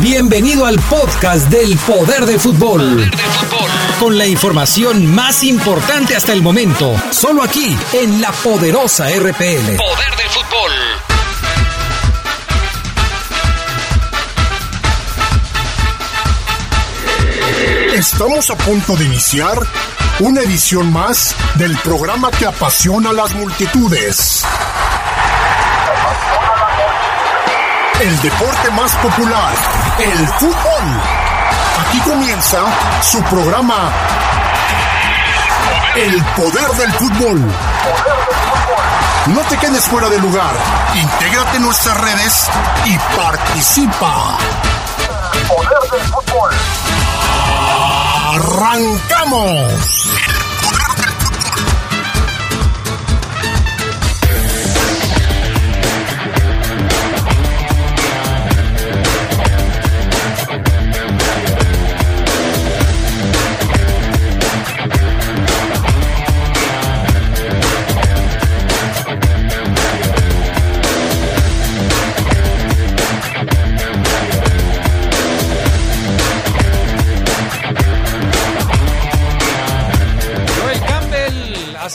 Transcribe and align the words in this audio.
Bienvenido 0.00 0.66
al 0.66 0.78
podcast 0.80 1.48
del 1.48 1.76
Poder 1.78 2.26
del 2.26 2.40
Fútbol. 2.40 3.10
Con 4.00 4.18
la 4.18 4.26
información 4.26 5.06
más 5.14 5.42
importante 5.42 6.16
hasta 6.16 6.32
el 6.32 6.42
momento, 6.42 6.94
solo 7.10 7.42
aquí 7.42 7.76
en 7.92 8.20
la 8.20 8.32
poderosa 8.32 9.08
RPL. 9.08 9.76
Poder 9.76 10.16
del 10.16 10.28
Fútbol. 10.30 10.72
Estamos 17.94 18.50
a 18.50 18.56
punto 18.56 18.96
de 18.96 19.04
iniciar 19.04 19.58
una 20.20 20.40
edición 20.42 20.92
más 20.92 21.34
del 21.54 21.76
programa 21.78 22.30
que 22.30 22.46
apasiona 22.46 23.10
a 23.10 23.12
las 23.12 23.34
multitudes. 23.34 24.44
El 28.00 28.20
deporte 28.20 28.70
más 28.72 28.92
popular, 28.96 29.54
el 29.98 30.28
fútbol. 30.28 30.84
Aquí 31.80 31.98
comienza 32.00 32.58
su 33.02 33.22
programa 33.22 33.90
El 35.94 36.22
poder 36.36 36.68
del 36.72 36.92
fútbol. 36.92 37.40
No 39.28 39.40
te 39.48 39.56
quedes 39.56 39.86
fuera 39.86 40.10
de 40.10 40.18
lugar. 40.18 40.52
Intégrate 40.94 41.56
en 41.56 41.62
nuestras 41.62 41.96
redes 41.98 42.50
y 42.84 42.98
participa. 43.16 44.36
El 45.32 45.40
poder 45.46 45.90
del 45.90 46.02
fútbol. 46.12 46.50
¡Arrancamos! 48.34 50.10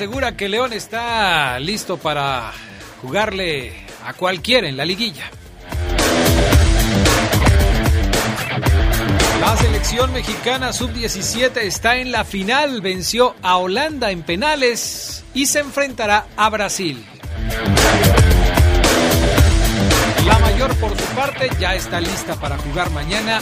Asegura 0.01 0.35
que 0.35 0.49
León 0.49 0.73
está 0.73 1.59
listo 1.59 1.95
para 1.97 2.51
jugarle 3.03 3.71
a 4.03 4.13
cualquiera 4.13 4.67
en 4.67 4.75
la 4.75 4.83
liguilla. 4.83 5.29
La 9.39 9.55
selección 9.57 10.11
mexicana 10.11 10.73
sub-17 10.73 11.55
está 11.57 11.97
en 11.97 12.11
la 12.11 12.25
final, 12.25 12.81
venció 12.81 13.35
a 13.43 13.57
Holanda 13.57 14.09
en 14.09 14.23
penales 14.23 15.23
y 15.35 15.45
se 15.45 15.59
enfrentará 15.59 16.25
a 16.35 16.49
Brasil. 16.49 17.05
La 20.25 20.39
mayor 20.39 20.75
por 20.77 20.97
su 20.97 21.05
parte 21.15 21.47
ya 21.59 21.75
está 21.75 22.01
lista 22.01 22.37
para 22.37 22.57
jugar 22.57 22.89
mañana 22.89 23.39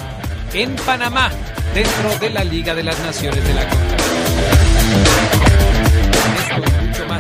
en 0.52 0.76
Panamá, 0.76 1.32
dentro 1.74 2.20
de 2.20 2.30
la 2.32 2.44
Liga 2.44 2.76
de 2.76 2.84
las 2.84 3.00
Naciones 3.00 3.48
de 3.48 3.54
la 3.54 3.64
mucho 4.90 5.19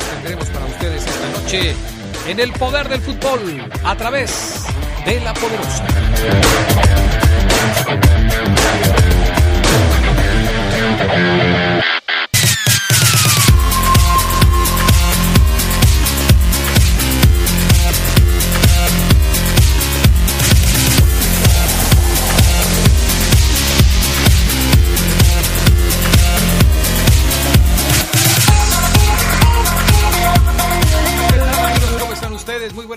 tendremos 0.03 0.47
para 0.50 0.66
ustedes 0.66 1.05
esta 1.05 1.39
noche 1.39 1.75
en 2.28 2.39
el 2.39 2.52
poder 2.53 2.89
del 2.89 3.02
fútbol 3.02 3.69
a 3.83 3.95
través 3.95 4.66
de 5.06 5.19
la 5.22 5.33
poderosa. 5.33 5.86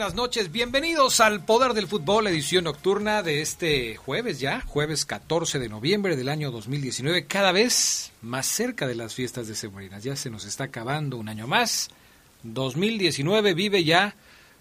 Buenas 0.02 0.16
noches. 0.16 0.50
Bienvenidos 0.50 1.20
al 1.20 1.44
Poder 1.44 1.74
del 1.74 1.86
Fútbol, 1.86 2.26
edición 2.26 2.64
nocturna 2.64 3.22
de 3.22 3.40
este 3.40 3.94
jueves 3.94 4.40
ya, 4.40 4.60
jueves 4.62 5.04
14 5.04 5.60
de 5.60 5.68
noviembre 5.68 6.16
del 6.16 6.28
año 6.28 6.50
2019, 6.50 7.26
cada 7.26 7.52
vez 7.52 8.10
más 8.20 8.46
cerca 8.46 8.88
de 8.88 8.96
las 8.96 9.14
fiestas 9.14 9.46
de 9.46 9.54
Sembrinas. 9.54 10.02
Ya 10.02 10.16
se 10.16 10.28
nos 10.28 10.44
está 10.44 10.64
acabando 10.64 11.18
un 11.18 11.28
año 11.28 11.46
más. 11.46 11.88
2019 12.42 13.54
vive 13.54 13.84
ya 13.84 14.16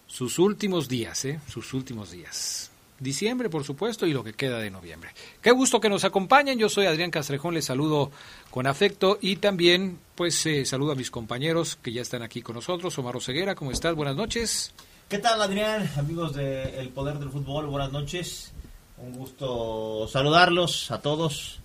sus 0.05 0.37
últimos 0.37 0.87
días, 0.87 1.25
¿eh? 1.25 1.39
Sus 1.47 1.73
últimos 1.73 2.11
días. 2.11 2.69
Diciembre, 2.99 3.49
por 3.49 3.63
supuesto, 3.63 4.05
y 4.05 4.13
lo 4.13 4.23
que 4.23 4.33
queda 4.33 4.59
de 4.59 4.69
noviembre. 4.69 5.09
Qué 5.41 5.49
gusto 5.49 5.79
que 5.79 5.89
nos 5.89 6.03
acompañen. 6.03 6.59
Yo 6.59 6.69
soy 6.69 6.85
Adrián 6.85 7.09
Castrejón, 7.09 7.55
les 7.55 7.65
saludo 7.65 8.11
con 8.51 8.67
afecto 8.67 9.17
y 9.19 9.37
también, 9.37 9.97
pues, 10.13 10.45
eh, 10.45 10.65
saludo 10.65 10.91
a 10.91 10.95
mis 10.95 11.09
compañeros 11.09 11.79
que 11.81 11.91
ya 11.93 12.03
están 12.03 12.21
aquí 12.21 12.43
con 12.43 12.53
nosotros. 12.57 12.95
Omar 12.99 13.19
Ceguera, 13.19 13.55
¿cómo 13.55 13.71
estás? 13.71 13.95
Buenas 13.95 14.15
noches. 14.15 14.71
¿Qué 15.11 15.17
tal 15.17 15.41
Adrián? 15.41 15.91
Amigos 15.97 16.33
de 16.35 16.79
El 16.79 16.87
Poder 16.87 17.19
del 17.19 17.29
Fútbol, 17.29 17.65
buenas 17.65 17.91
noches. 17.91 18.53
Un 18.97 19.11
gusto 19.11 20.07
saludarlos 20.07 20.89
a 20.89 21.01
todos. 21.01 21.59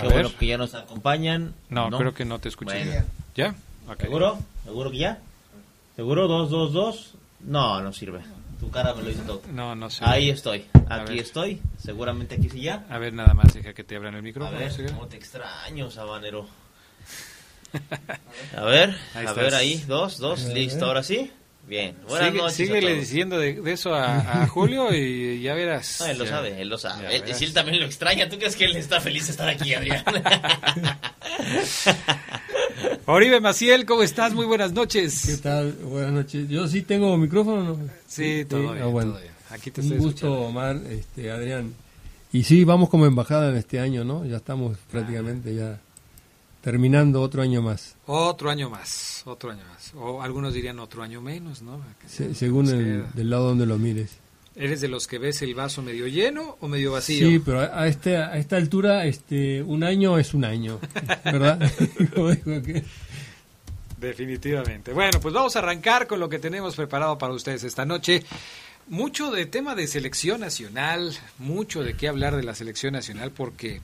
Qué 0.00 0.08
bueno 0.08 0.28
que 0.36 0.48
ya 0.48 0.58
nos 0.58 0.74
acompañan. 0.74 1.54
No, 1.68 1.88
creo 1.96 2.12
que 2.14 2.24
no 2.24 2.40
te 2.40 2.48
escuché. 2.48 3.04
¿Ya? 3.36 3.54
¿Seguro? 4.00 4.36
¿Seguro 4.64 4.90
que 4.90 4.98
ya? 4.98 5.20
¿Seguro? 5.94 6.26
¿Dos, 6.26 6.50
dos, 6.50 6.72
dos? 6.72 7.14
No, 7.38 7.80
no 7.80 7.92
sirve. 7.92 8.18
Tu 8.58 8.68
cara 8.68 8.94
me 8.94 9.02
lo 9.04 9.10
dice 9.10 9.22
todo. 9.22 9.40
No, 9.52 9.76
no 9.76 9.88
sé. 9.88 10.04
Ahí 10.04 10.28
estoy. 10.28 10.66
Aquí 10.88 11.20
estoy. 11.20 11.62
Seguramente 11.80 12.34
aquí 12.34 12.48
sí 12.48 12.62
ya. 12.62 12.84
A 12.90 12.98
ver, 12.98 13.12
nada 13.12 13.32
más, 13.32 13.54
deja 13.54 13.72
que 13.74 13.84
te 13.84 13.94
abran 13.94 14.16
el 14.16 14.24
micrófono. 14.24 14.56
A 14.56 14.58
ver, 14.58 14.72
cómo 14.90 15.06
te 15.06 15.18
extraño, 15.18 15.88
sabanero. 15.88 16.48
A 18.56 18.64
ver, 18.64 18.98
a 19.14 19.32
ver 19.34 19.54
ahí. 19.54 19.84
Dos, 19.86 20.18
dos. 20.18 20.46
Listo, 20.46 20.84
ahora 20.86 21.04
sí. 21.04 21.30
Bien, 21.68 21.94
buenas 22.08 22.28
Sigue, 22.28 22.38
noches. 22.38 22.56
Síguele 22.56 22.94
diciendo 22.94 23.38
de, 23.38 23.60
eso 23.70 23.94
a, 23.94 24.46
Julio 24.48 24.94
y 24.94 25.42
ya 25.42 25.54
verás. 25.54 25.98
No, 26.00 26.06
él 26.06 26.18
lo 26.18 26.26
sabe, 26.26 26.62
él 26.62 26.68
lo 26.68 26.78
sabe. 26.78 27.14
Él, 27.14 27.34
si 27.34 27.44
él 27.44 27.52
también 27.52 27.80
lo 27.80 27.84
extraña, 27.84 28.26
¿tú 28.28 28.38
crees 28.38 28.56
que 28.56 28.64
él 28.64 28.76
está 28.76 29.02
feliz 29.02 29.26
de 29.26 29.32
estar 29.32 29.48
aquí, 29.48 29.74
Adrián? 29.74 30.02
Oribe 33.04 33.40
Maciel, 33.40 33.84
¿cómo 33.84 34.02
estás? 34.02 34.32
Muy 34.32 34.46
buenas 34.46 34.72
noches. 34.72 35.26
¿Qué 35.26 35.36
tal? 35.36 35.72
Buenas 35.72 36.12
noches. 36.12 36.48
Yo 36.48 36.66
sí 36.68 36.82
tengo 36.82 37.14
micrófono. 37.18 37.62
¿no? 37.62 37.78
Sí, 38.06 38.46
todo, 38.48 38.72
bien, 38.72 38.84
ah, 38.84 38.86
bueno. 38.86 39.16
Aquí 39.50 39.70
te 39.70 39.82
Un 39.82 39.98
gusto, 39.98 40.32
Omar, 40.32 40.80
este, 40.88 41.30
Adrián. 41.30 41.74
Y 42.32 42.44
sí, 42.44 42.64
vamos 42.64 42.88
como 42.88 43.04
embajada 43.04 43.50
en 43.50 43.56
este 43.56 43.78
año, 43.78 44.04
¿no? 44.04 44.24
Ya 44.24 44.38
estamos 44.38 44.78
prácticamente 44.90 45.54
ya 45.54 45.78
terminando 46.60 47.22
otro 47.22 47.42
año 47.42 47.62
más. 47.62 47.96
Otro 48.06 48.50
año 48.50 48.70
más, 48.70 49.22
otro 49.26 49.50
año 49.50 49.64
más. 49.72 49.92
O 49.94 50.22
algunos 50.22 50.54
dirían 50.54 50.78
otro 50.78 51.02
año 51.02 51.20
menos, 51.20 51.62
¿no? 51.62 51.80
según 52.06 52.68
el 52.68 53.12
del 53.12 53.30
lado 53.30 53.48
donde 53.48 53.66
lo 53.66 53.78
mires. 53.78 54.18
¿Eres 54.58 54.80
de 54.80 54.88
los 54.88 55.06
que 55.06 55.18
ves 55.18 55.40
el 55.42 55.54
vaso 55.54 55.82
medio 55.82 56.08
lleno 56.08 56.56
o 56.60 56.66
medio 56.66 56.90
vacío? 56.90 57.28
Sí, 57.28 57.38
pero 57.38 57.60
a, 57.60 57.86
este, 57.86 58.16
a 58.16 58.36
esta 58.38 58.56
altura 58.56 59.06
este, 59.06 59.62
un 59.62 59.84
año 59.84 60.18
es 60.18 60.34
un 60.34 60.44
año, 60.44 60.80
¿verdad? 61.24 61.60
Definitivamente. 64.00 64.92
Bueno, 64.92 65.20
pues 65.20 65.32
vamos 65.32 65.54
a 65.54 65.60
arrancar 65.60 66.08
con 66.08 66.18
lo 66.18 66.28
que 66.28 66.40
tenemos 66.40 66.74
preparado 66.74 67.18
para 67.18 67.34
ustedes 67.34 67.62
esta 67.62 67.84
noche. 67.84 68.24
Mucho 68.88 69.30
de 69.30 69.46
tema 69.46 69.76
de 69.76 69.86
selección 69.86 70.40
nacional, 70.40 71.16
mucho 71.38 71.84
de 71.84 71.94
qué 71.94 72.08
hablar 72.08 72.34
de 72.34 72.42
la 72.42 72.54
selección 72.54 72.94
nacional 72.94 73.30
porque 73.30 73.80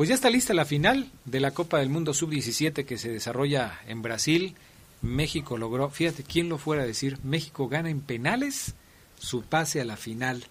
pues 0.00 0.08
ya 0.08 0.14
está 0.14 0.30
lista 0.30 0.54
la 0.54 0.64
final 0.64 1.10
de 1.26 1.40
la 1.40 1.50
Copa 1.50 1.78
del 1.78 1.90
Mundo 1.90 2.14
Sub-17 2.14 2.86
que 2.86 2.96
se 2.96 3.10
desarrolla 3.10 3.82
en 3.86 4.00
Brasil. 4.00 4.54
México 5.02 5.58
logró, 5.58 5.90
fíjate, 5.90 6.22
quién 6.22 6.48
lo 6.48 6.56
fuera 6.56 6.84
a 6.84 6.86
decir, 6.86 7.18
México 7.22 7.68
gana 7.68 7.90
en 7.90 8.00
penales 8.00 8.72
su 9.18 9.42
pase 9.42 9.78
a 9.78 9.84
la 9.84 9.98
final 9.98 10.46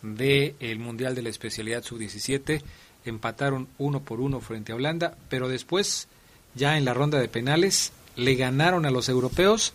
del 0.00 0.78
Mundial 0.78 1.14
de 1.14 1.20
la 1.20 1.28
Especialidad 1.28 1.84
Sub-17. 1.84 2.62
Empataron 3.04 3.68
uno 3.76 4.00
por 4.00 4.22
uno 4.22 4.40
frente 4.40 4.72
a 4.72 4.76
Holanda, 4.76 5.18
pero 5.28 5.50
después, 5.50 6.08
ya 6.54 6.78
en 6.78 6.86
la 6.86 6.94
ronda 6.94 7.18
de 7.18 7.28
penales, 7.28 7.92
le 8.16 8.36
ganaron 8.36 8.86
a 8.86 8.90
los 8.90 9.10
europeos 9.10 9.74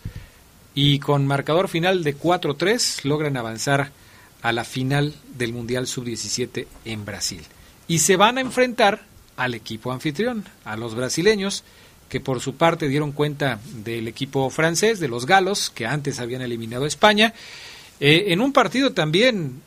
y 0.74 0.98
con 0.98 1.24
marcador 1.28 1.68
final 1.68 2.02
de 2.02 2.18
4-3 2.18 3.04
logran 3.04 3.36
avanzar 3.36 3.92
a 4.42 4.50
la 4.50 4.64
final 4.64 5.14
del 5.36 5.52
Mundial 5.52 5.86
Sub-17 5.86 6.66
en 6.84 7.04
Brasil. 7.04 7.44
Y 7.86 8.00
se 8.00 8.16
van 8.16 8.36
a 8.36 8.40
enfrentar 8.40 9.08
al 9.40 9.54
equipo 9.54 9.90
anfitrión, 9.90 10.44
a 10.66 10.76
los 10.76 10.94
brasileños, 10.94 11.64
que 12.10 12.20
por 12.20 12.40
su 12.40 12.56
parte 12.56 12.88
dieron 12.88 13.12
cuenta 13.12 13.58
del 13.72 14.06
equipo 14.06 14.50
francés, 14.50 15.00
de 15.00 15.08
los 15.08 15.24
galos, 15.24 15.70
que 15.70 15.86
antes 15.86 16.20
habían 16.20 16.42
eliminado 16.42 16.84
a 16.84 16.88
España, 16.88 17.32
eh, 18.00 18.26
en 18.28 18.42
un 18.42 18.52
partido 18.52 18.92
también 18.92 19.62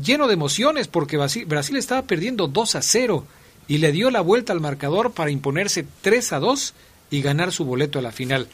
lleno 0.00 0.28
de 0.28 0.34
emociones 0.34 0.86
porque 0.86 1.16
Brasil 1.16 1.76
estaba 1.76 2.02
perdiendo 2.02 2.46
2 2.46 2.76
a 2.76 2.82
0 2.82 3.26
y 3.66 3.78
le 3.78 3.90
dio 3.90 4.12
la 4.12 4.20
vuelta 4.20 4.52
al 4.52 4.60
marcador 4.60 5.10
para 5.10 5.32
imponerse 5.32 5.84
3 6.02 6.32
a 6.32 6.38
2 6.38 6.74
y 7.10 7.20
ganar 7.20 7.50
su 7.50 7.64
boleto 7.64 7.98
a 7.98 8.02
la 8.02 8.12
final. 8.12 8.46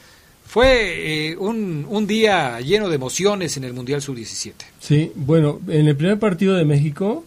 Fue 0.43 1.29
eh, 1.29 1.37
un, 1.37 1.85
un, 1.87 2.07
día 2.07 2.59
lleno 2.61 2.89
de 2.89 2.95
emociones 2.95 3.57
en 3.57 3.63
el 3.63 3.73
Mundial 3.73 4.01
Sub-17. 4.01 4.53
Sí, 4.79 5.11
bueno, 5.15 5.61
en 5.67 5.87
el 5.87 5.95
primer 5.95 6.17
partido 6.17 6.55
de 6.55 6.65
México 6.65 7.25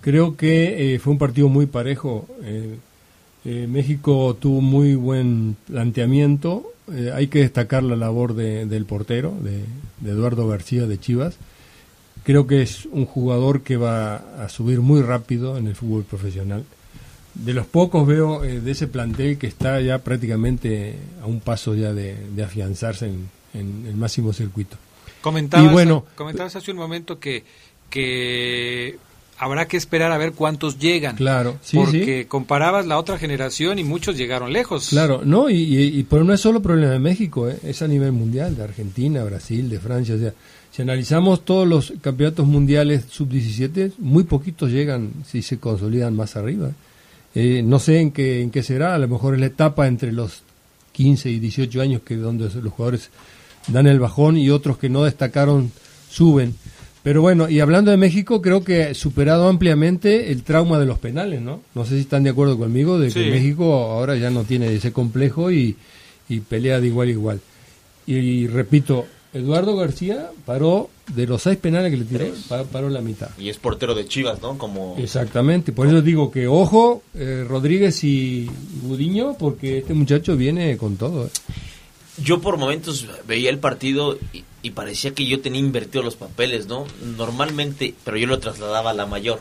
creo 0.00 0.36
que 0.36 0.94
eh, 0.94 0.98
fue 0.98 1.12
un 1.12 1.18
partido 1.18 1.48
muy 1.48 1.66
parejo. 1.66 2.26
Eh, 2.42 2.76
México 3.44 4.36
tuvo 4.38 4.60
muy 4.60 4.94
buen 4.94 5.56
planteamiento. 5.66 6.70
hay 7.14 7.28
que 7.28 7.38
destacar 7.38 7.82
la 7.82 7.96
labor 7.96 8.34
de, 8.34 8.66
del 8.66 8.84
portero, 8.84 9.34
de, 9.40 9.64
de 10.00 10.10
Eduardo 10.10 10.46
García 10.46 10.86
de 10.86 10.98
Chivas. 10.98 11.36
Creo 12.24 12.46
que 12.46 12.60
es 12.60 12.84
un 12.86 13.06
jugador 13.06 13.62
que 13.62 13.78
va 13.78 14.16
a 14.44 14.48
subir 14.50 14.80
muy 14.80 15.00
rápido 15.00 15.56
en 15.56 15.66
el 15.66 15.76
fútbol 15.76 16.04
profesional 16.04 16.64
de 17.38 17.54
los 17.54 17.66
pocos 17.66 18.06
veo 18.06 18.44
eh, 18.44 18.60
de 18.60 18.70
ese 18.70 18.88
plantel 18.88 19.38
que 19.38 19.46
está 19.46 19.80
ya 19.80 19.98
prácticamente 19.98 20.96
a 21.22 21.26
un 21.26 21.40
paso 21.40 21.74
ya 21.74 21.92
de, 21.92 22.16
afianzarse 22.44 23.06
en, 23.06 23.28
el 23.54 23.96
máximo 23.96 24.32
circuito. 24.32 24.76
Comentabas, 25.20 25.72
bueno, 25.72 26.04
comentabas 26.14 26.54
hace 26.56 26.70
un 26.70 26.76
momento 26.76 27.18
que, 27.18 27.44
que 27.90 28.98
habrá 29.38 29.68
que 29.68 29.76
esperar 29.76 30.12
a 30.12 30.18
ver 30.18 30.32
cuántos 30.32 30.78
llegan. 30.78 31.16
Claro, 31.16 31.58
sí, 31.62 31.76
Porque 31.76 32.26
comparabas 32.26 32.86
la 32.86 32.98
otra 32.98 33.18
generación 33.18 33.78
y 33.78 33.84
muchos 33.84 34.16
llegaron 34.16 34.52
lejos. 34.52 34.88
Claro, 34.90 35.22
no, 35.24 35.48
y, 35.48 35.56
y, 35.56 36.02
pero 36.02 36.24
no 36.24 36.32
es 36.32 36.40
solo 36.40 36.60
problema 36.60 36.92
de 36.92 36.98
México, 36.98 37.48
eh, 37.48 37.58
es 37.62 37.80
a 37.82 37.88
nivel 37.88 38.12
mundial, 38.12 38.56
de 38.56 38.64
Argentina, 38.64 39.22
Brasil, 39.24 39.70
de 39.70 39.78
Francia. 39.78 40.16
O 40.16 40.18
sea, 40.18 40.34
si 40.72 40.82
analizamos 40.82 41.44
todos 41.44 41.66
los 41.66 41.92
campeonatos 42.00 42.46
mundiales 42.46 43.04
sub-17, 43.08 43.92
muy 43.98 44.24
poquitos 44.24 44.70
llegan 44.70 45.12
si 45.26 45.42
se 45.42 45.58
consolidan 45.58 46.14
más 46.14 46.36
arriba. 46.36 46.70
Eh, 47.34 47.62
no 47.64 47.78
sé 47.78 48.00
en 48.00 48.10
qué, 48.10 48.42
en 48.42 48.50
qué 48.50 48.62
será, 48.62 48.94
a 48.94 48.98
lo 48.98 49.06
mejor 49.06 49.34
es 49.34 49.40
la 49.40 49.46
etapa 49.46 49.86
entre 49.86 50.12
los 50.12 50.42
15 50.92 51.30
y 51.30 51.38
18 51.38 51.80
años 51.80 52.02
que 52.04 52.16
donde 52.16 52.50
los 52.60 52.72
jugadores 52.72 53.10
dan 53.68 53.86
el 53.86 54.00
bajón 54.00 54.36
y 54.36 54.50
otros 54.50 54.78
que 54.78 54.88
no 54.88 55.04
destacaron 55.04 55.70
suben. 56.10 56.54
Pero 57.08 57.22
bueno, 57.22 57.48
y 57.48 57.60
hablando 57.60 57.90
de 57.90 57.96
México, 57.96 58.42
creo 58.42 58.62
que 58.62 58.92
superado 58.92 59.48
ampliamente 59.48 60.30
el 60.30 60.42
trauma 60.42 60.78
de 60.78 60.84
los 60.84 60.98
penales, 60.98 61.40
¿no? 61.40 61.62
No 61.74 61.86
sé 61.86 61.94
si 61.94 62.00
están 62.00 62.22
de 62.22 62.28
acuerdo 62.28 62.58
conmigo 62.58 62.98
de 62.98 63.10
que 63.10 63.30
México 63.30 63.72
ahora 63.72 64.14
ya 64.16 64.28
no 64.28 64.44
tiene 64.44 64.74
ese 64.74 64.92
complejo 64.92 65.50
y, 65.50 65.74
y 66.28 66.40
pelea 66.40 66.80
de 66.80 66.88
igual 66.88 67.08
a 67.08 67.10
igual. 67.10 67.40
y 68.04 68.46
repito, 68.46 69.06
Eduardo 69.32 69.74
García 69.74 70.32
paró 70.44 70.90
de 71.14 71.26
los 71.26 71.40
seis 71.40 71.56
penales 71.56 71.90
que 71.90 71.96
le 71.96 72.04
tiró, 72.04 72.26
paró 72.70 72.90
la 72.90 73.00
mitad. 73.00 73.30
Y 73.38 73.48
es 73.48 73.56
portero 73.56 73.94
de 73.94 74.06
Chivas, 74.06 74.42
¿no? 74.42 74.58
Como... 74.58 74.94
Exactamente, 74.98 75.72
por 75.72 75.86
eso 75.86 76.02
digo 76.02 76.30
que 76.30 76.46
ojo, 76.46 77.02
eh, 77.14 77.42
Rodríguez 77.48 78.04
y 78.04 78.50
Gudiño, 78.82 79.34
porque 79.38 79.78
este 79.78 79.94
muchacho 79.94 80.36
viene 80.36 80.76
con 80.76 80.98
todo. 80.98 81.24
¿eh? 81.24 81.30
Yo 82.22 82.42
por 82.42 82.58
momentos 82.58 83.06
veía 83.26 83.48
el 83.48 83.60
partido 83.60 84.18
y, 84.34 84.44
y, 84.62 84.70
parecía 84.70 85.14
que 85.14 85.26
yo 85.26 85.40
tenía 85.40 85.60
invertido 85.60 86.02
los 86.02 86.16
papeles, 86.16 86.66
¿no? 86.66 86.86
Normalmente, 87.16 87.94
pero 88.04 88.16
yo 88.16 88.26
lo 88.26 88.38
trasladaba 88.38 88.90
a 88.90 88.94
la 88.94 89.06
mayor. 89.06 89.40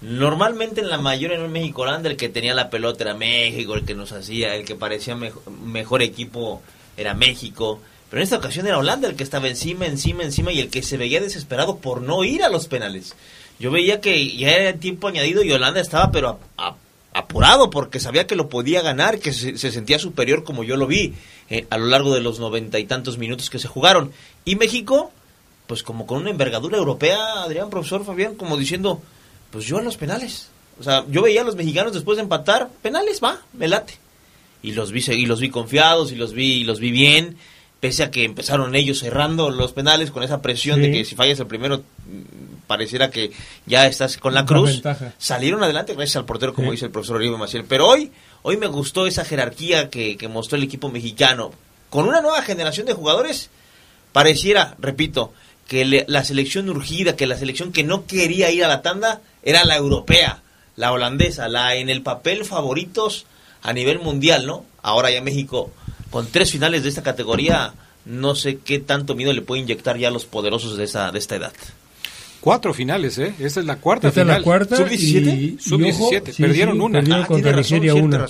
Normalmente 0.00 0.80
en 0.80 0.90
la 0.90 0.98
mayor 0.98 1.32
en 1.32 1.50
México 1.50 1.82
Holanda 1.82 2.08
el 2.08 2.16
que 2.16 2.28
tenía 2.28 2.54
la 2.54 2.70
pelota 2.70 3.04
era 3.04 3.14
México, 3.14 3.74
el 3.74 3.84
que 3.84 3.94
nos 3.94 4.12
hacía, 4.12 4.54
el 4.54 4.64
que 4.64 4.76
parecía 4.76 5.16
mejor 5.16 6.02
equipo 6.02 6.62
era 6.96 7.14
México 7.14 7.80
pero 8.10 8.20
en 8.20 8.24
esta 8.24 8.38
ocasión 8.38 8.66
era 8.66 8.78
Holanda 8.78 9.08
el 9.08 9.16
que 9.16 9.24
estaba 9.24 9.48
encima, 9.48 9.86
encima, 9.86 10.22
encima 10.22 10.52
y 10.52 10.60
el 10.60 10.70
que 10.70 10.82
se 10.82 10.96
veía 10.96 11.20
desesperado 11.20 11.76
por 11.76 12.00
no 12.00 12.24
ir 12.24 12.42
a 12.42 12.48
los 12.48 12.66
penales. 12.66 13.14
Yo 13.58 13.70
veía 13.70 14.00
que 14.00 14.36
ya 14.36 14.50
era 14.50 14.78
tiempo 14.78 15.08
añadido 15.08 15.42
y 15.42 15.52
Holanda 15.52 15.80
estaba 15.80 16.10
pero 16.10 16.38
apurado 17.12 17.70
porque 17.70 18.00
sabía 18.00 18.26
que 18.26 18.36
lo 18.36 18.48
podía 18.48 18.80
ganar, 18.80 19.18
que 19.18 19.32
se, 19.32 19.56
sentía 19.56 19.98
superior 19.98 20.44
como 20.44 20.64
yo 20.64 20.76
lo 20.76 20.86
vi 20.86 21.14
eh, 21.50 21.66
a 21.68 21.76
lo 21.76 21.86
largo 21.86 22.14
de 22.14 22.20
los 22.20 22.38
noventa 22.38 22.78
y 22.78 22.84
tantos 22.84 23.18
minutos 23.18 23.50
que 23.50 23.58
se 23.58 23.68
jugaron. 23.68 24.12
Y 24.48 24.56
México, 24.56 25.12
pues 25.66 25.82
como 25.82 26.06
con 26.06 26.22
una 26.22 26.30
envergadura 26.30 26.78
europea, 26.78 27.42
Adrián, 27.42 27.68
profesor 27.68 28.02
Fabián, 28.02 28.34
como 28.34 28.56
diciendo, 28.56 29.02
pues 29.50 29.66
yo 29.66 29.76
a 29.76 29.82
los 29.82 29.98
penales. 29.98 30.48
O 30.80 30.82
sea, 30.82 31.04
yo 31.10 31.20
veía 31.20 31.42
a 31.42 31.44
los 31.44 31.54
mexicanos 31.54 31.92
después 31.92 32.16
de 32.16 32.22
empatar, 32.22 32.70
penales, 32.80 33.20
va, 33.22 33.42
me 33.52 33.68
late. 33.68 33.98
Y 34.62 34.72
los 34.72 34.90
vi, 34.90 35.04
y 35.06 35.26
los 35.26 35.40
vi 35.40 35.50
confiados, 35.50 36.12
y 36.12 36.14
los 36.14 36.32
vi, 36.32 36.62
y 36.62 36.64
los 36.64 36.80
vi 36.80 36.90
bien 36.92 37.36
pese 37.78 38.04
a 38.04 38.10
que 38.10 38.24
empezaron 38.24 38.74
ellos 38.74 39.00
cerrando 39.00 39.50
los 39.50 39.72
penales 39.72 40.10
con 40.10 40.22
esa 40.22 40.40
presión 40.40 40.80
de 40.80 40.90
que 40.90 41.04
si 41.04 41.14
fallas 41.14 41.38
el 41.38 41.46
primero 41.46 41.78
mm, 41.78 42.66
pareciera 42.66 43.10
que 43.10 43.30
ya 43.66 43.86
estás 43.86 44.16
con 44.16 44.32
la 44.32 44.46
cruz, 44.46 44.82
salieron 45.18 45.62
adelante 45.62 45.92
gracias 45.92 46.16
al 46.16 46.24
portero 46.24 46.54
como 46.54 46.72
dice 46.72 46.86
el 46.86 46.90
profesor 46.90 47.16
Oribe 47.16 47.36
Maciel. 47.36 47.64
Pero 47.68 47.86
hoy, 47.86 48.10
hoy 48.42 48.56
me 48.56 48.66
gustó 48.66 49.06
esa 49.06 49.26
jerarquía 49.26 49.90
que, 49.90 50.16
que 50.16 50.26
mostró 50.26 50.56
el 50.56 50.64
equipo 50.64 50.88
mexicano. 50.88 51.52
Con 51.90 52.08
una 52.08 52.20
nueva 52.20 52.42
generación 52.42 52.86
de 52.86 52.94
jugadores, 52.94 53.50
pareciera, 54.18 54.74
repito, 54.80 55.32
que 55.68 56.04
la 56.08 56.24
selección 56.24 56.68
urgida, 56.68 57.14
que 57.14 57.28
la 57.28 57.38
selección 57.38 57.70
que 57.70 57.84
no 57.84 58.04
quería 58.04 58.50
ir 58.50 58.64
a 58.64 58.68
la 58.68 58.82
tanda 58.82 59.20
era 59.44 59.64
la 59.64 59.76
europea, 59.76 60.42
la 60.74 60.90
holandesa, 60.90 61.46
la 61.46 61.76
en 61.76 61.88
el 61.88 62.02
papel 62.02 62.44
favoritos 62.44 63.26
a 63.62 63.72
nivel 63.72 64.00
mundial, 64.00 64.44
¿no? 64.44 64.64
Ahora 64.82 65.12
ya 65.12 65.22
México 65.22 65.70
con 66.10 66.26
tres 66.26 66.50
finales 66.50 66.82
de 66.82 66.88
esta 66.88 67.04
categoría, 67.04 67.74
no 68.06 68.34
sé 68.34 68.58
qué 68.58 68.80
tanto 68.80 69.14
miedo 69.14 69.32
le 69.32 69.42
puede 69.42 69.62
inyectar 69.62 69.96
ya 69.96 70.08
a 70.08 70.10
los 70.10 70.24
poderosos 70.24 70.76
de, 70.76 70.82
esa, 70.82 71.12
de 71.12 71.18
esta 71.20 71.36
edad. 71.36 71.52
Cuatro 72.40 72.72
finales, 72.72 73.18
¿eh? 73.18 73.34
Esta 73.38 73.60
es 73.60 73.66
la 73.66 73.76
cuarta 73.76 74.08
Esta 74.08 74.22
final. 74.22 74.36
Es 74.36 74.40
la 74.40 74.44
cuarta. 74.44 74.76
¿Sub-17? 74.76 75.58
Sub-17. 75.58 76.36
perdieron 76.36 76.80
una. 76.80 77.00
Perdieron 77.00 77.24
ah, 77.24 77.26
contra 77.26 77.52
Nigeria 77.52 77.94
una. 77.94 78.26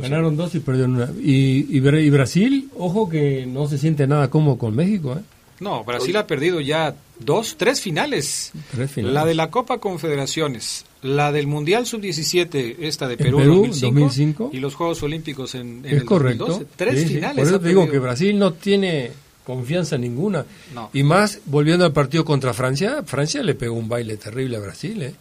Ganaron 0.00 0.36
dos 0.36 0.54
y 0.54 0.60
perdieron 0.60 0.96
una. 0.96 1.10
Y, 1.20 1.66
y, 1.68 1.78
y, 1.78 2.10
Brasil, 2.10 2.70
ojo 2.76 3.08
que 3.08 3.46
no 3.46 3.66
se 3.66 3.78
siente 3.78 4.06
nada 4.06 4.30
cómodo 4.30 4.56
con 4.56 4.76
México, 4.76 5.16
¿eh? 5.18 5.22
No, 5.60 5.84
Brasil 5.84 6.16
ha 6.16 6.26
perdido 6.26 6.60
ya 6.62 6.94
dos, 7.18 7.56
tres 7.58 7.82
finales. 7.82 8.52
Tres 8.70 8.90
finales. 8.90 9.14
La 9.14 9.26
de 9.26 9.34
la 9.34 9.50
Copa 9.50 9.76
Confederaciones, 9.76 10.86
la 11.02 11.32
del 11.32 11.46
Mundial 11.46 11.84
Sub-17, 11.84 12.76
esta 12.80 13.06
de 13.06 13.18
Perú, 13.18 13.66
2005, 13.66 14.50
y 14.54 14.60
los 14.60 14.74
Juegos 14.74 15.02
Olímpicos 15.02 15.54
en, 15.54 15.84
en 15.84 15.96
el 15.98 16.04
correcto. 16.06 16.46
2012. 16.46 16.72
Tres 16.76 17.06
finales. 17.06 17.36
Por 17.36 17.46
eso 17.46 17.60
te 17.60 17.68
digo 17.68 17.90
que 17.90 17.98
Brasil 17.98 18.38
no 18.38 18.54
tiene 18.54 19.10
confianza 19.54 19.98
ninguna. 19.98 20.44
Y 20.92 21.02
más, 21.02 21.40
volviendo 21.46 21.84
al 21.84 21.92
partido 21.92 22.24
contra 22.24 22.52
Francia, 22.52 23.02
Francia 23.04 23.42
le 23.42 23.54
pegó 23.54 23.74
un 23.74 23.88
baile 23.88 24.16
terrible 24.16 24.56
a 24.56 24.60
Brasil. 24.60 25.02
¿eh? 25.02 25.14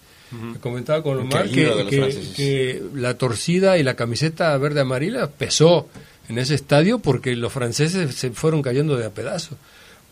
comentaba 0.61 1.01
con 1.01 1.17
Omar 1.17 1.49
que, 1.49 2.27
que, 2.35 2.83
la 2.93 3.17
torcida 3.17 3.79
y 3.79 3.83
la 3.83 3.95
camiseta 3.95 4.55
verde-amarilla 4.57 5.27
pesó 5.27 5.87
en 6.27 6.37
ese 6.37 6.53
estadio 6.53 6.99
porque 6.99 7.35
los 7.35 7.51
franceses 7.51 8.13
se 8.13 8.29
fueron 8.31 8.61
cayendo 8.61 8.95
de 8.95 9.05
a 9.05 9.09
pedazos. 9.09 9.57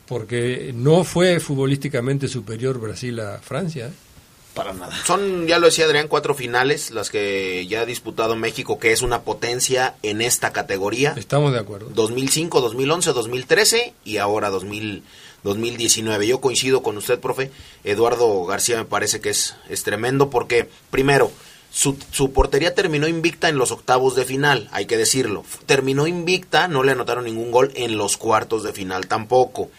Porque 0.07 0.71
no 0.73 1.03
fue 1.03 1.39
futbolísticamente 1.39 2.27
superior 2.27 2.79
Brasil 2.79 3.19
a 3.19 3.39
Francia. 3.39 3.87
¿eh? 3.87 4.06
Para 4.57 4.73
nada. 4.73 4.93
Son, 5.05 5.45
ya 5.45 5.59
lo 5.59 5.67
decía 5.67 5.85
Adrián, 5.85 6.07
cuatro 6.07 6.33
finales 6.33 6.89
las 6.89 7.11
que 7.11 7.67
ya 7.67 7.81
ha 7.81 7.85
disputado 7.85 8.35
México, 8.35 8.79
que 8.79 8.91
es 8.91 9.03
una 9.03 9.21
potencia 9.21 9.93
en 10.01 10.19
esta 10.19 10.51
categoría. 10.51 11.13
Estamos 11.15 11.53
de 11.53 11.59
acuerdo. 11.59 11.91
2005, 11.93 12.59
2011, 12.59 13.13
2013 13.13 13.93
y 14.03 14.17
ahora 14.17 14.49
2000, 14.49 15.03
2019. 15.43 16.25
Yo 16.25 16.41
coincido 16.41 16.81
con 16.81 16.97
usted, 16.97 17.19
profe. 17.19 17.51
Eduardo 17.83 18.45
García 18.45 18.77
me 18.77 18.85
parece 18.85 19.21
que 19.21 19.29
es, 19.29 19.55
es 19.69 19.83
tremendo 19.83 20.31
porque, 20.31 20.67
primero, 20.89 21.31
su, 21.71 21.95
su, 22.11 22.31
portería 22.31 22.73
terminó 22.73 23.07
invicta 23.07 23.49
en 23.49 23.59
los 23.59 23.71
octavos 23.71 24.15
de 24.15 24.25
final, 24.25 24.69
hay 24.71 24.87
que 24.87 24.97
decirlo. 24.97 25.45
Terminó 25.67 26.07
invicta, 26.07 26.67
no 26.67 26.81
le 26.81 26.93
anotaron 26.93 27.25
ningún 27.25 27.51
gol 27.51 27.71
en 27.75 27.95
los 27.95 28.17
cuartos 28.17 28.63
de 28.63 28.73
final 28.73 29.07
tampoco. 29.07 29.69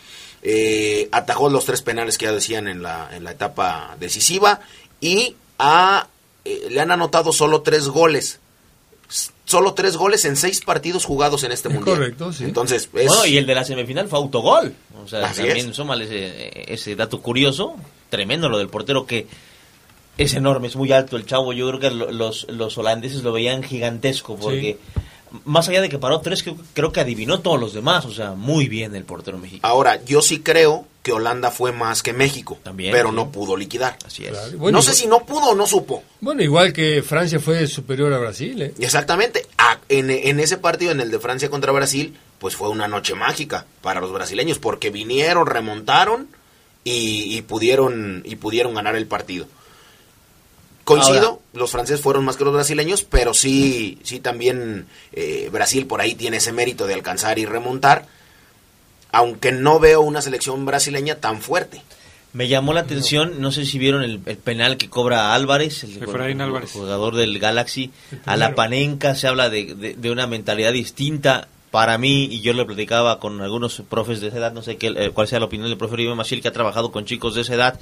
Eh, 0.43 1.09
atajó 1.11 1.51
los 1.51 1.65
tres 1.65 1.83
penales 1.83 2.17
que 2.17 2.27
ya 2.27 2.33
decían 2.33 2.69
en 2.69 2.83
la, 2.83 3.11
en 3.13 3.25
la 3.25 3.33
etapa 3.33 3.97
decisiva 3.99 4.61
y 5.01 5.35
a, 5.59 6.07
eh, 6.45 6.69
le 6.71 6.81
han 6.81 6.91
anotado 6.91 7.33
solo 7.33 7.63
tres 7.63 7.89
goles. 7.89 8.41
Solo 9.45 9.73
tres 9.73 9.97
goles 9.97 10.27
en 10.27 10.37
seis 10.37 10.61
partidos 10.61 11.07
jugados 11.07 11.43
en 11.43 11.53
este 11.53 11.71
mundial. 11.71 11.97
Correcto, 11.97 12.33
sí. 12.33 12.45
Entonces, 12.45 12.91
y 13.27 13.39
el 13.39 13.47
de 13.47 13.55
la 13.55 13.65
semifinal 13.65 14.07
fue 14.07 14.19
autogol. 14.19 14.75
O 15.03 15.09
sea, 15.09 15.33
también 15.33 15.73
súmale 15.73 16.05
ese, 16.05 16.73
ese 16.73 16.95
dato 16.95 17.23
curioso, 17.23 17.75
tremendo 18.11 18.51
lo 18.51 18.59
del 18.59 18.69
portero 18.69 19.07
que 19.07 19.27
es 20.19 20.35
enorme, 20.35 20.67
es 20.67 20.77
muy 20.77 20.93
alto 20.93 21.17
el 21.17 21.25
chavo. 21.25 21.55
Yo 21.55 21.67
creo 21.69 21.81
que 21.81 21.91
los, 21.91 22.47
los 22.51 22.77
holandeses 22.77 23.23
lo 23.23 23.33
veían 23.33 23.63
gigantesco 23.63 24.37
porque 24.37 24.79
más 25.45 25.69
allá 25.69 25.81
de 25.81 25.89
que 25.89 25.99
paró 25.99 26.21
tres, 26.21 26.45
creo, 26.75 26.93
que 26.93 27.01
adivinó 27.01 27.41
todos 27.41 27.61
los 27.61 27.73
demás. 27.73 28.05
O 28.05 28.13
sea, 28.13 28.33
muy 28.33 28.69
bien 28.69 28.95
el 28.95 29.05
portero 29.05 29.39
mexicano. 29.39 29.73
Ahora, 29.73 30.03
yo 30.05 30.23
sí 30.23 30.41
creo 30.41 30.87
que 31.03 31.13
Holanda 31.13 31.51
fue 31.51 31.73
más 31.73 32.03
que 32.03 32.13
México, 32.13 32.59
También, 32.63 32.93
pero 32.93 33.13
no 33.13 33.31
pudo 33.31 33.57
liquidar. 33.57 33.97
Así 34.05 34.27
es. 34.27 34.55
no 34.55 34.83
sé 34.83 34.95
si 34.95 35.07
no 35.07 35.21
pudo 35.25 35.51
o 35.51 35.55
no 35.55 35.67
supo. 35.67 36.03
Bueno, 36.21 36.43
igual 36.43 36.73
que 36.73 37.03
Francia 37.03 37.41
fue 37.41 37.67
superior 37.67 38.13
a 38.13 38.19
Brasil. 38.19 38.61
¿eh? 38.61 38.75
Exactamente. 38.79 39.47
en, 39.89 40.11
en 40.11 40.41
ese 40.41 40.59
partido, 40.59 40.93
en 40.93 41.01
el 41.01 41.11
de 41.11 41.19
Francia 41.19 41.49
contra 41.49 41.73
Brasil, 41.73 42.17
pues 42.39 42.57
fue 42.57 42.69
una 42.69 42.89
noche 42.89 43.15
mágica 43.15 43.67
para 43.83 44.01
los 44.01 44.13
brasileños, 44.13 44.59
porque 44.59 44.91
vinieron, 44.91 45.47
remontaron 45.47 46.29
y, 46.85 47.43
pudieron, 47.43 48.23
y 48.25 48.37
pudieron 48.37 48.75
ganar 48.75 48.97
el 48.97 49.07
partido. 49.07 49.47
Coincido, 50.89 51.43
los 51.53 51.71
franceses 51.71 52.01
fueron 52.01 52.25
más 52.25 52.39
que 52.39 52.45
los 52.45 52.55
brasileños, 52.55 53.03
pero 53.03 53.35
sí, 53.35 53.99
sí 54.05 54.21
también 54.21 54.87
eh, 55.13 55.51
Brasil 55.53 55.87
por 55.87 56.01
ahí 56.01 56.15
tiene 56.15 56.39
ese 56.39 56.51
mérito 56.51 56.87
de 56.87 56.95
alcanzar 56.95 57.39
y 57.39 57.45
remontar, 57.45 58.07
aunque 59.13 59.53
no 59.53 59.81
veo 59.81 60.01
una 60.01 60.23
selección 60.23 60.65
brasileña 60.65 61.17
tan 61.17 61.43
fuerte. 61.43 61.83
Me 62.33 62.49
llamó 62.49 62.73
la 62.73 62.81
atención, 62.81 63.35
no 63.39 63.53
sé 63.53 63.67
si 63.67 63.79
vieron 63.79 64.03
el, 64.03 64.19
penal 64.19 64.79
que 64.79 64.89
cobra 64.89 65.35
Álvarez, 65.35 65.85
el, 65.85 66.03
jugador 66.07 67.17
del 67.17 67.39
Galaxy, 67.39 67.91
a 68.25 68.39
la 68.39 68.55
Panenca, 68.55 69.15
se 69.15 69.29
habla 69.29 69.51
de, 69.51 69.97
una 70.11 70.27
mentalidad 70.27 70.73
distinta. 70.73 71.49
Para 71.71 71.99
mí, 71.99 72.25
y 72.31 72.41
yo 72.41 72.55
lo 72.55 72.67
platicaba 72.67 73.21
con 73.21 73.43
algunos 73.43 73.83
profes 73.91 74.23
de 74.23 74.29
esa 74.29 74.39
edad, 74.39 74.53
no 74.55 74.63
sé 74.63 74.79
qué, 74.79 74.87
eh, 74.97 75.11
cuál 75.13 75.29
sea 75.29 75.39
la 75.39 75.45
opinión 75.45 75.69
del 75.69 75.77
profe 75.77 75.97
River 75.97 76.15
Machil, 76.15 76.41
que 76.41 76.49
ha 76.49 76.53
trabajado 76.53 76.91
con 76.91 77.05
chicos 77.05 77.35
de 77.35 77.43
esa 77.43 77.55
edad, 77.55 77.79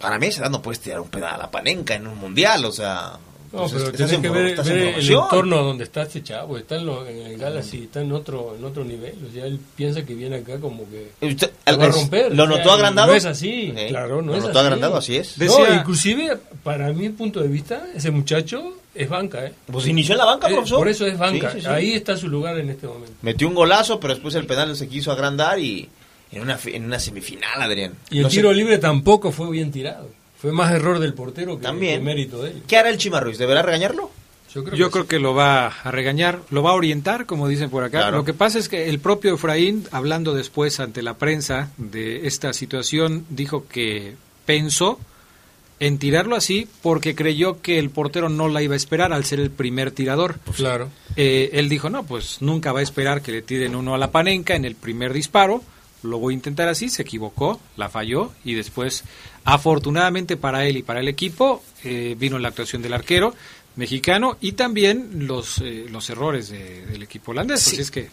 para 0.00 0.18
mí 0.18 0.26
edad 0.26 0.50
no 0.50 0.62
puedes 0.62 0.80
tirar 0.80 1.00
un 1.00 1.08
pedal 1.08 1.34
a 1.34 1.38
la 1.38 1.50
panenca 1.50 1.94
en 1.94 2.06
un 2.06 2.18
mundial, 2.18 2.64
o 2.64 2.72
sea... 2.72 3.18
No, 3.52 3.68
pero 3.68 3.92
tienes 3.92 4.18
que 4.18 4.28
ver, 4.30 4.46
el 4.68 5.12
entorno 5.12 5.62
donde 5.62 5.84
está 5.84 6.02
este 6.02 6.24
chavo, 6.24 6.58
está 6.58 6.74
en, 6.74 6.88
el 6.88 7.38
Galaxy, 7.38 7.84
está 7.84 8.00
en 8.00 8.10
otro 8.10 8.56
en 8.58 8.64
otro 8.64 8.84
nivel, 8.84 9.14
o 9.28 9.32
sea, 9.32 9.46
él 9.46 9.60
piensa 9.76 10.04
que 10.04 10.12
viene 10.14 10.38
acá 10.38 10.58
como 10.58 10.82
que 10.90 11.12
va 11.68 11.84
a 11.84 11.88
romper. 11.88 12.34
¿Lo 12.34 12.48
notó 12.48 12.72
agrandado? 12.72 13.12
No 13.12 13.14
es 13.14 13.24
así, 13.24 13.72
claro, 13.88 14.22
no 14.22 14.32
¿Lo 14.32 14.38
es 14.38 14.44
notó 14.44 14.58
agrandado, 14.58 14.96
así 14.96 15.16
es. 15.16 15.38
no, 15.38 15.72
inclusive, 15.72 16.36
para 16.64 16.92
mi 16.92 17.10
punto 17.10 17.40
de 17.40 17.46
vista, 17.46 17.86
ese 17.94 18.10
muchacho 18.10 18.74
es 18.92 19.08
banca, 19.08 19.46
¿eh? 19.46 19.52
Pues 19.66 19.86
inició 19.86 20.14
en 20.14 20.18
la 20.18 20.24
banca, 20.24 20.48
eh, 20.48 20.54
profesor. 20.54 20.78
por 20.78 20.88
eso 20.88 21.06
es 21.06 21.16
banca, 21.16 21.54
ahí 21.68 21.92
está 21.92 22.16
su 22.16 22.28
lugar 22.28 22.58
en 22.58 22.70
este 22.70 22.88
momento. 22.88 23.14
Metió 23.22 23.46
un 23.46 23.54
golazo, 23.54 24.00
pero 24.00 24.14
después 24.14 24.34
el 24.34 24.46
penal 24.46 24.74
se 24.74 24.88
quiso 24.88 25.12
agrandar 25.12 25.60
y 25.60 25.88
en 26.34 26.42
una, 26.42 26.58
en 26.64 26.84
una 26.84 26.98
semifinal, 26.98 27.62
Adrián. 27.62 27.92
Y 28.10 28.20
el 28.20 28.28
tiro 28.28 28.52
libre 28.52 28.78
tampoco 28.78 29.32
fue 29.32 29.50
bien 29.50 29.70
tirado. 29.70 30.10
Fue 30.38 30.52
más 30.52 30.72
error 30.72 30.98
del 30.98 31.14
portero 31.14 31.56
que, 31.56 31.62
También. 31.62 32.02
mérito 32.04 32.42
de 32.42 32.50
él. 32.50 32.62
¿Qué 32.66 32.76
hará 32.76 32.90
el 32.90 32.98
Chima 32.98 33.20
Ruiz? 33.20 33.38
¿Deberá 33.38 33.62
regañarlo? 33.62 34.10
Yo 34.54 34.90
creo, 34.90 35.08
que, 35.08 35.18
lo 35.18 35.34
va 35.34 35.66
a 35.66 35.90
regañar, 35.90 36.40
lo 36.50 36.62
va 36.62 36.70
a 36.70 36.74
orientar, 36.74 37.26
como 37.26 37.48
dicen 37.48 37.70
por 37.70 37.82
acá. 37.82 38.12
Lo 38.12 38.24
que 38.24 38.34
pasa 38.34 38.60
es 38.60 38.68
que 38.68 38.88
el 38.88 39.00
propio 39.00 39.34
Efraín, 39.34 39.84
hablando 39.90 40.32
después 40.32 40.78
ante 40.78 41.02
la 41.02 41.14
prensa 41.14 41.72
de 41.76 42.28
esta 42.28 42.52
situación, 42.52 43.26
dijo 43.30 43.66
que 43.66 44.14
pensó 44.46 45.00
en 45.80 45.98
tirarlo 45.98 46.36
así 46.36 46.68
porque 46.82 47.16
creyó 47.16 47.62
que 47.62 47.80
el 47.80 47.90
portero 47.90 48.28
no 48.28 48.46
la 48.46 48.62
iba 48.62 48.74
a 48.74 48.76
esperar 48.76 49.12
al 49.12 49.24
ser 49.24 49.40
el 49.40 49.50
primer 49.50 49.90
tirador. 49.90 50.38
Claro. 50.54 50.88
Eh, 51.16 51.50
él 51.54 51.68
dijo, 51.68 51.90
no, 51.90 52.04
pues 52.04 52.40
nunca 52.40 52.70
va 52.70 52.78
a 52.78 52.84
esperar 52.84 53.22
que 53.22 53.32
le 53.32 53.42
tiren 53.42 53.74
uno 53.74 53.96
a 53.96 53.98
la 53.98 54.12
panenca 54.12 54.54
en 54.54 54.64
el 54.64 54.76
primer 54.76 55.12
disparo 55.12 55.64
lo 56.04 56.18
voy 56.18 56.34
a 56.34 56.36
intentar 56.36 56.68
así, 56.68 56.88
se 56.88 57.02
equivocó, 57.02 57.60
la 57.76 57.88
falló 57.88 58.32
y 58.44 58.54
después, 58.54 59.04
afortunadamente 59.44 60.36
para 60.36 60.66
él 60.66 60.76
y 60.76 60.82
para 60.82 61.00
el 61.00 61.08
equipo, 61.08 61.62
eh, 61.82 62.14
vino 62.18 62.38
la 62.38 62.48
actuación 62.48 62.82
del 62.82 62.92
arquero 62.92 63.34
mexicano 63.76 64.36
y 64.40 64.52
también 64.52 65.26
los, 65.26 65.58
eh, 65.58 65.86
los 65.90 66.08
errores 66.10 66.50
del 66.50 67.02
equipo 67.02 67.32
holandés, 67.32 67.66
así 67.66 67.80
es 67.80 67.90
que 67.90 68.08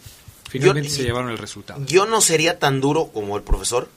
finalmente 0.48 0.90
se 0.90 1.04
llevaron 1.04 1.30
el 1.30 1.38
resultado. 1.38 1.84
Yo 1.86 2.06
no 2.06 2.20
sería 2.20 2.58
tan 2.58 2.80
duro 2.80 3.08
como 3.12 3.36
el 3.36 3.42
profesor, 3.42 3.88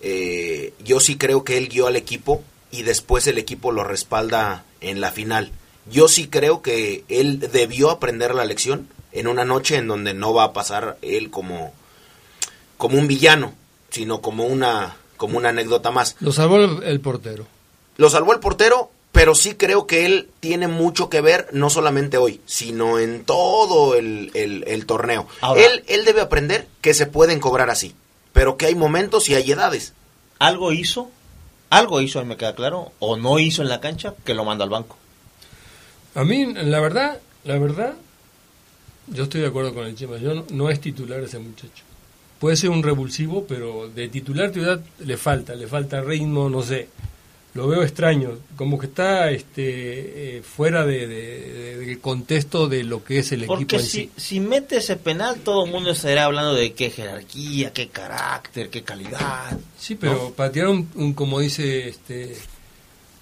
eh, 0.00 0.72
yo 0.82 1.00
sí 1.00 1.16
creo 1.16 1.44
que 1.44 1.58
él 1.58 1.68
guió 1.68 1.88
al 1.88 1.96
equipo 1.96 2.42
y 2.70 2.82
después 2.82 3.26
el 3.26 3.38
equipo 3.38 3.72
lo 3.72 3.84
respalda 3.84 4.64
en 4.80 5.00
la 5.00 5.10
final. 5.10 5.52
Yo 5.90 6.08
sí 6.08 6.28
creo 6.28 6.62
que 6.62 7.04
él 7.08 7.40
debió 7.40 7.90
aprender 7.90 8.34
la 8.34 8.44
lección 8.44 8.88
en 9.12 9.26
una 9.26 9.44
noche 9.44 9.76
en 9.76 9.88
donde 9.88 10.14
no 10.14 10.32
va 10.32 10.44
a 10.44 10.52
pasar 10.52 10.98
él 11.02 11.30
como 11.30 11.74
como 12.80 12.96
un 12.96 13.06
villano, 13.06 13.52
sino 13.90 14.22
como 14.22 14.46
una, 14.46 14.96
como 15.18 15.36
una 15.36 15.50
anécdota 15.50 15.90
más. 15.90 16.16
Lo 16.20 16.32
salvó 16.32 16.56
el, 16.56 17.00
portero. 17.00 17.46
Lo 17.98 18.08
salvó 18.08 18.32
el 18.32 18.40
portero, 18.40 18.90
pero 19.12 19.34
sí 19.34 19.54
creo 19.54 19.86
que 19.86 20.06
él 20.06 20.30
tiene 20.40 20.66
mucho 20.66 21.10
que 21.10 21.20
ver, 21.20 21.48
no 21.52 21.68
solamente 21.68 22.16
hoy, 22.16 22.40
sino 22.46 22.98
en 22.98 23.24
todo 23.26 23.96
el, 23.96 24.32
torneo. 24.86 25.26
él, 25.58 25.84
él 25.88 26.06
debe 26.06 26.22
aprender 26.22 26.68
que 26.80 26.94
se 26.94 27.04
pueden 27.04 27.38
cobrar 27.38 27.68
así, 27.68 27.94
pero 28.32 28.56
que 28.56 28.64
hay 28.64 28.74
momentos 28.74 29.28
y 29.28 29.34
hay 29.34 29.52
edades. 29.52 29.92
¿Algo 30.38 30.72
hizo? 30.72 31.10
¿Algo 31.68 32.00
hizo, 32.00 32.24
me 32.24 32.38
queda 32.38 32.54
claro? 32.54 32.92
¿O 32.98 33.18
no 33.18 33.38
hizo 33.38 33.60
en 33.60 33.68
la 33.68 33.80
cancha 33.80 34.14
que 34.24 34.32
lo 34.32 34.46
manda 34.46 34.64
al 34.64 34.70
banco? 34.70 34.96
A 36.14 36.24
mí, 36.24 36.54
la 36.54 36.80
verdad, 36.80 37.20
la 37.44 37.58
verdad, 37.58 37.92
yo 39.08 39.24
estoy 39.24 39.42
de 39.42 39.48
acuerdo 39.48 39.74
con 39.74 39.84
el 39.84 39.94
Chema. 39.96 40.16
Yo 40.16 40.46
no 40.48 40.70
es 40.70 40.80
titular 40.80 41.20
ese 41.20 41.38
muchacho 41.38 41.89
puede 42.40 42.56
ser 42.56 42.70
un 42.70 42.82
revulsivo, 42.82 43.44
pero 43.46 43.88
de 43.88 44.08
titular 44.08 44.52
ciudad 44.52 44.80
le 44.98 45.16
falta, 45.16 45.54
le 45.54 45.68
falta 45.68 46.00
ritmo, 46.00 46.48
no 46.48 46.62
sé. 46.62 46.88
Lo 47.52 47.66
veo 47.66 47.82
extraño, 47.82 48.38
como 48.56 48.78
que 48.78 48.86
está 48.86 49.30
este, 49.30 50.38
eh, 50.38 50.42
fuera 50.42 50.86
de, 50.86 51.08
del 51.08 51.98
contexto 51.98 52.68
de 52.68 52.84
lo 52.84 53.02
que 53.02 53.18
es 53.18 53.32
el 53.32 53.42
equipo 53.42 53.76
en 53.76 53.82
si, 53.82 54.10
si 54.16 54.38
mete 54.38 54.76
ese 54.76 54.96
penal, 54.96 55.40
todo 55.40 55.64
el 55.64 55.70
mundo 55.70 55.90
estará 55.90 56.26
hablando 56.26 56.54
de 56.54 56.72
qué 56.74 56.90
jerarquía, 56.90 57.72
qué 57.72 57.88
carácter, 57.88 58.70
qué 58.70 58.82
calidad. 58.82 59.58
Sí, 59.76 59.96
pero 59.96 60.30
para 60.30 60.52
tirar 60.52 60.68
un, 60.68 61.12
como 61.12 61.40
dice, 61.40 61.88
este, 61.88 62.36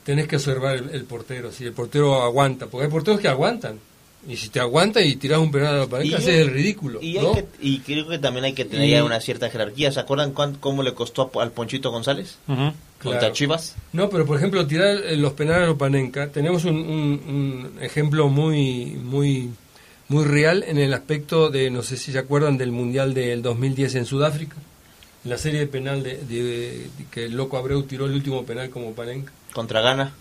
tenés 0.04 0.28
que 0.28 0.36
observar 0.36 0.76
el, 0.76 1.04
portero, 1.04 1.50
si 1.50 1.64
el 1.64 1.72
portero 1.72 2.22
aguanta, 2.22 2.66
porque 2.66 2.84
hay 2.84 2.90
porteros 2.90 3.20
que 3.20 3.28
aguantan, 3.28 3.80
y 4.26 4.36
si 4.36 4.48
te 4.48 4.60
aguanta 4.60 5.00
y 5.00 5.16
tiras 5.16 5.38
un 5.38 5.50
penal 5.50 5.74
a 5.74 5.78
la 5.78 5.86
pared, 5.86 6.12
haces 6.12 6.40
el 6.40 6.50
ridículo. 6.50 7.00
Y, 7.00 7.18
y, 7.60 7.78
creo 7.80 8.08
que 8.08 8.18
también 8.18 8.44
hay 8.44 8.52
que 8.52 8.64
tener 8.64 9.02
una 9.02 9.20
cierta 9.20 9.48
jerarquía. 9.48 9.92
¿Se 9.92 10.00
acuerdan 10.00 10.32
cómo 10.32 10.82
le 10.82 10.92
costó 10.92 11.30
al 11.40 11.52
Ponchito 11.52 11.90
González? 11.90 12.36
Contra 13.02 13.32
Chivas. 13.32 13.76
No, 13.92 14.10
pero 14.10 14.26
por 14.26 14.36
ejemplo, 14.36 14.66
tirar 14.66 14.98
los 15.16 15.34
penales 15.34 15.70
a 15.70 15.78
Panenca, 15.78 16.28
tenemos 16.28 16.64
un, 16.64 16.76
un, 16.76 17.78
ejemplo 17.80 18.28
muy, 18.28 18.86
muy, 18.86 19.50
muy 20.08 20.24
real 20.24 20.64
en 20.66 20.78
el 20.78 20.92
aspecto 20.94 21.48
de, 21.48 21.70
no 21.70 21.82
sé 21.82 21.96
si 21.96 22.10
se 22.10 22.18
acuerdan 22.18 22.58
del 22.58 22.72
Mundial 22.72 23.14
del 23.14 23.40
2010 23.40 23.94
en 23.94 24.04
Sudáfrica. 24.04 24.56
La 25.24 25.38
serie 25.38 25.60
de 25.60 25.66
penal 25.68 26.02
de, 26.02 26.90
que 27.10 27.26
el 27.26 27.32
Loco 27.34 27.56
Abreu 27.56 27.84
tiró 27.84 28.06
el 28.06 28.12
último 28.12 28.44
penal 28.44 28.68
como 28.70 28.92
Panenca. 28.92 29.32
Contra 29.52 29.80
Gana 29.80 30.12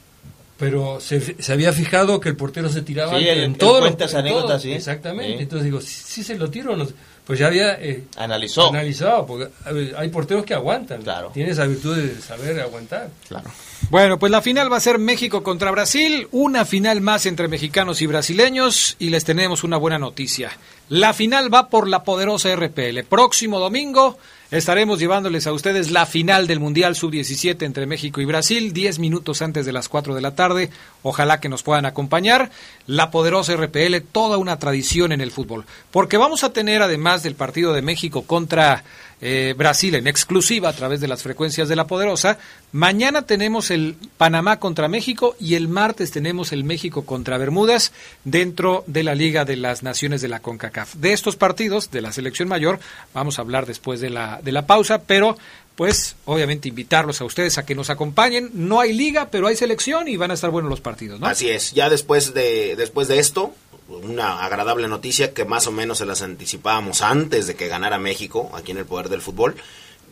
pero 0.57 0.99
se, 0.99 1.41
se, 1.41 1.53
había 1.53 1.71
fijado 1.71 2.19
que 2.19 2.29
el 2.29 2.35
portero 2.35 2.69
se 2.69 2.81
tiraba 2.81 3.19
en 3.19 3.55
todo 3.55 3.83
anécdotas, 3.85 4.61
sí. 4.61 4.71
Exactamente. 4.71 5.43
Entonces 5.43 5.65
digo, 5.65 5.81
si, 5.81 6.23
se 6.23 6.35
lo 6.35 6.49
tiro 6.49 6.73
o 6.73 6.75
no. 6.75 6.87
Pues 7.25 7.39
ya 7.39 7.47
había 7.47 7.73
eh, 7.73 8.05
Analizó. 8.15 8.69
analizado, 8.69 9.25
porque 9.25 9.49
hay 9.97 10.07
porteros 10.09 10.45
que 10.45 10.53
aguantan. 10.53 11.01
Claro. 11.01 11.29
Tiene 11.33 11.51
esa 11.51 11.65
virtud 11.65 11.95
de 11.95 12.21
saber 12.21 12.59
aguantar. 12.61 13.09
Claro. 13.27 13.51
Bueno, 13.89 14.17
pues 14.17 14.31
la 14.31 14.41
final 14.41 14.71
va 14.71 14.77
a 14.77 14.81
ser 14.81 14.97
México 14.97 15.43
contra 15.43 15.69
Brasil, 15.69 16.27
una 16.31 16.65
final 16.65 17.01
más 17.01 17.25
entre 17.25 17.49
mexicanos 17.49 18.01
y 18.01 18.05
brasileños 18.05 18.95
y 18.97 19.09
les 19.09 19.25
tenemos 19.25 19.63
una 19.63 19.77
buena 19.77 19.99
noticia. 19.99 20.51
La 20.89 21.13
final 21.13 21.53
va 21.53 21.67
por 21.67 21.87
la 21.87 22.03
poderosa 22.03 22.55
RPL. 22.55 23.03
Próximo 23.07 23.59
domingo 23.59 24.17
Estaremos 24.49 24.99
llevándoles 24.99 25.45
a 25.45 25.51
ustedes 25.51 25.91
la 25.91 26.05
final 26.05 26.47
del 26.47 26.61
Mundial 26.61 26.95
Sub-17 26.95 27.63
entre 27.65 27.85
México 27.85 28.21
y 28.21 28.25
Brasil, 28.25 28.71
10 28.71 28.99
minutos 28.99 29.41
antes 29.41 29.65
de 29.65 29.73
las 29.73 29.89
4 29.89 30.15
de 30.15 30.21
la 30.21 30.35
tarde. 30.35 30.69
Ojalá 31.03 31.41
que 31.41 31.49
nos 31.49 31.63
puedan 31.63 31.85
acompañar. 31.85 32.49
La 32.85 33.11
poderosa 33.11 33.57
RPL, 33.57 33.97
toda 34.09 34.37
una 34.37 34.57
tradición 34.57 35.11
en 35.11 35.19
el 35.19 35.31
fútbol. 35.31 35.65
Porque 35.91 36.15
vamos 36.15 36.45
a 36.45 36.53
tener, 36.53 36.81
además 36.81 37.23
del 37.23 37.35
partido 37.35 37.73
de 37.73 37.81
México 37.81 38.21
contra 38.21 38.85
eh, 39.21 39.55
Brasil 39.57 39.95
en 39.95 40.07
exclusiva 40.07 40.69
a 40.69 40.73
través 40.73 41.01
de 41.01 41.07
las 41.07 41.23
frecuencias 41.23 41.67
de 41.69 41.75
la 41.75 41.87
poderosa, 41.87 42.37
mañana 42.71 43.23
tenemos 43.23 43.71
el 43.71 43.95
Panamá 44.17 44.59
contra 44.59 44.87
México 44.87 45.35
y 45.39 45.55
el 45.55 45.67
martes 45.67 46.11
tenemos 46.11 46.51
el 46.51 46.63
México 46.63 47.05
contra 47.05 47.37
Bermudas 47.37 47.91
dentro 48.23 48.83
de 48.87 49.03
la 49.03 49.15
Liga 49.15 49.45
de 49.45 49.55
las 49.55 49.83
Naciones 49.83 50.21
de 50.21 50.27
la 50.27 50.39
CONCACAF. 50.39 50.95
De 50.95 51.13
estos 51.13 51.35
partidos 51.35 51.91
de 51.91 52.01
la 52.01 52.11
selección 52.11 52.47
mayor 52.47 52.79
vamos 53.13 53.39
a 53.39 53.41
hablar 53.41 53.65
después 53.65 53.99
de 54.01 54.09
la 54.09 54.41
de 54.43 54.51
la 54.51 54.67
pausa, 54.67 55.01
pero 55.03 55.37
pues 55.77 56.15
obviamente 56.25 56.67
invitarlos 56.67 57.21
a 57.21 57.25
ustedes 57.25 57.59
a 57.59 57.65
que 57.65 57.75
nos 57.75 57.91
acompañen. 57.91 58.49
No 58.53 58.79
hay 58.79 58.93
liga, 58.93 59.29
pero 59.29 59.45
hay 59.45 59.55
selección 59.55 60.07
y 60.07 60.17
van 60.17 60.31
a 60.31 60.33
estar 60.33 60.49
buenos 60.49 60.71
los 60.71 60.81
partidos, 60.81 61.19
¿no? 61.19 61.27
Así 61.27 61.49
es. 61.49 61.71
Ya 61.71 61.87
después 61.87 62.33
de 62.33 62.75
después 62.75 63.07
de 63.07 63.19
esto, 63.19 63.53
una 63.89 64.43
agradable 64.43 64.87
noticia 64.87 65.33
que 65.33 65.45
más 65.45 65.67
o 65.67 65.71
menos 65.71 65.99
se 65.99 66.05
las 66.05 66.21
anticipábamos 66.21 67.01
antes 67.01 67.47
de 67.47 67.55
que 67.55 67.67
ganara 67.67 67.97
México 67.97 68.51
aquí 68.53 68.71
en 68.71 68.77
el 68.77 68.85
poder 68.85 69.09
del 69.09 69.21
fútbol. 69.21 69.55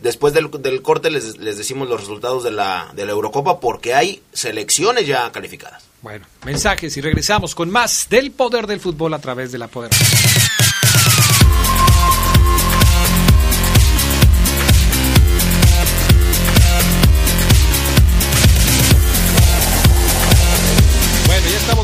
Después 0.02 0.34
del, 0.34 0.50
corte 0.82 1.10
les, 1.10 1.38
les, 1.38 1.56
decimos 1.56 1.88
los 1.88 2.00
resultados 2.00 2.44
de 2.44 2.50
la, 2.50 2.90
de 2.94 3.06
la 3.06 3.12
Eurocopa 3.12 3.60
porque 3.60 3.94
hay 3.94 4.22
selecciones 4.32 5.06
ya 5.06 5.32
calificadas. 5.32 5.84
Bueno, 6.02 6.26
mensajes 6.44 6.96
y 6.96 7.00
regresamos 7.00 7.54
con 7.54 7.70
más 7.70 8.08
del 8.10 8.30
poder 8.30 8.66
del 8.66 8.80
fútbol 8.80 9.14
a 9.14 9.18
través 9.18 9.52
de 9.52 9.58
la 9.58 9.68
poder. 9.68 9.90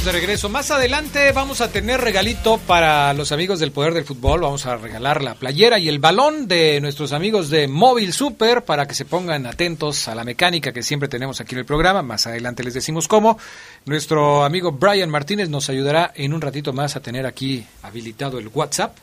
De 0.04 0.10
regreso. 0.10 0.48
Más 0.48 0.72
adelante 0.72 1.30
vamos 1.30 1.60
a 1.60 1.70
tener 1.70 2.00
regalito 2.00 2.58
para 2.58 3.12
los 3.14 3.30
amigos 3.30 3.60
del 3.60 3.70
Poder 3.70 3.94
del 3.94 4.04
Fútbol. 4.04 4.40
Vamos 4.40 4.66
a 4.66 4.76
regalar 4.76 5.22
la 5.22 5.34
playera 5.34 5.78
y 5.78 5.88
el 5.88 6.00
balón 6.00 6.48
de 6.48 6.80
nuestros 6.80 7.12
amigos 7.12 7.50
de 7.50 7.68
Móvil 7.68 8.12
Super 8.12 8.64
para 8.64 8.86
que 8.86 8.94
se 8.94 9.04
pongan 9.04 9.46
atentos 9.46 10.08
a 10.08 10.16
la 10.16 10.24
mecánica 10.24 10.72
que 10.72 10.82
siempre 10.82 11.08
tenemos 11.08 11.40
aquí 11.40 11.54
en 11.54 11.60
el 11.60 11.64
programa. 11.64 12.02
Más 12.02 12.26
adelante 12.26 12.64
les 12.64 12.74
decimos 12.74 13.06
cómo. 13.06 13.38
Nuestro 13.84 14.44
amigo 14.44 14.72
Brian 14.72 15.10
Martínez 15.10 15.48
nos 15.48 15.68
ayudará 15.68 16.10
en 16.16 16.32
un 16.32 16.40
ratito 16.40 16.72
más 16.72 16.96
a 16.96 17.00
tener 17.00 17.24
aquí 17.24 17.64
habilitado 17.82 18.38
el 18.38 18.48
WhatsApp 18.48 18.96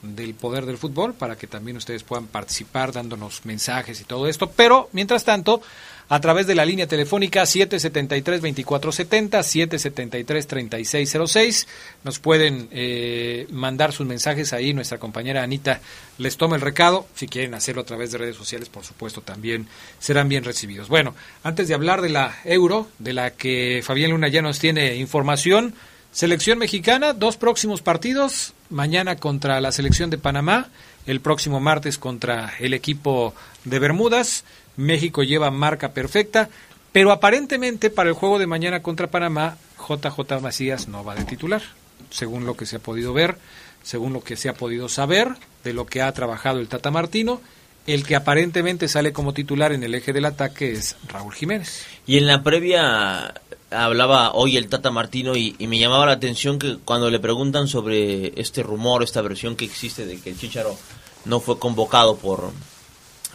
del 0.00 0.34
Poder 0.34 0.64
del 0.64 0.78
Fútbol 0.78 1.12
para 1.12 1.36
que 1.36 1.46
también 1.46 1.76
ustedes 1.76 2.04
puedan 2.04 2.26
participar 2.26 2.92
dándonos 2.92 3.44
mensajes 3.44 4.00
y 4.00 4.04
todo 4.04 4.26
esto. 4.26 4.50
Pero, 4.50 4.88
mientras 4.92 5.24
tanto, 5.24 5.60
a 6.08 6.20
través 6.20 6.46
de 6.46 6.54
la 6.54 6.64
línea 6.64 6.86
telefónica 6.86 7.42
773-2470, 7.42 9.42
773-3606. 9.42 11.66
Nos 12.04 12.18
pueden 12.18 12.68
eh, 12.72 13.46
mandar 13.50 13.92
sus 13.92 14.06
mensajes 14.06 14.52
ahí. 14.52 14.72
Nuestra 14.72 14.98
compañera 14.98 15.42
Anita 15.42 15.80
les 16.16 16.38
toma 16.38 16.56
el 16.56 16.62
recado. 16.62 17.06
Si 17.14 17.28
quieren 17.28 17.52
hacerlo 17.54 17.82
a 17.82 17.86
través 17.86 18.10
de 18.12 18.18
redes 18.18 18.36
sociales, 18.36 18.70
por 18.70 18.84
supuesto, 18.84 19.20
también 19.20 19.68
serán 19.98 20.28
bien 20.28 20.44
recibidos. 20.44 20.88
Bueno, 20.88 21.14
antes 21.42 21.68
de 21.68 21.74
hablar 21.74 22.00
de 22.00 22.08
la 22.08 22.38
euro, 22.44 22.88
de 22.98 23.12
la 23.12 23.32
que 23.32 23.82
Fabián 23.84 24.10
Luna 24.10 24.28
ya 24.28 24.40
nos 24.40 24.58
tiene 24.58 24.96
información, 24.96 25.74
selección 26.12 26.58
mexicana, 26.58 27.12
dos 27.12 27.36
próximos 27.36 27.82
partidos. 27.82 28.54
Mañana 28.70 29.16
contra 29.16 29.60
la 29.60 29.72
selección 29.72 30.08
de 30.10 30.18
Panamá, 30.18 30.68
el 31.06 31.20
próximo 31.20 31.60
martes 31.60 31.98
contra 31.98 32.54
el 32.58 32.74
equipo 32.74 33.34
de 33.64 33.78
Bermudas. 33.78 34.44
México 34.78 35.24
lleva 35.24 35.50
marca 35.50 35.92
perfecta, 35.92 36.48
pero 36.92 37.12
aparentemente 37.12 37.90
para 37.90 38.08
el 38.08 38.14
juego 38.14 38.38
de 38.38 38.46
mañana 38.46 38.80
contra 38.80 39.10
Panamá, 39.10 39.58
JJ 39.76 40.40
Macías 40.40 40.88
no 40.88 41.04
va 41.04 41.16
de 41.16 41.24
titular, 41.24 41.62
según 42.10 42.46
lo 42.46 42.56
que 42.56 42.64
se 42.64 42.76
ha 42.76 42.78
podido 42.78 43.12
ver, 43.12 43.36
según 43.82 44.12
lo 44.12 44.22
que 44.22 44.36
se 44.36 44.48
ha 44.48 44.54
podido 44.54 44.88
saber 44.88 45.34
de 45.64 45.72
lo 45.72 45.84
que 45.84 46.00
ha 46.00 46.12
trabajado 46.12 46.60
el 46.60 46.68
Tata 46.68 46.90
Martino. 46.90 47.40
El 47.86 48.04
que 48.04 48.16
aparentemente 48.16 48.86
sale 48.86 49.14
como 49.14 49.32
titular 49.32 49.72
en 49.72 49.82
el 49.82 49.94
eje 49.94 50.12
del 50.12 50.26
ataque 50.26 50.72
es 50.72 50.96
Raúl 51.08 51.32
Jiménez. 51.32 51.86
Y 52.06 52.18
en 52.18 52.26
la 52.26 52.42
previa 52.42 53.34
hablaba 53.70 54.32
hoy 54.32 54.58
el 54.58 54.68
Tata 54.68 54.90
Martino 54.90 55.36
y, 55.36 55.56
me 55.66 55.78
llamaba 55.78 56.06
la 56.06 56.12
atención 56.12 56.58
que 56.58 56.76
cuando 56.84 57.10
le 57.10 57.18
preguntan 57.18 57.66
sobre 57.66 58.38
este 58.40 58.62
rumor, 58.62 59.02
esta 59.02 59.22
versión 59.22 59.56
que 59.56 59.64
existe 59.64 60.06
de 60.06 60.20
que 60.20 60.30
el 60.30 60.38
Chicharo 60.38 60.76
no 61.24 61.40
fue 61.40 61.58
convocado 61.58 62.16
por, 62.16 62.52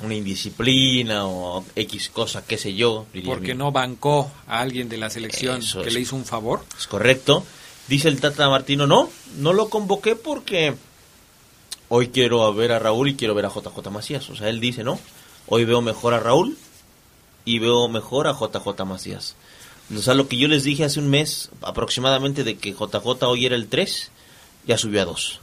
una 0.02 0.16
indisciplina 0.16 1.26
o 1.26 1.66
X 1.76 2.10
cosa, 2.10 2.44
qué 2.46 2.58
sé 2.58 2.74
yo. 2.74 3.06
Porque 3.26 3.54
no 3.54 3.72
bancó 3.72 4.32
a 4.48 4.60
alguien 4.60 4.90
de 4.90 4.98
la 4.98 5.10
selección 5.10 5.62
que 5.62 5.92
le 5.92 6.00
hizo 6.00 6.16
un 6.16 6.26
favor. 6.26 6.64
Es 6.78 6.88
correcto. 6.88 7.46
Dice 7.88 8.08
el 8.08 8.20
Tata 8.20 8.50
Martino, 8.50 8.88
no, 8.88 9.10
no 9.38 9.54
lo 9.54 9.70
convoqué 9.70 10.16
porque 10.16 10.76
hoy 11.90 12.08
quiero 12.10 12.54
ver 12.54 12.72
a 12.72 12.80
Raúl 12.80 13.10
y 13.10 13.16
quiero 13.16 13.36
ver 13.36 13.46
a 13.46 13.50
JJ 13.50 13.90
Macías. 13.92 14.30
O 14.30 14.36
sea, 14.36 14.50
él 14.50 14.60
dice, 14.60 14.84
no, 14.84 15.00
hoy 15.48 15.66
veo 15.66 15.82
mejor 15.82 16.14
a 16.14 16.20
Raúl 16.20 16.58
y 17.46 17.60
veo 17.60 17.88
mejor 17.90 18.28
a 18.28 18.34
JJ 18.34 18.86
Macías. 18.86 19.36
O 19.96 20.02
sea, 20.02 20.14
lo 20.14 20.28
que 20.28 20.38
yo 20.38 20.48
les 20.48 20.64
dije 20.64 20.86
hace 20.86 21.00
un 21.00 21.10
mes 21.10 21.50
aproximadamente 21.62 22.44
de 22.44 22.56
que 22.56 22.72
JJ 22.72 23.24
hoy 23.24 23.46
era 23.46 23.56
el 23.56 23.68
3, 23.68 24.12
ya 24.66 24.78
subió 24.78 25.02
a 25.02 25.06
2 25.06 25.43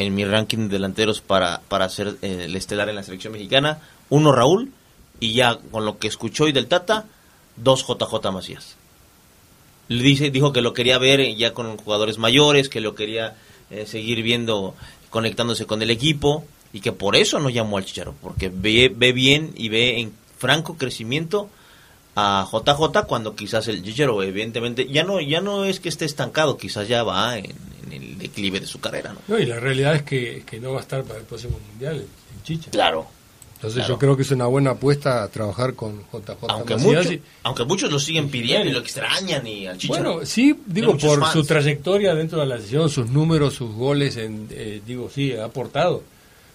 en 0.00 0.14
mi 0.14 0.24
ranking 0.24 0.68
de 0.68 0.78
delanteros 0.78 1.20
para, 1.20 1.60
para 1.68 1.86
ser 1.90 2.16
eh, 2.22 2.44
el 2.46 2.56
estelar 2.56 2.88
en 2.88 2.96
la 2.96 3.02
selección 3.02 3.34
mexicana. 3.34 3.80
Uno 4.08 4.32
Raúl 4.32 4.72
y 5.20 5.34
ya 5.34 5.58
con 5.70 5.84
lo 5.84 5.98
que 5.98 6.08
escuchó 6.08 6.44
hoy 6.44 6.52
del 6.52 6.68
Tata, 6.68 7.04
dos 7.56 7.86
JJ 7.86 8.32
Macías. 8.32 8.76
Le 9.88 10.02
dice, 10.02 10.30
dijo 10.30 10.54
que 10.54 10.62
lo 10.62 10.72
quería 10.72 10.96
ver 10.96 11.36
ya 11.36 11.52
con 11.52 11.76
jugadores 11.76 12.16
mayores, 12.16 12.70
que 12.70 12.80
lo 12.80 12.94
quería 12.94 13.36
eh, 13.68 13.84
seguir 13.84 14.22
viendo 14.22 14.74
conectándose 15.10 15.66
con 15.66 15.82
el 15.82 15.90
equipo 15.90 16.46
y 16.72 16.80
que 16.80 16.92
por 16.92 17.14
eso 17.14 17.38
no 17.38 17.50
llamó 17.50 17.76
al 17.76 17.84
Chicharo, 17.84 18.14
porque 18.22 18.48
ve, 18.48 18.90
ve 18.94 19.12
bien 19.12 19.52
y 19.54 19.68
ve 19.68 20.00
en 20.00 20.14
franco 20.38 20.78
crecimiento 20.78 21.50
a 22.16 22.48
JJ 22.50 23.06
cuando 23.06 23.36
quizás 23.36 23.68
el 23.68 23.82
Chicharo 23.82 24.22
evidentemente 24.22 24.88
ya 24.88 25.04
no 25.04 25.20
ya 25.20 25.42
no 25.42 25.66
es 25.66 25.78
que 25.78 25.90
esté 25.90 26.06
estancado, 26.06 26.56
quizás 26.56 26.88
ya 26.88 27.02
va 27.02 27.36
en, 27.36 27.54
el 27.92 28.18
declive 28.18 28.60
de 28.60 28.66
su 28.66 28.80
carrera. 28.80 29.12
¿no? 29.12 29.20
no 29.26 29.38
y 29.38 29.46
la 29.46 29.60
realidad 29.60 29.94
es 29.94 30.02
que, 30.02 30.42
que, 30.46 30.60
no 30.60 30.72
va 30.72 30.78
a 30.78 30.82
estar 30.82 31.02
para 31.04 31.20
el 31.20 31.26
próximo 31.26 31.58
mundial 31.70 31.96
el 31.96 32.42
Chicha. 32.42 32.70
Claro. 32.70 33.06
Entonces 33.56 33.80
claro. 33.80 33.94
yo 33.94 33.98
creo 33.98 34.16
que 34.16 34.22
es 34.22 34.30
una 34.30 34.46
buena 34.46 34.70
apuesta 34.70 35.28
trabajar 35.28 35.74
con 35.74 36.00
JJ 36.10 36.46
aunque, 36.48 36.76
mucho, 36.76 37.12
y- 37.12 37.20
aunque 37.42 37.64
muchos 37.64 37.92
lo 37.92 37.98
siguen 37.98 38.30
pidiendo 38.30 38.68
y 38.68 38.72
lo 38.72 38.78
extrañan 38.78 39.46
y 39.46 39.66
al 39.66 39.76
Chicharo. 39.76 40.14
Bueno, 40.14 40.26
sí, 40.26 40.58
digo, 40.64 40.96
por 40.96 41.20
fans. 41.20 41.32
su 41.32 41.44
trayectoria 41.44 42.14
dentro 42.14 42.40
de 42.40 42.46
la 42.46 42.58
sesión, 42.58 42.88
sus 42.88 43.10
números, 43.10 43.54
sus 43.54 43.74
goles, 43.74 44.16
en, 44.16 44.48
eh, 44.50 44.80
digo, 44.86 45.10
sí, 45.14 45.32
ha 45.34 45.44
aportado. 45.44 46.02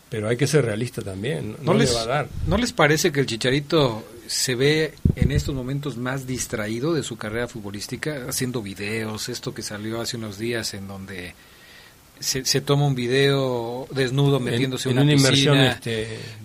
Pero 0.10 0.30
hay 0.30 0.38
que 0.38 0.48
ser 0.48 0.66
realista 0.66 1.02
también, 1.02 1.52
no, 1.52 1.58
¿No, 1.62 1.74
le 1.74 1.80
les, 1.80 1.96
va 1.96 2.02
a 2.02 2.06
dar. 2.06 2.30
¿No 2.48 2.58
les 2.58 2.74
parece 2.74 3.12
que 3.12 3.20
el 3.20 3.26
Chicharito 3.26 4.04
se 4.28 4.56
ve 4.56 4.94
en 5.16 5.32
estos 5.32 5.54
momentos 5.56 5.98
más 5.98 6.26
distraído 6.28 6.94
de 6.94 7.04
su 7.04 7.18
carrera 7.18 7.48
futbolística, 7.48 8.26
haciendo 8.28 8.62
videos, 8.62 9.30
esto 9.30 9.54
que 9.54 9.62
salió 9.62 10.02
hace 10.02 10.18
unos 10.18 10.38
días 10.38 10.74
en 10.74 10.88
donde 10.88 11.36
se, 12.20 12.46
se 12.46 12.62
toma 12.62 12.86
un 12.88 12.96
video 12.96 13.88
desnudo 13.92 14.40
metiéndose 14.40 14.90
en, 14.90 14.96
una 14.96 15.04
una 15.04 15.14
inmersión 15.14 15.56
piscina? 15.56 15.72
este, 15.74 15.90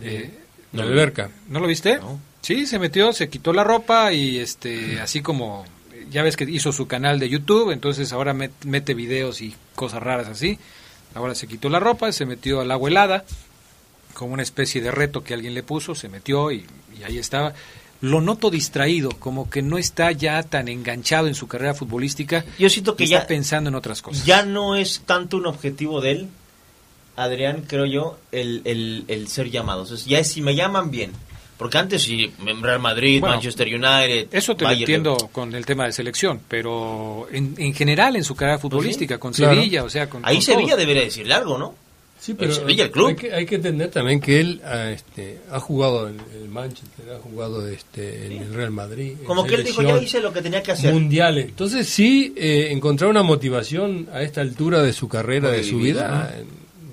de, 0.01 0.17
eh, 0.17 0.31
de 0.73 0.83
alberca. 0.83 1.31
¿No 1.49 1.61
lo 1.61 1.67
viste? 1.67 1.99
No. 1.99 2.21
Sí, 2.43 2.67
se 2.67 2.79
metió, 2.79 3.13
se 3.13 3.29
quitó 3.29 3.53
la 3.53 3.65
ropa 3.65 4.13
y 4.13 4.39
este 4.39 5.01
así 5.03 5.21
como 5.23 5.65
ya 6.11 6.23
ves 6.23 6.37
que 6.37 6.45
hizo 6.45 6.73
su 6.73 6.87
canal 6.89 7.19
de 7.21 7.29
YouTube, 7.29 7.71
entonces 7.71 8.13
ahora 8.13 8.35
met- 8.35 8.51
mete 8.65 8.95
videos 8.95 9.41
y 9.43 9.55
cosas 9.75 10.03
raras 10.03 10.27
así. 10.29 10.59
Ahora 11.15 11.35
se 11.35 11.47
quitó 11.47 11.69
la 11.69 11.81
ropa, 11.81 12.11
se 12.13 12.25
metió 12.27 12.61
al 12.61 12.71
agua 12.71 12.89
helada 12.89 13.25
como 14.15 14.35
una 14.35 14.43
especie 14.43 14.81
de 14.81 14.91
reto 14.91 15.23
que 15.25 15.35
alguien 15.35 15.55
le 15.55 15.63
puso, 15.63 15.95
se 15.95 16.09
metió 16.09 16.51
y, 16.53 16.65
y 16.99 17.03
ahí 17.05 17.19
estaba. 17.19 17.55
Lo 18.03 18.21
noto 18.23 18.51
distraído, 18.51 19.11
como 19.19 19.51
que 19.51 19.61
no 19.61 19.77
está 19.77 20.11
ya 20.13 20.43
tan 20.43 20.69
enganchado 20.69 21.27
en 21.27 21.35
su 21.35 21.47
carrera 21.49 21.75
futbolística. 21.75 22.45
Yo 22.59 22.71
siento 22.71 22.97
que 22.97 23.05
está 23.05 23.21
ya- 23.21 23.27
pensando 23.27 23.69
en 23.69 23.75
otras 23.75 24.01
cosas. 24.01 24.25
Ya 24.25 24.43
no 24.43 24.75
es 24.77 25.03
tanto 25.05 25.37
un 25.37 25.47
objetivo 25.47 26.01
de 26.01 26.11
él, 26.13 26.29
Adrián, 27.17 27.65
creo 27.67 27.85
yo, 27.87 28.19
el, 28.33 28.63
el, 28.65 29.05
el 29.09 29.29
ser 29.29 29.51
llamado. 29.51 29.83
O 29.83 29.87
sea, 29.87 29.99
ya 29.99 30.19
es 30.19 30.33
si 30.33 30.41
me 30.41 30.55
llaman 30.55 30.91
bien. 30.91 31.13
Porque 31.59 31.77
antes 31.77 32.03
sí, 32.05 32.33
Real 32.63 32.81
Madrid, 32.81 33.21
Bueno, 33.21 33.35
Manchester 33.35 33.67
United. 33.69 34.29
Eso 34.33 34.57
te 34.57 34.65
lo 34.65 34.71
entiendo 34.71 35.29
con 35.31 35.55
el 35.55 35.67
tema 35.67 35.85
de 35.85 35.93
selección, 35.93 36.41
pero 36.49 37.27
en, 37.31 37.55
en 37.59 37.75
general 37.75 38.17
en 38.17 38.25
su 38.25 38.35
carrera 38.35 38.59
futbolística, 38.59 39.19
con 39.19 39.35
claro. 39.35 39.57
Sevilla, 39.57 39.85
o 39.85 39.91
sea, 39.91 40.09
con 40.09 40.25
Ahí 40.25 40.37
con 40.37 40.43
Sevilla 40.43 40.69
todo. 40.71 40.79
debería 40.79 41.03
decirle 41.03 41.35
algo, 41.35 41.59
¿no? 41.59 41.75
Sí, 42.21 42.37
El 42.39 42.53
Sevilla, 42.53 42.85
el 42.85 42.91
club. 42.91 43.09
Hay 43.09 43.17
que, 43.17 43.33
hay 43.33 43.47
que 43.47 43.55
entender 43.55 43.91
también 43.91 44.21
que 44.21 44.41
él 44.41 44.61
ah, 44.65 44.91
este, 44.91 45.39
ha 45.51 45.59
jugado 45.59 46.07
en 46.09 46.21
el 46.35 46.49
Manchester, 46.49 47.13
ha 47.15 47.19
jugado 47.19 47.67
este, 47.67 48.27
en 48.27 48.33
el 48.43 48.53
Real 48.53 48.71
Madrid. 48.71 49.15
Como 49.25 49.45
que 49.47 49.55
él 49.55 49.65
dijo, 49.65 49.81
ya 49.83 49.97
hice 50.01 50.21
lo 50.21 50.31
que 50.33 50.43
tenía 50.43 50.63
que 50.63 50.73
hacer. 50.73 50.93
mundiales. 50.93 51.47
Entonces 51.47 51.89
sí, 51.89 52.35
eh, 52.37 52.69
encontrar 52.73 53.09
una 53.09 53.23
motivación 53.23 54.09
a 54.13 54.21
esta 54.23 54.43
altura 54.43 54.83
de 54.83 54.93
su 54.93 55.09
carrera, 55.09 55.51
de 55.51 55.65
su 55.65 55.79
vida, 55.79 56.31
eh, 56.37 56.45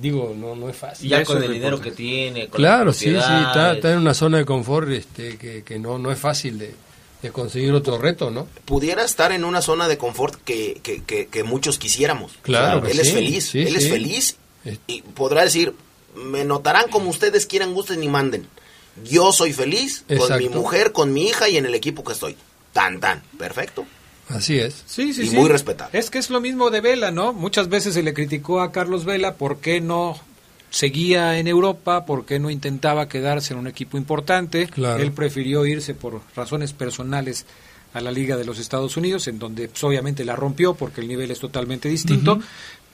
digo, 0.01 0.33
no, 0.37 0.55
no 0.55 0.69
es 0.69 0.77
fácil. 0.77 1.09
ya 1.09 1.23
con 1.25 1.39
es 1.39 1.43
el 1.43 1.53
dinero 1.53 1.81
que 1.81 1.91
tiene. 1.91 2.47
Con 2.47 2.59
Claro, 2.59 2.93
sí, 2.93 3.05
sí, 3.05 3.15
está, 3.15 3.73
está 3.73 3.91
en 3.91 3.99
una 3.99 4.13
zona 4.13 4.37
de 4.37 4.45
confort 4.45 4.89
este, 4.91 5.37
que, 5.37 5.63
que 5.63 5.77
no, 5.77 5.97
no 5.97 6.09
es 6.09 6.17
fácil 6.19 6.57
de, 6.57 6.73
de 7.21 7.29
conseguir 7.31 7.73
otro 7.73 7.97
reto, 7.97 8.31
¿no? 8.31 8.47
pudiera 8.63 9.03
estar 9.03 9.33
en 9.33 9.43
una 9.43 9.61
zona 9.61 9.89
de 9.89 9.97
confort 9.97 10.35
que, 10.45 10.79
que, 10.83 11.03
que- 11.03 11.27
que 11.27 11.43
muchos 11.43 11.77
quisiéramos. 11.79 12.31
Claro 12.43 12.77
O 12.77 12.81
sea, 12.81 12.87
que 12.87 12.91
él 12.93 12.99
es 13.01 13.07
sí, 13.07 13.13
feliz, 13.13 13.45
sí, 13.49 13.59
él 13.59 13.75
es 13.75 13.83
sí. 13.83 13.89
feliz 13.89 14.17
Es- 14.29 14.37
y 14.87 15.01
podrá 15.01 15.43
decir, 15.43 15.73
me 16.15 16.43
notarán 16.43 16.89
como 16.89 17.09
ustedes 17.09 17.45
quieran, 17.45 17.73
gusten 17.73 18.03
y 18.03 18.07
manden. 18.07 18.47
Yo 19.03 19.31
soy 19.31 19.53
feliz 19.53 20.03
con 20.17 20.37
mi 20.39 20.49
mujer, 20.49 20.91
con 20.91 21.13
mi 21.13 21.27
hija 21.27 21.49
y 21.49 21.57
en 21.57 21.65
el 21.65 21.75
equipo 21.75 22.03
que 22.03 22.13
estoy. 22.13 22.35
Tan, 22.73 22.99
tan. 22.99 23.21
Perfecto. 23.37 23.85
Así 24.29 24.57
es. 24.59 24.83
Sí, 24.85 25.13
sí, 25.13 25.23
y 25.23 25.27
sí. 25.29 25.35
muy 25.35 25.47
respetable. 25.49 25.97
Es 25.97 26.09
que 26.09 26.17
es 26.17 26.29
lo 26.29 26.41
mismo 26.41 26.69
de 26.69 26.81
Vela, 26.81 27.11
¿no? 27.11 27.33
Muchas 27.33 27.69
veces 27.69 27.93
se 27.93 28.03
le 28.03 28.13
criticó 28.13 28.61
a 28.61 28.71
Carlos 28.71 29.05
Vela 29.05 29.35
por 29.35 29.59
qué 29.59 29.79
no 29.79 30.19
seguía 30.69 31.39
en 31.39 31.47
Europa, 31.47 32.05
por 32.05 32.25
qué 32.25 32.39
no 32.39 32.49
intentaba 32.49 33.07
quedarse 33.07 33.53
en 33.53 33.59
un 33.59 33.67
equipo 33.67 33.97
importante. 33.97 34.67
Claro. 34.67 35.01
Él 35.01 35.11
prefirió 35.11 35.65
irse 35.65 35.93
por 35.93 36.21
razones 36.35 36.73
personales 36.73 37.45
a 37.93 38.01
la 38.01 38.11
Liga 38.11 38.35
de 38.35 38.45
los 38.45 38.59
Estados 38.59 38.97
Unidos, 38.97 39.27
en 39.27 39.39
donde 39.39 39.69
pues, 39.69 39.83
obviamente 39.83 40.25
la 40.25 40.35
rompió 40.35 40.73
porque 40.75 41.01
el 41.01 41.07
nivel 41.07 41.31
es 41.31 41.39
totalmente 41.39 41.87
distinto. 41.87 42.39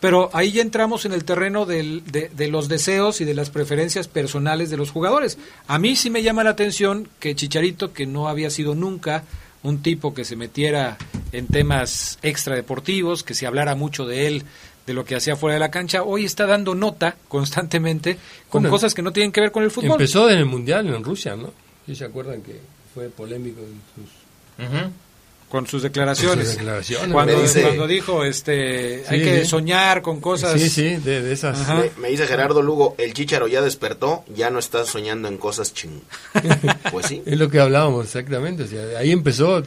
Pero 0.03 0.29
ahí 0.33 0.51
ya 0.51 0.61
entramos 0.61 1.05
en 1.05 1.13
el 1.13 1.23
terreno 1.23 1.65
del- 1.65 2.03
de, 2.11 2.27
de 2.35 2.47
los 2.49 2.67
deseos 2.67 3.21
y 3.21 3.25
de 3.25 3.33
las 3.33 3.49
preferencias 3.49 4.09
personales 4.09 4.69
de 4.69 4.75
los 4.75 4.91
jugadores. 4.91 5.37
A 5.67 5.79
mí 5.79 5.95
sí 5.95 6.09
me 6.09 6.21
llama 6.23 6.43
la 6.43 6.49
atención 6.49 7.07
que 7.21 7.35
Chicharito, 7.35 7.93
que 7.93 8.05
no 8.05 8.27
había 8.27 8.49
sido 8.49 8.75
nunca 8.75 9.23
un 9.63 9.81
tipo 9.81 10.13
que 10.13 10.25
se 10.25 10.35
metiera 10.35 10.97
en 11.31 11.47
temas 11.47 12.19
extradeportivos, 12.21 13.23
que 13.23 13.33
se 13.33 13.47
hablara 13.47 13.75
mucho 13.75 14.05
de 14.05 14.27
él, 14.27 14.43
de 14.85 14.93
lo 14.93 15.05
que 15.05 15.15
hacía 15.15 15.37
fuera 15.37 15.53
de 15.53 15.61
la 15.61 15.71
cancha, 15.71 16.03
hoy 16.03 16.25
está 16.25 16.45
dando 16.47 16.75
nota 16.75 17.15
constantemente 17.29 18.17
con 18.49 18.63
Bueno, 18.63 18.73
cosas 18.75 18.93
que 18.93 19.01
no 19.01 19.13
tienen 19.13 19.31
que 19.31 19.39
ver 19.39 19.53
con 19.53 19.63
el 19.63 19.71
fútbol. 19.71 19.91
Empezó 19.91 20.29
en 20.29 20.39
el 20.39 20.45
Mundial 20.45 20.85
en 20.93 21.01
Rusia, 21.01 21.37
¿no? 21.37 21.51
¿Sí 21.85 21.95
se 21.95 22.03
acuerdan 22.03 22.41
que 22.41 22.59
fue 22.93 23.07
polémico 23.07 23.61
en 23.61 23.79
sus... 23.95 24.11
con 25.53 25.67
sus 25.67 25.83
declaraciones. 25.83 26.47
Sus 26.47 26.57
declaraciones. 26.57 27.13
Cuando, 27.13 27.39
dice- 27.39 27.61
cuando 27.61 27.85
dijo, 27.85 28.23
este, 28.25 29.03
hay 29.07 29.21
que 29.23 29.45
soñar 29.45 30.01
con 30.01 30.19
cosas. 30.19 30.59
Sí, 30.59 30.67
sí, 30.67 30.95
de, 30.95 31.21
de 31.21 31.31
esas. 31.31 31.67
Me, 31.69 31.91
me 32.01 32.09
dice 32.09 32.25
Gerardo 32.25 32.63
Lugo, 32.63 32.95
el 32.97 33.13
Chicharo 33.13 33.47
ya 33.47 33.61
despertó, 33.61 34.23
ya 34.35 34.49
no 34.49 34.57
está 34.57 34.83
soñando 34.83 35.27
en 35.27 35.37
cosas 35.37 35.71
ching. 35.75 36.01
Pues 36.91 37.05
sí. 37.05 37.21
Es 37.23 37.37
lo 37.37 37.49
que 37.51 37.59
hablábamos 37.59 38.05
exactamente. 38.07 38.63
O 38.63 38.67
sea, 38.67 38.97
ahí 38.97 39.11
empezó. 39.11 39.61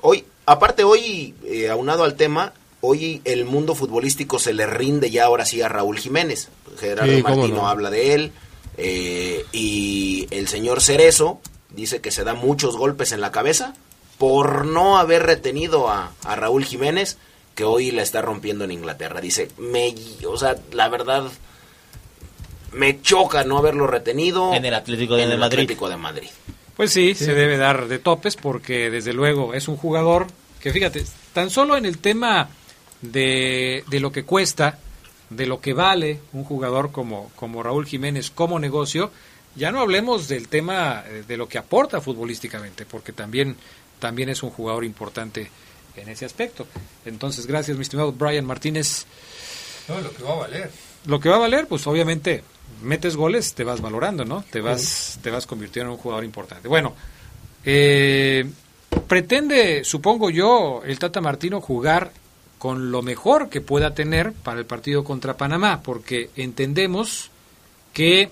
Hoy, 0.00 0.24
aparte 0.46 0.82
hoy, 0.82 1.32
eh, 1.44 1.68
aunado 1.70 2.02
al 2.02 2.16
tema, 2.16 2.52
hoy 2.80 3.22
el 3.24 3.44
mundo 3.44 3.76
futbolístico 3.76 4.40
se 4.40 4.52
le 4.52 4.66
rinde 4.66 5.12
ya 5.12 5.26
ahora 5.26 5.44
sí 5.46 5.62
a 5.62 5.68
Raúl 5.68 5.96
Jiménez. 6.00 6.48
Gerardo 6.80 7.12
Sí, 7.14 7.22
Martino 7.22 7.48
no. 7.58 7.68
habla 7.68 7.88
de 7.90 8.14
él. 8.14 8.32
eh, 8.78 9.44
y 9.52 10.26
el 10.32 10.48
señor 10.48 10.82
Cerezo 10.82 11.40
dice 11.70 12.00
que 12.00 12.10
se 12.10 12.24
da 12.24 12.34
muchos 12.34 12.76
golpes 12.76 13.12
en 13.12 13.20
la 13.20 13.30
cabeza 13.30 13.74
por 14.18 14.64
no 14.66 14.98
haber 14.98 15.24
retenido 15.24 15.88
a, 15.88 16.12
a 16.24 16.36
Raúl 16.36 16.64
Jiménez, 16.64 17.18
que 17.54 17.64
hoy 17.64 17.90
la 17.90 18.02
está 18.02 18.22
rompiendo 18.22 18.64
en 18.64 18.70
Inglaterra. 18.70 19.20
Dice, 19.20 19.48
me, 19.58 19.94
o 20.26 20.36
sea, 20.36 20.56
la 20.72 20.88
verdad, 20.88 21.24
me 22.72 23.00
choca 23.00 23.44
no 23.44 23.58
haberlo 23.58 23.86
retenido 23.86 24.54
En 24.54 24.64
el 24.64 24.74
Atlético 24.74 25.16
de 25.16 25.24
en 25.24 25.30
el 25.32 25.38
Madrid. 25.38 25.58
Atlético 25.60 25.88
de 25.88 25.96
Madrid. 25.96 26.28
Pues 26.76 26.92
sí, 26.92 27.14
se 27.14 27.34
debe 27.34 27.56
dar 27.56 27.86
de 27.86 28.00
topes 28.00 28.34
porque 28.36 28.90
desde 28.90 29.12
luego 29.12 29.54
es 29.54 29.68
un 29.68 29.76
jugador 29.76 30.26
que 30.60 30.72
fíjate, 30.72 31.04
tan 31.32 31.50
solo 31.50 31.76
en 31.76 31.84
el 31.84 31.98
tema 31.98 32.48
de, 33.02 33.84
de 33.86 34.00
lo 34.00 34.10
que 34.10 34.24
cuesta, 34.24 34.78
de 35.30 35.46
lo 35.46 35.60
que 35.60 35.74
vale 35.74 36.20
un 36.32 36.42
jugador 36.42 36.90
como, 36.90 37.30
como 37.36 37.62
Raúl 37.62 37.86
Jiménez 37.86 38.30
como 38.30 38.58
negocio, 38.58 39.10
ya 39.56 39.70
no 39.70 39.80
hablemos 39.80 40.26
del 40.26 40.48
tema 40.48 41.04
eh, 41.06 41.22
de 41.28 41.36
lo 41.36 41.46
que 41.48 41.58
aporta 41.58 42.00
futbolísticamente, 42.00 42.86
porque 42.86 43.12
también, 43.12 43.56
también 43.98 44.28
es 44.28 44.42
un 44.42 44.50
jugador 44.50 44.84
importante 44.84 45.50
en 45.96 46.08
ese 46.08 46.24
aspecto. 46.24 46.66
Entonces, 47.04 47.46
gracias, 47.46 47.76
mi 47.76 47.82
estimado 47.82 48.12
Brian 48.12 48.44
Martínez. 48.44 49.06
No, 49.88 50.00
lo 50.00 50.12
que 50.12 50.22
va 50.22 50.32
a 50.32 50.36
valer. 50.36 50.70
Lo 51.06 51.20
que 51.20 51.28
va 51.28 51.36
a 51.36 51.40
valer, 51.40 51.66
pues 51.66 51.86
obviamente, 51.86 52.42
metes 52.82 53.16
goles, 53.16 53.54
te 53.54 53.64
vas 53.64 53.80
valorando, 53.80 54.24
¿no? 54.24 54.44
Te 54.50 54.60
vas, 54.60 55.18
te 55.22 55.30
vas 55.30 55.46
convirtiendo 55.46 55.92
en 55.92 55.96
un 55.96 56.02
jugador 56.02 56.24
importante. 56.24 56.68
Bueno, 56.68 56.94
eh, 57.64 58.50
pretende, 59.06 59.84
supongo 59.84 60.30
yo, 60.30 60.82
el 60.84 60.98
Tata 60.98 61.20
Martino 61.20 61.60
jugar 61.60 62.12
con 62.58 62.90
lo 62.90 63.02
mejor 63.02 63.50
que 63.50 63.60
pueda 63.60 63.94
tener 63.94 64.32
para 64.32 64.58
el 64.58 64.66
partido 64.66 65.04
contra 65.04 65.36
Panamá, 65.36 65.82
porque 65.82 66.30
entendemos 66.36 67.30
que 67.92 68.30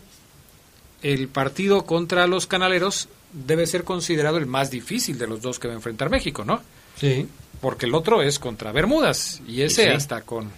el 1.02 1.28
partido 1.28 1.84
contra 1.84 2.26
los 2.26 2.46
canaleros 2.46 3.08
debe 3.32 3.66
ser 3.66 3.84
considerado 3.84 4.38
el 4.38 4.46
más 4.46 4.70
difícil 4.70 5.18
de 5.18 5.26
los 5.26 5.40
dos 5.40 5.58
que 5.58 5.68
va 5.68 5.74
a 5.74 5.76
enfrentar 5.76 6.10
México, 6.10 6.44
¿no? 6.44 6.60
Sí. 6.96 7.26
Porque 7.60 7.86
el 7.86 7.94
otro 7.94 8.22
es 8.22 8.38
contra 8.38 8.72
Bermudas 8.72 9.40
y 9.46 9.62
ese 9.62 9.84
sí. 9.84 9.88
hasta 9.88 10.22
con, 10.22 10.50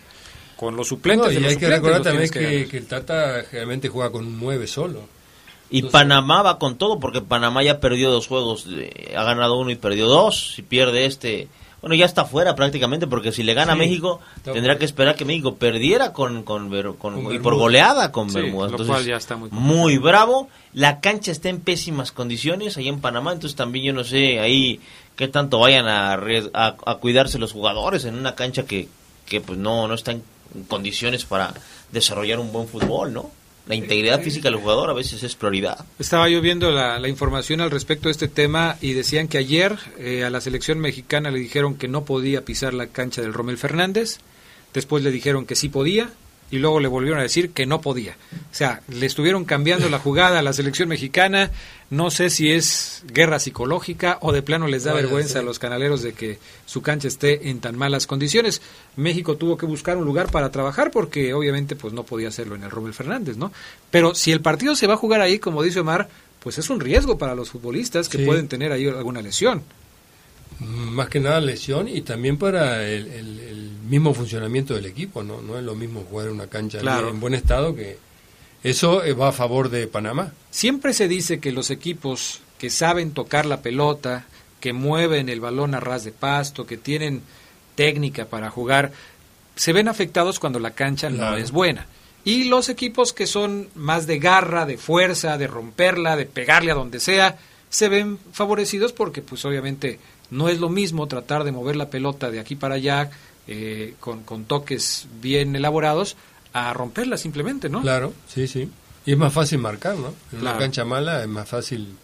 con 0.57 0.77
los 0.77 0.89
suplentes. 0.89 1.29
No, 1.29 1.33
de 1.33 1.41
los 1.41 1.53
hay 1.53 1.59
que 1.59 1.69
recordar 1.69 2.03
también 2.03 2.31
que, 2.31 2.63
el 2.63 2.87
Tata 2.87 3.45
generalmente 3.49 3.89
juega 3.89 4.11
con 4.11 4.27
un 4.27 4.39
9 4.41 4.67
solo. 4.67 5.09
Y 5.71 5.83
Panamá 5.83 6.43
va 6.43 6.59
con 6.59 6.79
todo 6.79 7.01
porque 7.01 7.21
Panamá 7.21 7.63
ya 7.63 7.81
perdió 7.81 8.11
dos 8.11 8.27
juegos, 8.29 8.67
eh, 8.71 9.15
ha 9.17 9.25
ganado 9.25 9.59
uno 9.59 9.71
y 9.71 9.77
perdió 9.77 10.07
dos. 10.07 10.55
Si 10.55 10.63
pierde 10.63 11.07
este, 11.07 11.49
bueno, 11.85 11.95
ya 11.95 12.07
está 12.07 12.25
fuera 12.25 12.55
prácticamente 12.55 13.07
porque 13.07 13.31
si 13.31 13.43
le 13.43 13.53
gana 13.55 13.73
a 13.73 13.77
México, 13.77 14.21
tendrá 14.55 14.79
que 14.79 14.85
esperar 14.85 15.15
que 15.17 15.25
México 15.25 15.55
perdiera 15.57 16.13
con, 16.13 16.43
con, 16.43 16.71
Ver- 16.71 16.95
con- 16.99 17.23
Con 17.25 17.35
y 17.35 17.39
por 17.39 17.55
goleada 17.57 18.11
con 18.11 18.31
Sí, 18.31 18.39
lo 18.39 18.47
Entonces, 18.71 18.87
cual 18.89 19.05
ya 19.07 19.17
está 19.17 19.37
muy 19.51 19.99
bravo. 19.99 20.49
La 20.73 21.01
cancha 21.01 21.31
está 21.31 21.49
en 21.51 21.61
pésimas 21.61 22.11
condiciones 22.11 22.77
ahí 22.77 22.89
en 22.89 23.01
Panamá, 23.01 23.33
entonces 23.33 23.55
también 23.57 23.85
yo 23.85 23.93
no 23.93 24.03
sé 24.05 24.41
ahí 24.41 24.81
qué 25.17 25.29
tanto 25.29 25.59
vayan 25.61 25.87
a, 25.87 26.15
a, 26.15 26.77
a 26.87 26.95
cuidarse 26.97 27.39
los 27.39 27.53
jugadores 27.53 28.05
en 28.05 28.17
una 28.17 28.35
cancha 28.35 28.65
que, 28.65 28.89
que 29.27 29.41
pues 29.41 29.59
no, 29.59 29.87
no 29.87 29.95
está 29.95 30.13
en 30.13 30.23
condiciones 30.69 31.25
para 31.25 31.53
desarrollar 31.93 32.39
un 32.41 32.53
buen 32.53 32.67
fútbol, 32.67 33.13
¿no? 33.13 33.31
La 33.67 33.75
integridad 33.75 34.21
física 34.21 34.51
del 34.51 34.61
jugador 34.61 34.91
a 34.91 34.93
veces 34.93 35.23
es 35.23 35.35
prioridad. 35.35 35.87
Estaba 35.99 36.29
yo 36.29 36.43
viendo 36.43 36.71
la, 36.71 37.09
información 37.09 37.63
al 37.63 37.71
respecto 37.71 38.09
de 38.09 38.13
este 38.13 38.29
tema 38.29 38.77
y 38.83 38.93
decían 38.93 39.27
que 39.27 39.39
ayer 39.39 39.79
eh, 39.99 40.23
a 40.25 40.31
la 40.31 40.43
selección 40.43 40.81
mexicana 40.81 41.31
le 41.31 41.39
dijeron 41.39 41.77
que 41.77 41.89
no 41.89 42.05
podía 42.05 42.45
pisar 42.45 42.75
la 42.75 42.89
cancha 42.89 43.23
del 43.23 43.33
Romel 43.33 43.57
Fernández, 43.57 44.19
después 44.75 45.03
le 45.03 45.11
dijeron 45.11 45.47
que 45.47 45.57
sí 45.57 45.71
podía 45.71 46.11
y 46.55 46.59
luego 46.61 46.79
le 46.79 46.87
volvieron 46.89 47.19
a 47.19 47.23
decir 47.25 47.51
que 47.51 47.67
no 47.67 47.81
podía. 47.81 48.17
O 48.33 48.55
sea, 48.55 48.81
le 48.89 49.07
estuvieron 49.07 49.45
cambiando 49.45 49.89
la 49.89 49.99
jugada 49.99 50.39
a 50.39 50.43
la 50.43 50.53
selección 50.53 50.89
mexicana, 50.89 51.51
no 51.91 52.11
sé 52.11 52.31
si 52.31 52.51
es 52.53 53.03
guerra 53.13 53.39
psicológica 53.41 54.19
o 54.21 54.33
de 54.33 54.43
plano 54.43 54.69
les 54.69 54.85
da 54.85 54.93
Vaya, 54.93 55.03
vergüenza 55.03 55.33
sí. 55.35 55.39
a 55.39 55.43
los 55.43 55.59
canaleros 55.59 56.03
de 56.03 56.13
que 56.13 56.39
su 56.67 56.81
cancha 56.83 57.09
esté 57.09 57.51
en 57.51 57.61
tan 57.61 57.77
malas 57.77 58.07
condiciones. 58.07 58.63
México 58.97 59.37
tuvo 59.37 59.57
que 59.57 59.67
buscar 59.67 59.97
un 59.97 60.05
lugar 60.05 60.31
para 60.31 60.51
trabajar 60.53 60.91
porque 60.91 61.35
obviamente 61.35 61.75
pues 61.77 61.93
no 61.93 62.05
podía 62.05 62.29
hacerlo 62.29 62.55
en 62.55 62.63
el 62.63 62.71
Romel 62.71 62.95
Fernández, 62.95 63.37
¿no? 63.37 63.53
Pero 63.91 64.15
si 64.15 64.31
el 64.33 64.41
partido 64.41 64.77
se 64.77 64.87
va 64.87 64.95
a 64.95 64.99
jugar 64.99 65.21
ahí, 65.21 65.39
como 65.41 65.63
dice 65.63 65.81
Omar, 65.81 66.09
pues 66.41 66.59
es 66.59 66.71
un 66.71 66.79
riesgo 66.81 67.19
para 67.19 67.35
los 67.35 67.51
futbolistas 67.51 68.09
que 68.09 68.19
Sí. 68.19 68.25
pueden 68.25 68.47
tener 68.49 68.71
ahí 68.71 68.87
alguna 68.87 69.21
lesión. 69.23 69.63
Más 70.61 71.09
que 71.09 71.19
nada 71.19 71.41
lesión 71.41 71.89
y 71.89 72.03
también 72.03 72.37
para 72.39 72.87
el 72.89 73.09
mismo 73.85 74.15
funcionamiento 74.15 74.75
del 74.75 74.87
equipo, 74.87 75.23
¿no? 75.23 75.41
No 75.43 75.59
es 75.59 75.65
lo 75.65 75.75
mismo 75.75 76.05
jugar 76.09 76.27
en 76.29 76.35
una 76.35 76.47
cancha 76.47 76.79
Claro. 76.81 77.09
en 77.11 77.21
buen 77.21 77.35
estado 77.35 77.75
que... 77.75 77.99
Eso 78.63 79.05
eh, 79.05 79.13
va 79.13 79.29
a 79.29 79.33
favor 79.33 79.69
de 79.69 79.87
Panamá. 79.87 80.33
Siempre 80.51 80.95
se 80.95 81.07
dice 81.07 81.39
que 81.39 81.53
los 81.53 81.71
equipos 81.71 82.41
que 82.57 82.71
saben 82.71 83.11
tocar 83.13 83.45
la 83.45 83.61
pelota, 83.61 84.25
que 84.59 84.73
mueven 84.73 85.29
el 85.29 85.41
balón 85.41 85.75
a 85.75 85.81
ras 85.81 86.03
de 86.05 86.13
pasto, 86.13 86.65
que 86.67 86.79
tienen 86.79 87.21
técnica 87.75 88.25
para 88.25 88.49
jugar, 88.49 88.93
se 89.55 89.75
ven 89.75 89.87
afectados 89.89 90.39
cuando 90.41 90.59
la 90.61 90.71
cancha 90.71 91.11
no 91.11 91.37
es 91.37 91.51
buena. 91.53 91.87
Y 92.25 92.45
los 92.45 92.71
equipos 92.71 93.13
que 93.13 93.27
son 93.27 93.69
más 93.75 94.07
de 94.07 94.19
garra, 94.19 94.65
de 94.65 94.79
fuerza, 94.79 95.37
de 95.37 95.47
romperla, 95.47 96.17
de 96.17 96.25
pegarle 96.25 96.71
a 96.71 96.75
donde 96.75 97.01
sea, 97.01 97.37
se 97.69 97.91
ven 97.91 98.19
favorecidos 98.33 98.95
porque 98.95 99.21
pues 99.21 99.45
obviamente 99.45 99.99
no 100.31 100.49
es 100.49 100.59
lo 100.59 100.71
mismo 100.71 101.07
tratar 101.07 101.45
de 101.45 101.53
mover 101.53 101.77
la 101.77 101.91
pelota 101.91 102.31
de 102.31 102.41
aquí 102.41 102.57
para 102.57 102.77
allá 102.77 103.11
eh, 103.47 103.95
con, 104.01 104.23
con 104.25 104.45
toques 104.45 105.07
bien 105.21 105.55
elaborados 105.57 106.17
a 106.53 106.73
romperla 106.73 107.17
simplemente, 107.17 107.69
¿no? 107.69 107.83
Claro, 107.83 108.13
sí, 108.29 108.47
sí. 108.47 108.71
Y 109.07 109.13
es 109.13 109.19
más 109.19 109.33
fácil 109.33 109.59
marcar, 109.59 109.97
¿no? 109.97 110.15
En 110.33 110.39
Claro. 110.41 110.57
una 110.57 110.59
cancha 110.59 110.85
mala 110.85 111.23
es 111.23 111.29
más 111.29 111.49
fácil 111.49 111.95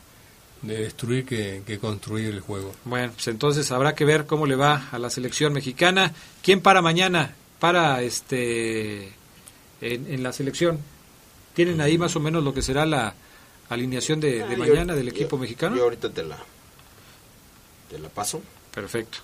de 0.63 0.77
destruir 0.83 1.25
que, 1.25 1.63
que 1.67 1.79
construir 1.79 2.27
el 2.29 2.41
juego. 2.41 2.75
Bueno, 2.85 3.13
pues 3.15 3.29
entonces 3.29 3.71
habrá 3.73 3.95
que 3.95 4.05
ver 4.05 4.27
cómo 4.27 4.45
le 4.47 4.57
va 4.57 4.89
a 4.93 4.99
la 4.99 5.09
selección 5.09 5.53
mexicana. 5.55 6.13
¿Quién 6.43 6.61
para 6.61 6.83
mañana? 6.83 7.35
Para 7.59 8.03
este 8.03 9.07
en, 9.81 10.13
en 10.13 10.23
la 10.23 10.33
selección. 10.35 10.79
¿Tienen 11.55 11.81
ahí 11.81 11.97
más 11.97 12.15
o 12.17 12.21
menos 12.21 12.45
lo 12.45 12.53
que 12.53 12.61
será 12.63 12.85
la 12.85 13.15
alineación 13.71 14.21
de, 14.21 14.33
de 14.33 14.43
Ah, 14.45 14.51
yo- 14.51 14.59
mañana 14.59 14.95
del 14.95 15.07
yo- 15.07 15.13
equipo 15.13 15.39
mexicano? 15.39 15.77
Yo 15.77 15.85
ahorita 15.85 16.11
te 16.11 16.23
la, 16.25 16.37
te 17.91 17.99
la 17.99 18.09
paso. 18.11 18.43
Perfecto. 18.75 19.19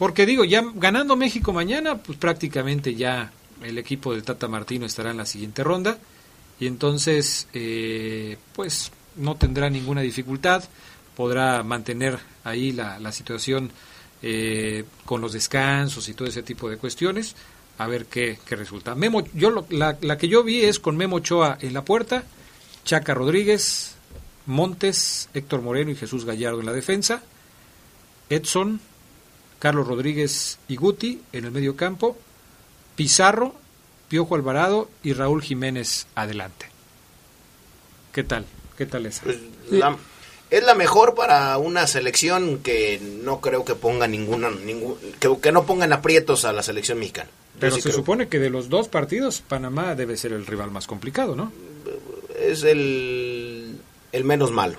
Porque 0.00 0.24
digo, 0.24 0.44
ya 0.46 0.64
ganando 0.76 1.14
México 1.14 1.52
mañana, 1.52 1.98
pues 1.98 2.16
prácticamente 2.16 2.94
ya 2.94 3.30
el 3.62 3.76
equipo 3.76 4.14
del 4.14 4.22
Tata 4.22 4.48
Martino 4.48 4.86
estará 4.86 5.10
en 5.10 5.18
la 5.18 5.26
siguiente 5.26 5.62
ronda. 5.62 5.98
Y 6.58 6.66
entonces 6.66 7.46
eh, 7.52 8.38
pues 8.54 8.92
no 9.16 9.34
tendrá 9.36 9.68
ninguna 9.68 10.00
dificultad, 10.00 10.64
podrá 11.14 11.62
mantener 11.62 12.18
ahí 12.44 12.72
la, 12.72 13.12
situación 13.12 13.70
eh, 14.22 14.84
con 15.04 15.20
los 15.20 15.34
descansos 15.34 16.08
y 16.08 16.14
todo 16.14 16.26
ese 16.28 16.42
tipo 16.42 16.70
de 16.70 16.78
cuestiones, 16.78 17.36
a 17.76 17.86
ver 17.86 18.06
qué, 18.06 18.38
qué 18.46 18.56
resulta. 18.56 18.94
Memo, 18.94 19.22
yo 19.34 19.50
lo- 19.50 19.66
la, 19.68 19.98
la 20.00 20.16
que 20.16 20.28
yo 20.28 20.42
vi 20.42 20.62
es 20.62 20.80
con 20.80 20.96
Memo 20.96 21.16
Ochoa 21.16 21.58
en 21.60 21.74
la 21.74 21.84
puerta, 21.84 22.24
Chaca 22.86 23.12
Rodríguez, 23.12 23.96
Montes, 24.46 25.28
Héctor 25.34 25.60
Moreno 25.60 25.90
y 25.90 25.96
Jesús 25.96 26.24
Gallardo 26.24 26.60
en 26.60 26.66
la 26.66 26.72
defensa, 26.72 27.22
Edson, 28.30 28.80
Carlos 29.60 29.86
Rodríguez 29.86 30.58
y 30.66 30.74
Guti 30.76 31.22
en 31.32 31.44
el 31.44 31.52
medio 31.52 31.76
campo, 31.76 32.16
Pizarro, 32.96 33.54
Piojo 34.08 34.34
Alvarado 34.34 34.90
y 35.04 35.12
Raúl 35.12 35.42
Jiménez 35.42 36.06
adelante. 36.16 36.66
¿Qué 38.12 38.24
tal? 38.24 38.44
¿Qué 38.76 38.86
tal 38.86 39.06
esa? 39.06 39.22
Pues, 39.22 39.38
la- 39.70 39.96
es 40.50 40.64
la 40.64 40.74
mejor 40.74 41.14
para 41.14 41.56
una 41.58 41.86
selección 41.86 42.58
que 42.58 43.00
no 43.22 43.40
creo 43.40 43.64
que 43.64 43.76
ponga 43.76 44.08
ninguna, 44.08 44.50
ningún, 44.50 44.96
que, 45.20 45.36
que 45.40 45.52
no 45.52 45.64
pongan 45.64 45.92
aprietos 45.92 46.44
a 46.44 46.52
la 46.52 46.64
selección 46.64 46.98
mexicana. 46.98 47.30
Yo 47.54 47.60
Pero 47.60 47.76
sí 47.76 47.82
se 47.82 47.90
creo. 47.90 47.96
supone 48.00 48.28
que 48.28 48.40
de 48.40 48.50
los 48.50 48.68
dos 48.68 48.88
partidos, 48.88 49.42
Panamá 49.46 49.94
debe 49.94 50.16
ser 50.16 50.32
el 50.32 50.46
rival 50.46 50.72
más 50.72 50.88
complicado, 50.88 51.36
¿no? 51.36 51.52
es 52.36 52.62
el, 52.64 53.78
el 54.10 54.24
menos 54.24 54.50
malo. 54.50 54.78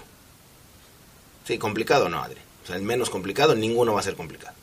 Sí, 1.46 1.58
complicado 1.58 2.10
no, 2.10 2.22
Adri. 2.22 2.40
O 2.64 2.68
sea, 2.68 2.76
el 2.76 2.82
menos 2.82 3.10
complicado, 3.10 3.56
ninguno 3.56 3.94
va 3.94 4.00
a 4.00 4.04
ser 4.04 4.16
complicado. 4.16 4.56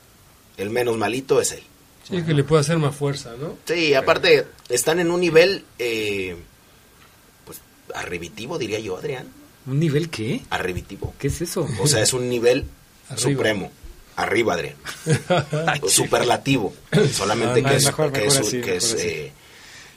El 0.59 0.69
menos 0.69 0.97
malito 0.97 1.41
es 1.41 1.51
él. 1.53 1.63
Sí, 2.07 2.21
que 2.23 2.33
le 2.33 2.43
puede 2.43 2.61
hacer 2.61 2.77
más 2.77 2.95
fuerza, 2.95 3.33
¿no? 3.39 3.55
Sí, 3.65 3.93
aparte 3.93 4.45
están 4.69 4.99
en 4.99 5.09
un 5.11 5.21
nivel, 5.21 5.63
eh, 5.77 6.35
pues, 7.45 7.59
arribitivo, 7.95 8.57
diría 8.57 8.79
yo, 8.79 8.97
Adrián. 8.97 9.27
¿Un 9.67 9.79
nivel 9.79 10.09
qué? 10.09 10.41
Arribitivo. 10.49 11.13
¿Qué 11.19 11.27
es 11.27 11.41
eso? 11.41 11.67
O 11.81 11.87
sea, 11.87 12.01
es 12.01 12.13
un 12.13 12.27
nivel 12.29 12.65
Arriba. 13.09 13.21
supremo. 13.31 13.71
Arriba, 14.15 14.53
Adrián. 14.55 14.75
Superlativo. 15.87 16.73
Solamente 17.13 17.61
No, 17.61 17.67
que 17.67 17.73
no, 17.73 17.77
es, 17.77 17.85
mejor- 17.85 18.11
que 18.11 18.21
mejor 18.21 18.33
es- 18.41 18.47
así, 18.47 18.61
que 18.61 18.75
es, 18.77 18.83
mejor 18.93 18.99
así. 18.99 19.07
eh, 19.07 19.31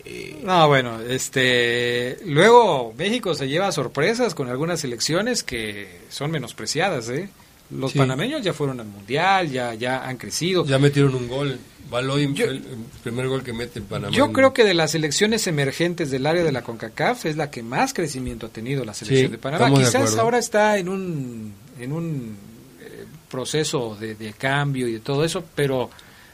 eh, 0.05 0.41
No, 0.45 0.69
bueno, 0.69 1.01
este, 1.01 2.19
luego 2.27 2.93
México 2.97 3.35
se 3.35 3.49
lleva 3.49 3.73
sorpresas 3.73 4.35
con 4.35 4.49
algunas 4.49 4.81
selecciones 4.81 5.43
que 5.43 6.01
son 6.11 6.31
menospreciadas, 6.31 7.09
¿eh? 7.09 7.31
Los 7.75 7.93
Sí. 7.93 7.99
panameños 7.99 8.43
ya 8.43 8.53
fueron 8.53 8.81
al 8.81 8.87
mundial, 8.87 9.51
ya, 9.51 9.75
ya 9.75 10.07
han 10.07 10.17
crecido. 10.17 10.65
Ya 10.67 10.79
metieron 10.79 11.15
un 11.15 11.29
gol. 11.29 11.59
Baloy 11.91 12.33
Yo- 12.35 12.47
el, 12.47 12.57
el 12.57 12.63
primer 13.03 13.29
gol 13.29 13.43
que 13.43 13.53
mete 13.53 13.79
en 13.79 13.85
Panamá. 13.85 14.15
Yo 14.17 14.33
creo 14.33 14.55
que 14.55 14.65
de 14.65 14.73
las 14.75 14.93
selecciones 14.93 15.47
emergentes 15.47 16.11
del 16.11 16.27
área 16.27 16.43
de 16.43 16.53
la 16.53 16.63
CONCACAF 16.63 17.27
es 17.27 17.37
la 17.37 17.51
que 17.51 17.63
más 17.63 17.93
crecimiento 17.93 18.47
ha 18.47 18.49
tenido 18.51 18.85
la 18.85 18.95
selección 18.95 19.27
Sí, 19.27 19.33
de 19.33 19.39
Panamá. 19.39 19.69
de 19.71 19.85
Quizás 19.85 20.17
ahora 20.17 20.39
está 20.39 20.79
en 20.79 20.89
un, 20.89 21.53
en 21.79 21.93
un 21.93 22.37
eh, 22.81 23.05
proceso 23.31 23.97
de, 24.01 24.15
de 24.15 24.33
cambio 24.33 24.89
y 24.89 24.93
de 24.95 25.01
todo 25.01 25.25
eso, 25.25 25.45
pero 25.55 25.91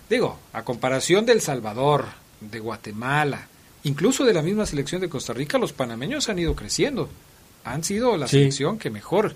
digo, 0.08 0.38
a 0.52 0.62
comparación 0.64 1.26
del 1.26 1.40
Salvador, 1.40 2.06
de 2.40 2.60
Guatemala, 2.60 3.48
incluso 3.82 4.24
de 4.24 4.34
la 4.34 4.42
misma 4.42 4.64
selección 4.64 5.00
de 5.00 5.08
Costa 5.08 5.32
Rica, 5.32 5.58
los 5.58 5.72
panameños 5.72 6.28
han 6.28 6.38
ido 6.38 6.54
creciendo. 6.54 7.08
Han 7.64 7.82
sido 7.82 8.16
la 8.16 8.28
Sí. 8.28 8.38
selección 8.38 8.78
que 8.78 8.90
mejor 8.90 9.34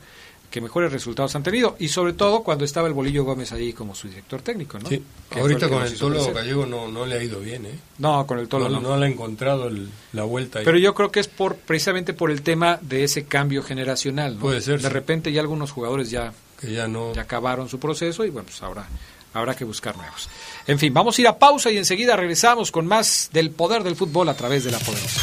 que 0.53 0.61
mejores 0.61 0.93
resultados 0.93 1.35
han 1.35 1.43
tenido 1.43 1.75
y 1.81 1.89
sobre 1.89 2.13
todo 2.13 2.45
cuando 2.45 2.65
estaba 2.65 2.87
el 2.87 2.95
Bolillo 2.95 3.25
Gómez 3.25 3.51
ahí 3.51 3.73
como 3.73 3.95
su 3.97 4.07
director 4.07 4.41
técnico, 4.43 4.79
¿no? 4.79 4.89
Sí. 4.89 5.03
Ahorita 5.33 5.69
con 5.69 5.83
el 5.83 5.99
Tolo 5.99 6.15
crecer. 6.17 6.35
Gallego 6.35 6.67
no, 6.67 6.87
no 6.87 7.05
le 7.07 7.17
ha 7.19 7.23
ido 7.25 7.41
bien, 7.41 7.67
¿eh? 7.67 7.79
No, 7.99 8.25
con 8.27 8.39
el 8.39 8.47
Tolo 8.47 8.69
no, 8.69 8.81
no. 8.81 8.91
no 8.91 8.97
le 8.99 9.07
ha 9.07 9.09
encontrado 9.09 9.67
el- 9.67 9.89
la 10.13 10.23
vuelta. 10.23 10.61
ahí. 10.61 10.65
Pero 10.65 10.79
yo 10.79 10.95
creo 10.95 11.11
que 11.11 11.19
es 11.19 11.27
por 11.27 11.57
precisamente 11.57 12.13
por 12.13 12.31
el 12.31 12.43
tema 12.43 12.79
de 12.83 13.03
ese 13.03 13.25
cambio 13.25 13.63
generacional. 13.65 14.35
¿no? 14.35 14.41
Puede 14.43 14.61
ser, 14.61 14.81
De 14.81 14.87
sí. 14.89 14.93
repente 14.95 15.33
ya 15.33 15.41
algunos 15.41 15.73
jugadores 15.73 16.11
ya, 16.11 16.33
que 16.61 16.71
ya 16.73 16.87
no. 16.87 17.13
ya 17.15 17.23
acabaron 17.23 17.69
su 17.69 17.81
proceso 17.81 18.25
y 18.25 18.31
bueno, 18.31 18.47
pues 18.47 18.63
ahora 18.63 18.87
habrá 19.35 19.55
que 19.57 19.65
buscar 19.65 19.97
nuevos. 19.97 20.29
En 20.67 20.79
fin, 20.79 20.93
vamos 20.93 21.17
a 21.19 21.21
ir 21.23 21.27
a 21.29 21.39
pausa 21.39 21.71
y 21.71 21.79
enseguida 21.79 22.15
regresamos 22.15 22.71
con 22.71 22.87
más 22.87 23.31
del 23.33 23.51
poder 23.51 23.83
del 23.83 23.97
fútbol 23.97 24.29
a 24.29 24.35
través 24.35 24.63
de 24.65 24.71
la 24.71 24.79
poderosa. 24.79 25.21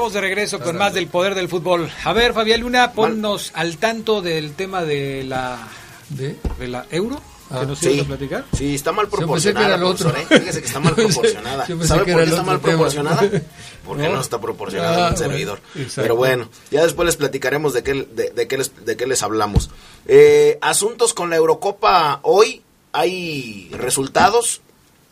Estamos 0.00 0.14
de 0.14 0.20
regreso 0.22 0.58
con 0.60 0.78
más 0.78 0.94
del 0.94 1.08
poder 1.08 1.34
del 1.34 1.50
fútbol. 1.50 1.90
A 2.04 2.14
ver, 2.14 2.32
Fabián 2.32 2.62
Luna, 2.62 2.92
ponnos 2.92 3.50
al 3.54 3.76
tanto 3.76 4.22
del 4.22 4.54
tema 4.54 4.82
de 4.82 5.24
la 5.24 5.68
¿De? 6.08 6.36
de 6.58 6.68
la 6.68 6.86
euro 6.90 7.16
que 7.16 7.54
Ah. 7.54 7.64
nos 7.66 7.80
Sí. 7.80 8.00
a 8.00 8.04
platicar. 8.04 8.46
Sí, 8.56 8.74
está 8.76 8.92
mal 8.92 9.04
Yo 9.04 9.10
pensé 9.10 9.18
que 9.20 9.26
proporcionada. 9.26 9.66
era 9.66 9.74
el 9.76 9.82
otro. 9.82 10.10
profesor, 10.10 10.32
¿eh? 10.36 10.40
Fíjese 10.40 10.60
que 10.62 10.66
está 10.68 10.80
mal 10.80 10.94
Yo 10.96 11.02
pensé- 11.02 11.12
proporcionada. 11.20 11.66
yo 11.66 11.74
pensé 11.76 11.88
¿Sabe 11.88 12.04
que 12.06 12.12
por 12.12 12.22
qué 12.24 12.30
está 12.30 12.42
mal 12.42 12.60
tema. 12.60 12.72
proporcionada? 12.72 13.20
Porque 13.86 14.02
no, 14.04 14.14
No. 14.14 14.20
está 14.22 14.40
proporcionada 14.40 14.90
Ah, 14.90 14.94
en 14.94 15.04
el 15.04 15.10
bueno, 15.12 15.16
servidor. 15.32 15.60
exacto. 15.74 16.00
Pero 16.02 16.16
bueno, 16.16 16.48
ya 16.70 16.82
después 16.82 17.04
les 17.06 17.16
platicaremos 17.16 17.74
de 17.74 17.82
qué, 17.82 17.92
de, 18.10 18.30
de 18.30 18.48
qué, 18.48 18.56
les, 18.56 18.84
de 18.86 18.96
qué 18.96 19.06
les 19.06 19.22
hablamos. 19.22 19.68
Eh, 20.06 20.56
asuntos 20.62 21.12
con 21.12 21.28
la 21.28 21.36
Eurocopa 21.36 22.20
hoy. 22.22 22.62
Hay 22.92 23.68
resultados 23.72 24.62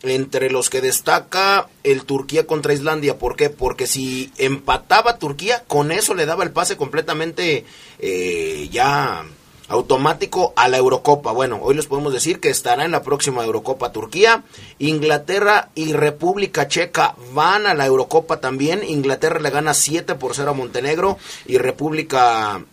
entre 0.03 0.49
los 0.49 0.69
que 0.69 0.81
destaca 0.81 1.67
el 1.83 2.03
Turquía 2.03 2.47
contra 2.47 2.73
Islandia. 2.73 3.17
¿Por 3.17 3.35
qué? 3.35 3.49
Porque 3.49 3.87
si 3.87 4.31
empataba 4.37 5.17
Turquía, 5.17 5.63
con 5.67 5.91
eso 5.91 6.13
le 6.13 6.25
daba 6.25 6.43
el 6.43 6.51
pase 6.51 6.77
completamente 6.77 7.65
eh, 7.99 8.69
ya 8.71 9.25
automático 9.69 10.53
a 10.55 10.67
la 10.67 10.77
Eurocopa. 10.77 11.31
Bueno, 11.31 11.59
hoy 11.61 11.75
les 11.75 11.85
podemos 11.85 12.11
decir 12.11 12.39
que 12.39 12.49
estará 12.49 12.85
en 12.85 12.91
la 12.91 13.03
próxima 13.03 13.43
Eurocopa 13.43 13.91
Turquía. 13.91 14.43
Inglaterra 14.79 15.69
y 15.75 15.93
República 15.93 16.67
Checa 16.67 17.15
van 17.33 17.67
a 17.67 17.75
la 17.75 17.85
Eurocopa 17.85 18.41
también. 18.41 18.83
Inglaterra 18.83 19.39
le 19.39 19.49
gana 19.51 19.73
7 19.73 20.15
por 20.15 20.35
0 20.35 20.51
a 20.51 20.53
Montenegro 20.53 21.17
y 21.45 21.57
República 21.57 22.63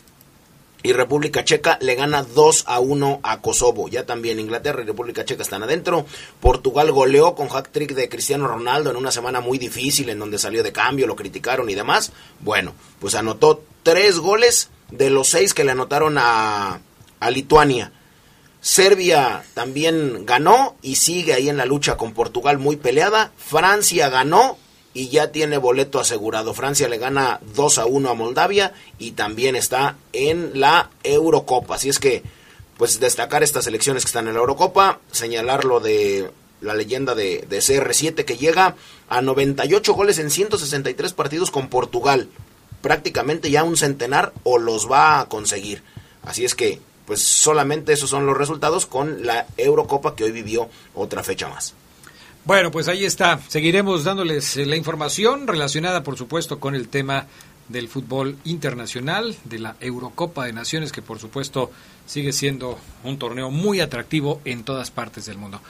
y 0.87 0.93
República 0.93 1.45
Checa 1.45 1.79
le 1.81 1.97
gana 1.97 2.23
2 2.23 2.65
a 2.69 2.79
1 2.79 3.21
a 3.25 3.41
Kosovo. 3.41 3.89
Ya 3.89 4.07
también 4.07 4.39
Inglaterra 4.39 4.83
y 4.83 4.87
República 4.87 5.25
Checa 5.25 5.43
están 5.43 5.65
adentro. 5.65 6.07
Portugal 6.39 6.93
goleó 6.93 7.35
con 7.35 7.49
hat-trick 7.51 7.93
de 7.93 8.09
Cristiano 8.09 8.47
Ronaldo 8.47 8.91
en 8.91 8.97
una 8.97 9.11
semana 9.11 9.41
muy 9.41 9.59
difícil 9.59 10.09
en 10.11 10.21
donde 10.21 10.39
salió 10.39 10.63
de 10.63 10.71
cambio, 10.71 11.09
lo 11.09 11.17
criticaron 11.17 11.69
y 11.69 11.75
demás. 11.75 12.13
Bueno, 12.39 12.73
pues 13.01 13.17
anotó 13.17 13.65
tres 13.83 14.19
goles 14.19 14.71
de 14.93 15.11
los 15.11 15.27
seis 15.27 15.55
que 15.55 15.65
le 15.65 15.73
anotaron 15.73 16.19
a, 16.19 16.79
a 17.19 17.31
Lituania. 17.33 17.91
Serbia 18.61 19.43
también 19.55 20.25
ganó 20.25 20.77
y 20.83 20.97
sigue 20.97 21.33
ahí 21.33 21.49
en 21.49 21.57
la 21.57 21.67
lucha 21.67 21.97
con 21.97 22.13
Portugal 22.13 22.59
muy 22.59 22.77
peleada. 22.77 23.33
Francia 23.37 24.09
ganó 24.09 24.57
y 24.97 25.11
ya 25.11 25.31
tiene 25.31 25.59
boleto 25.59 26.01
asegurado. 26.01 26.55
Francia 26.55 26.89
le 26.89 26.97
gana 26.97 27.39
2 27.55 27.79
a 27.79 27.85
1 27.85 28.09
a 28.09 28.15
Moldavia 28.15 28.73
y 28.99 29.11
también 29.11 29.55
está 29.55 29.97
en 30.15 30.59
la 30.59 30.89
Eurocopa. 31.03 31.75
Así 31.75 31.91
es 31.91 31.99
que, 31.99 32.23
pues 32.79 32.99
destacar 32.99 33.43
estas 33.43 33.67
elecciones 33.67 34.05
que 34.05 34.09
están 34.09 34.27
en 34.27 34.33
la 34.33 34.41
Eurocopa, 34.41 35.01
señalar 35.13 35.67
lo 35.67 35.81
de 35.81 36.31
la 36.63 36.73
leyenda 36.73 37.15
de, 37.15 37.45
de 37.47 37.59
CR7 37.59 38.25
que 38.25 38.39
llega 38.39 38.75
a 39.11 39.21
98 39.21 39.93
goles 39.93 40.19
en 40.19 40.31
163 40.31 41.13
partidos 41.13 41.51
con 41.51 41.69
Portugal. 41.69 42.31
Prácticamente 42.81 43.51
ya 43.51 43.65
un 43.65 43.77
centenar 43.77 44.33
o 44.45 44.57
los 44.57 44.91
va 44.91 45.21
a 45.21 45.29
conseguir. 45.29 45.83
Así 46.23 46.47
es 46.47 46.55
que, 46.55 46.81
pues 47.05 47.21
solamente 47.21 47.93
esos 47.93 48.09
son 48.09 48.25
los 48.25 48.39
resultados 48.39 48.87
con 48.87 49.27
la 49.27 49.47
Eurocopa 49.59 50.17
que 50.17 50.25
hoy 50.25 50.33
vivió 50.33 50.71
otra 50.95 51.23
fecha 51.23 51.49
más. 51.49 51.75
Bueno, 52.47 52.71
pues 52.71 52.87
ahí 52.89 53.05
está. 53.05 53.41
Seguiremos 53.49 54.05
dándoles 54.05 54.57
eh, 54.57 54.67
la 54.67 54.77
información 54.77 55.47
relacionada, 55.49 56.03
por 56.03 56.17
supuesto, 56.17 56.61
con 56.61 56.75
el 56.75 56.89
tema 56.89 57.27
del 57.69 57.89
fútbol 57.89 58.37
internacional, 58.45 59.35
de 59.45 59.59
la 59.59 59.75
Eurocopa 59.81 60.45
de 60.47 60.53
Naciones, 60.53 60.93
que 60.93 61.03
por 61.03 61.19
supuesto 61.19 61.73
sigue 62.07 62.33
siendo 62.33 62.79
un 63.03 63.19
torneo 63.19 63.51
muy 63.51 63.81
atractivo 63.81 64.41
en 64.45 64.63
todas 64.63 64.93
partes 64.93 65.27
del 65.27 65.39
mundo. 65.39 65.61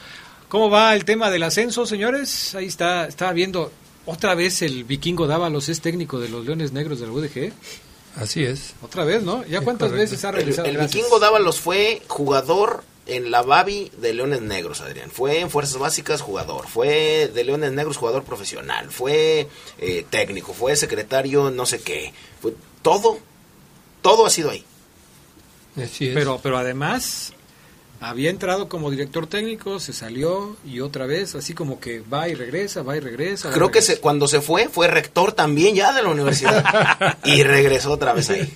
¿Cómo 0.51 0.69
va 0.69 0.95
el 0.95 1.07
tema 1.07 1.31
del 1.31 1.45
ascenso, 1.45 1.87
señores? 1.87 2.55
Ahí 2.55 2.67
está, 2.67 3.07
estaba 3.07 3.33
viendo 3.33 3.73
otra 4.05 4.35
vez 4.35 4.61
el 4.61 4.85
vikingo 4.85 5.27
Dávalos 5.27 5.71
es 5.71 5.81
técnico 5.81 6.21
de 6.21 6.29
los 6.29 6.45
Leones 6.45 6.73
Negros 6.73 7.01
de 7.01 7.07
la 7.07 7.13
UDG. 7.13 7.53
Así 8.17 8.45
es. 8.45 8.75
Otra 8.83 9.05
vez, 9.05 9.23
¿no? 9.23 9.45
¿Ya 9.47 9.59
Es 9.59 9.65
cuántas 9.65 9.89
correcto. 9.89 10.11
veces 10.11 10.25
ha 10.25 10.29
El, 10.29 10.35
regresado? 10.37 10.69
el 10.69 10.75
Gracias. 10.75 10.95
vikingo 10.95 11.19
Dávalos 11.19 11.59
fue 11.59 12.03
jugador 12.07 12.85
en 13.07 13.31
la 13.31 13.43
Babi 13.43 13.91
de 13.99 14.15
Leones 14.15 14.43
Negros, 14.43 14.81
Adrián. 14.81 15.11
Fue 15.11 15.41
en 15.41 15.51
Fuerzas 15.51 15.79
Básicas 15.79 16.21
jugador. 16.21 16.67
Fue 16.67 17.31
de 17.33 17.45
Leones 17.45 17.73
Negros 17.73 17.97
jugador 17.97 18.25
profesional. 18.25 18.91
Fue 18.91 19.49
eh, 19.79 20.07
técnico. 20.11 20.53
Fue 20.53 20.77
secretario 20.77 21.51
no 21.51 21.67
sé 21.67 21.81
qué. 21.81 22.13
Fue 22.41 22.55
todo. 22.83 23.19
Todo 24.03 24.27
ha 24.27 24.31
sido 24.31 24.51
ahí. 24.51 24.65
Así 25.77 26.09
es. 26.09 26.15
Pero, 26.15 26.41
pero 26.43 26.59
además 26.59 27.33
había 28.01 28.31
entrado 28.31 28.69
como 28.69 28.91
director 28.91 29.27
técnico, 29.27 29.81
se 29.81 29.93
salió 29.93 30.57
y 30.65 30.81
otra 30.81 31.07
vez, 31.07 31.35
así 31.35 31.55
como 31.55 31.81
que 31.81 32.01
va 32.01 32.29
y 32.29 32.35
regresa, 32.35 32.83
va 32.83 32.97
y 32.97 33.01
regresa. 33.01 33.49
va 33.49 33.55
y 33.55 33.57
Creo 33.57 33.71
que 33.71 33.83
se, 33.83 34.01
cuando 34.01 34.29
se 34.29 34.41
fue, 34.41 34.69
fue 34.69 34.89
rector 34.89 35.33
también 35.33 35.75
ya 35.75 35.93
de 35.93 36.03
la 36.03 36.11
universidad. 36.11 37.19
y 37.25 37.43
regresó 37.43 37.93
otra 37.93 38.13
vez 38.13 38.31
ahí. 38.31 38.53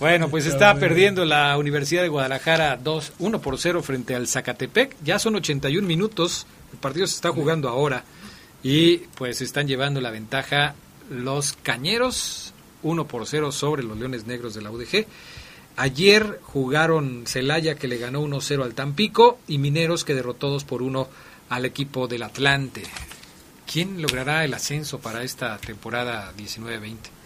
Bueno, 0.00 0.30
pues 0.30 0.46
está 0.46 0.74
perdiendo 0.76 1.26
la 1.26 1.58
Universidad 1.58 2.00
de 2.00 2.08
Guadalajara 2.08 2.78
2, 2.78 3.12
1 3.18 3.40
por 3.42 3.58
0 3.58 3.82
frente 3.82 4.14
al 4.14 4.26
Zacatepec. 4.26 4.96
Ya 5.04 5.18
son 5.18 5.36
81 5.36 5.86
minutos, 5.86 6.46
el 6.72 6.78
partido 6.78 7.06
se 7.06 7.16
está 7.16 7.30
jugando 7.32 7.68
ahora 7.68 8.04
y 8.62 8.96
pues 9.16 9.42
están 9.42 9.68
llevando 9.68 10.00
la 10.00 10.10
ventaja 10.10 10.74
los 11.10 11.52
Cañeros 11.52 12.54
1 12.82 13.06
por 13.06 13.26
0 13.26 13.52
sobre 13.52 13.82
los 13.82 13.98
Leones 13.98 14.26
Negros 14.26 14.54
de 14.54 14.62
la 14.62 14.70
UDG. 14.70 15.04
Ayer 15.76 16.40
jugaron 16.44 17.24
Celaya 17.26 17.74
que 17.74 17.86
le 17.86 17.98
ganó 17.98 18.22
1-0 18.22 18.64
al 18.64 18.72
Tampico 18.72 19.38
y 19.48 19.58
Mineros 19.58 20.06
que 20.06 20.14
derrotó 20.14 20.48
2 20.48 20.64
por 20.64 20.80
1 20.80 21.10
al 21.50 21.66
equipo 21.66 22.08
del 22.08 22.22
Atlante. 22.22 22.84
¿Quién 23.70 24.00
logrará 24.00 24.46
el 24.46 24.54
ascenso 24.54 24.98
para 24.98 25.24
esta 25.24 25.58
temporada 25.58 26.32
19-20? 26.38 27.19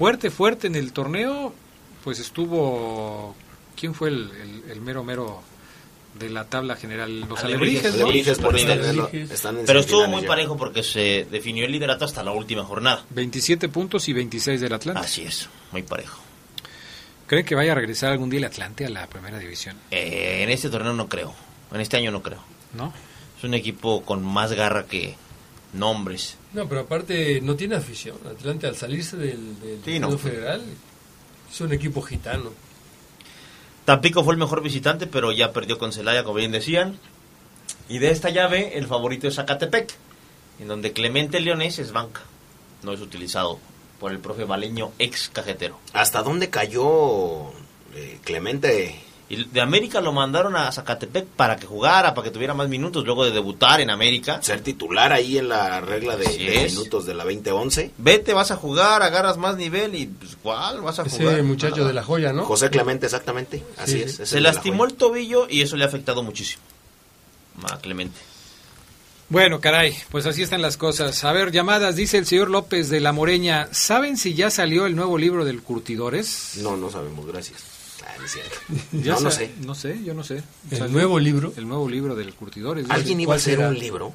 Fuerte, 0.00 0.30
fuerte 0.30 0.66
en 0.66 0.74
el 0.76 0.92
torneo, 0.92 1.54
pues 2.02 2.18
estuvo... 2.18 3.36
¿Quién 3.78 3.94
fue 3.94 4.08
el, 4.08 4.30
el- 4.30 4.70
el 4.72 4.80
mero, 4.80 5.04
mero 5.04 5.42
de 6.18 6.28
la 6.30 6.44
tabla 6.44 6.74
general. 6.76 7.20
Los 7.28 7.44
Alebrijes, 7.44 7.94
alebrijes, 7.94 8.38
¿no? 8.40 8.48
Alebrijes 8.50 9.40
por 9.42 9.54
en 9.58 9.66
Pero 9.66 9.80
estuvo 9.80 10.06
muy 10.08 10.22
ya. 10.22 10.28
parejo 10.28 10.56
porque 10.56 10.82
se 10.82 11.26
definió 11.30 11.64
el 11.66 11.72
liderato 11.72 12.04
hasta 12.04 12.22
la 12.22 12.32
última 12.32 12.64
jornada. 12.64 13.04
27 13.10 13.68
puntos 13.68 14.08
y 14.08 14.12
26 14.14 14.60
del 14.60 14.72
Atlante. 14.72 15.00
Así 15.02 15.22
es, 15.22 15.48
muy 15.72 15.82
parejo. 15.82 16.18
¿Creen 17.26 17.44
que 17.46 17.54
vaya 17.54 17.72
a 17.72 17.74
regresar 17.74 18.10
algún 18.12 18.28
día 18.30 18.38
el 18.38 18.44
Atlante 18.46 18.86
a 18.86 18.90
la 18.90 19.06
primera 19.06 19.38
división? 19.38 19.76
Eh, 19.90 20.40
en 20.42 20.50
este 20.50 20.68
torneo 20.68 20.92
no 20.94 21.08
creo, 21.08 21.32
en 21.72 21.80
este 21.80 21.96
año 21.98 22.10
no 22.10 22.22
creo. 22.22 22.42
¿No? 22.72 22.92
Es 23.38 23.44
un 23.44 23.54
equipo 23.54 24.02
con 24.02 24.24
más 24.24 24.52
garra 24.52 24.86
que 24.86 25.14
nombres. 25.72 26.36
No, 26.52 26.68
pero 26.68 26.82
aparte 26.82 27.40
no 27.40 27.54
tiene 27.56 27.76
afición. 27.76 28.16
Atlante 28.28 28.66
al 28.66 28.76
salirse 28.76 29.16
del, 29.16 29.60
del 29.60 29.76
Sí, 29.84 29.92
Distrito 29.92 30.10
no. 30.10 30.18
federal 30.18 30.62
es 31.50 31.60
un 31.60 31.72
equipo 31.72 32.02
gitano. 32.02 32.50
Tampico 33.84 34.22
fue 34.24 34.34
el 34.34 34.38
mejor 34.40 34.62
visitante, 34.62 35.06
pero 35.06 35.32
ya 35.32 35.52
perdió 35.52 35.78
con 35.78 35.92
Celaya, 35.92 36.22
como 36.24 36.36
bien 36.36 36.52
decían. 36.52 36.98
Y 37.88 37.98
de 37.98 38.10
esta 38.10 38.30
llave, 38.30 38.76
el 38.78 38.86
favorito 38.86 39.26
es 39.26 39.34
Zacatepec, 39.36 39.92
en 40.60 40.68
donde 40.68 40.92
Clemente 40.92 41.40
Leones 41.40 41.78
es 41.78 41.92
banca. 41.92 42.20
No 42.82 42.92
es 42.92 43.00
utilizado 43.00 43.58
por 43.98 44.12
el 44.12 44.18
profe 44.18 44.44
Baleño, 44.44 44.92
ex 44.98 45.28
cajetero. 45.30 45.78
¿Hasta 45.92 46.22
dónde 46.22 46.50
cayó 46.50 47.50
eh, 47.94 48.18
Clemente? 48.24 49.00
Y 49.30 49.44
de 49.44 49.60
América 49.60 50.00
lo 50.00 50.12
mandaron 50.12 50.56
a 50.56 50.70
Zacatepec 50.72 51.24
para 51.24 51.54
que 51.56 51.64
jugara, 51.64 52.14
para 52.14 52.24
que 52.26 52.30
tuviera 52.32 52.52
más 52.52 52.68
minutos, 52.68 53.04
luego 53.04 53.24
de 53.24 53.30
debutar 53.30 53.80
en 53.80 53.88
América. 53.88 54.42
Ser 54.42 54.60
titular 54.60 55.12
ahí 55.12 55.38
en 55.38 55.48
la 55.48 55.80
regla 55.80 56.16
de, 56.16 56.26
minutos 56.68 57.06
de 57.06 57.14
la 57.14 57.22
2011. 57.24 57.92
Vete, 57.96 58.34
vas 58.34 58.50
a 58.50 58.56
jugar, 58.56 59.02
agarras 59.04 59.36
más 59.38 59.56
nivel 59.56 59.94
y 59.94 60.06
pues, 60.06 60.36
¿cuál 60.42 60.80
vas 60.82 60.98
a 60.98 61.02
Ese 61.04 61.18
jugar? 61.18 61.42
muchacho 61.44 61.76
Nada. 61.76 61.88
de 61.88 61.94
la 61.94 62.02
joya, 62.02 62.32
¿no? 62.32 62.44
José 62.44 62.70
Clemente, 62.70 63.06
exactamente. 63.06 63.62
Así 63.78 63.92
Sí, 63.92 64.02
es. 64.02 64.16
sí. 64.16 64.26
Se 64.26 64.40
la 64.40 64.52
lastimó 64.52 64.84
el 64.84 64.94
tobillo 64.94 65.46
y 65.48 65.62
eso 65.62 65.76
le 65.76 65.84
ha 65.84 65.86
afectado 65.86 66.24
muchísimo 66.24 66.62
a 67.70 67.78
Clemente. 67.78 68.18
Bueno, 69.28 69.60
caray, 69.60 69.96
pues 70.10 70.26
así 70.26 70.42
están 70.42 70.60
las 70.60 70.76
cosas. 70.76 71.22
A 71.22 71.30
ver, 71.30 71.52
llamadas, 71.52 71.94
dice 71.94 72.18
el 72.18 72.26
señor 72.26 72.50
López 72.50 72.88
de 72.88 72.98
La 72.98 73.12
Moreña. 73.12 73.68
¿Saben 73.70 74.16
si 74.16 74.34
ya 74.34 74.50
salió 74.50 74.86
el 74.86 74.96
nuevo 74.96 75.16
libro 75.18 75.44
del 75.44 75.62
Curtidores? 75.62 76.54
No, 76.62 76.76
no 76.76 76.90
sabemos, 76.90 77.24
gracias. 77.26 77.62
Ah, 78.06 78.14
no 78.18 78.24
es 78.24 78.32
cierto. 78.32 78.56
Ya 78.92 79.14
no, 79.14 79.20
no 79.20 79.30
sa- 79.30 79.36
sé. 79.38 79.50
No 79.60 79.74
sé, 79.74 80.02
yo 80.04 80.14
no 80.14 80.24
sé. 80.24 80.42
El 80.70 80.78
Salió 80.78 80.92
nuevo 80.92 81.18
libro. 81.18 81.52
El 81.56 81.68
nuevo 81.68 81.88
libro 81.88 82.14
del 82.14 82.34
Curtidores. 82.34 82.84
dice. 82.84 82.94
¿Alguien 82.94 83.20
iba 83.20 83.28
a 83.28 83.36
¿Cuál 83.36 83.38
hacer 83.38 83.56
será? 83.56 83.68
un 83.68 83.78
libro? 83.78 84.12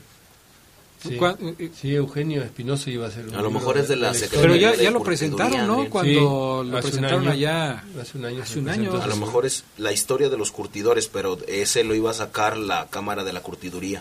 Sí, 1.07 1.17
¿Cuál- 1.17 1.37
eh, 1.59 1.69
sí, 1.79 1.93
Eugenio 1.93 2.41
Espinosa 2.41 2.89
iba 2.89 3.05
a 3.05 3.11
ser 3.11 3.27
un 3.27 3.35
A 3.35 3.41
lo 3.43 3.51
mejor 3.51 3.77
es 3.77 3.87
de 3.87 3.95
la 3.95 4.07
historia. 4.11 4.27
Secretaría 4.29 4.57
Pero 4.59 4.71
ya, 4.73 4.77
de 4.77 4.83
ya 4.85 4.91
lo 4.91 5.03
presentaron, 5.03 5.67
¿no? 5.67 5.87
Cuando 5.89 6.63
Sí, 6.63 6.69
lo 6.71 6.79
presentaron 6.81 7.21
año. 7.23 7.31
allá. 7.31 7.83
Hace 8.01 8.17
un 8.17 8.25
año. 8.25 8.41
Hace 8.41 8.59
un 8.59 8.69
año. 8.69 9.01
A 9.01 9.05
lo 9.07 9.15
mejor 9.17 9.45
es 9.45 9.65
la 9.77 9.91
historia 9.91 10.29
de 10.29 10.37
los 10.37 10.51
curtidores, 10.51 11.07
pero 11.07 11.37
ese 11.47 11.83
lo 11.83 11.93
iba 11.93 12.09
a 12.09 12.13
sacar 12.15 12.57
la 12.57 12.87
Cámara 12.87 13.23
de 13.23 13.33
la 13.33 13.41
Curtiduría, 13.41 13.99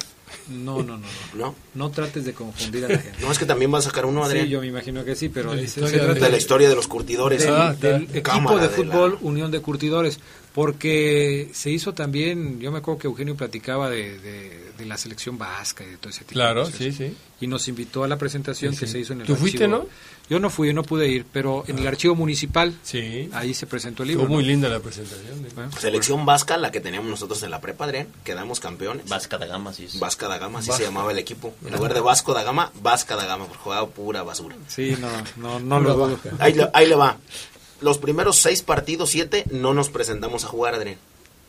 No, 0.49 0.83
no, 0.83 0.97
no, 0.97 0.99
no. 0.99 1.07
¿no? 1.47 1.55
No 1.75 1.90
trates 1.90 2.25
de 2.25 2.33
confundir 2.35 2.85
a 2.85 2.88
la 2.88 2.99
gente. 2.99 3.18
No, 3.23 3.31
es 3.33 3.38
que 3.38 3.47
también 3.47 3.73
va 3.73 3.79
a 3.79 3.83
sacar 3.83 4.07
uno, 4.07 4.25
Adrián, 4.25 4.44
Sí, 4.47 4.51
yo 4.51 4.61
me 4.61 4.66
imagino 4.68 5.05
que 5.05 5.14
sí, 5.16 5.29
pero 5.29 5.53
De 5.55 5.62
la 5.62 5.68
se- 5.68 5.81
trata 5.81 6.14
de 6.14 6.31
la 6.31 6.37
historia 6.37 6.68
de 6.68 6.75
los 6.75 6.87
curtidores. 6.88 7.42
del, 7.44 7.53
Ah, 7.55 7.75
del 7.75 8.03
está. 8.03 8.18
equipo 8.18 8.23
Cámara 8.23 8.57
de 8.62 8.68
de 8.68 8.75
fútbol 8.75 9.12
la- 9.20 9.29
Unión 9.29 9.51
de 9.51 9.61
Curtidores, 9.61 10.18
porque 10.55 11.51
se 11.53 11.71
hizo 11.71 11.93
también, 11.95 12.61
yo 12.61 12.71
me 12.71 12.79
acuerdo 12.79 12.99
que 13.01 13.07
Eugenio 13.09 13.37
platicaba 13.37 13.90
de, 13.90 14.19
de- 14.21 14.64
de 14.79 14.87
la 14.87 14.97
selección 14.97 15.38
vasca 15.38 15.85
y 15.85 15.90
de 15.90 15.97
todo 15.99 16.11
ese 16.11 16.21
tipo 16.25 16.33
Claro, 16.33 16.61
de 16.64 16.73
cosas. 16.73 16.79
sí, 16.79 16.93
sí. 16.93 17.17
Y 17.40 17.47
nos 17.47 17.69
invitó 17.69 18.03
a 18.05 18.09
la 18.09 18.17
presentación 18.17 18.73
Sí, 18.73 18.81
que 18.81 18.87
sí. 18.87 18.93
se 18.93 18.99
hizo 19.01 19.12
en 19.12 19.21
el 19.21 19.27
¿Tú 19.27 19.37
fuiste, 19.37 19.64
archivo- 19.67 19.85
no? 19.85 19.87
Yo 20.31 20.38
no 20.40 20.49
fui, 20.51 20.73
no 20.73 20.83
pude 20.83 21.07
ir, 21.09 21.27
pero 21.33 21.64
en 21.69 21.79
el 21.79 21.87
archivo 21.87 22.14
municipal, 22.14 22.75
Sí. 22.83 23.29
ahí 23.33 23.53
se 23.55 23.67
presentó 23.67 24.03
el 24.03 24.09
libro. 24.11 24.27
Fue 24.27 24.35
muy 24.37 24.45
linda 24.45 24.69
la 24.69 24.81
presentación. 24.81 25.45
¿eh? 25.45 25.51
Bueno, 25.55 25.71
Selección 25.79 26.25
vasca, 26.25 26.57
la 26.57 26.71
que 26.73 26.81
teníamos 26.81 27.11
nosotros 27.11 27.43
en 27.43 27.51
la 27.51 27.61
prepa, 27.61 27.85
Adrián, 27.85 28.09
quedamos 28.25 28.59
campeones. 28.61 29.07
Vasca 29.09 29.37
da 29.38 29.47
Gama, 29.47 29.73
sí. 29.73 29.87
Vasca 29.99 30.27
da 30.29 30.38
Gama, 30.38 30.61
así 30.61 30.71
Vasca. 30.71 30.83
se 30.85 30.88
llamaba 30.88 31.12
el 31.12 31.19
equipo. 31.19 31.55
En 31.67 31.75
lugar 31.75 31.93
de 31.95 32.01
Vasco 32.01 32.33
da 32.33 32.43
Gama, 32.43 32.73
Vasca 32.81 33.17
da 33.17 33.27
Gama, 33.27 33.47
porque 33.47 33.62
jugaba 33.62 33.87
pura 33.88 34.23
basura. 34.23 34.57
Sí, 34.69 34.97
no, 35.01 35.09
no, 35.37 35.61
no 35.61 35.81
lo 35.81 35.95
dudo. 35.95 36.19
Ahí 36.38 36.55
le, 36.55 36.69
ahí 36.73 36.88
le 36.88 36.95
va. 36.95 37.19
Los 37.80 37.98
primeros 37.98 38.37
seis 38.38 38.62
partidos, 38.62 39.10
siete, 39.10 39.44
no 39.50 39.74
nos 39.74 39.88
presentamos 39.88 40.44
a 40.44 40.48
jugar, 40.48 40.74
Adrián. 40.74 40.98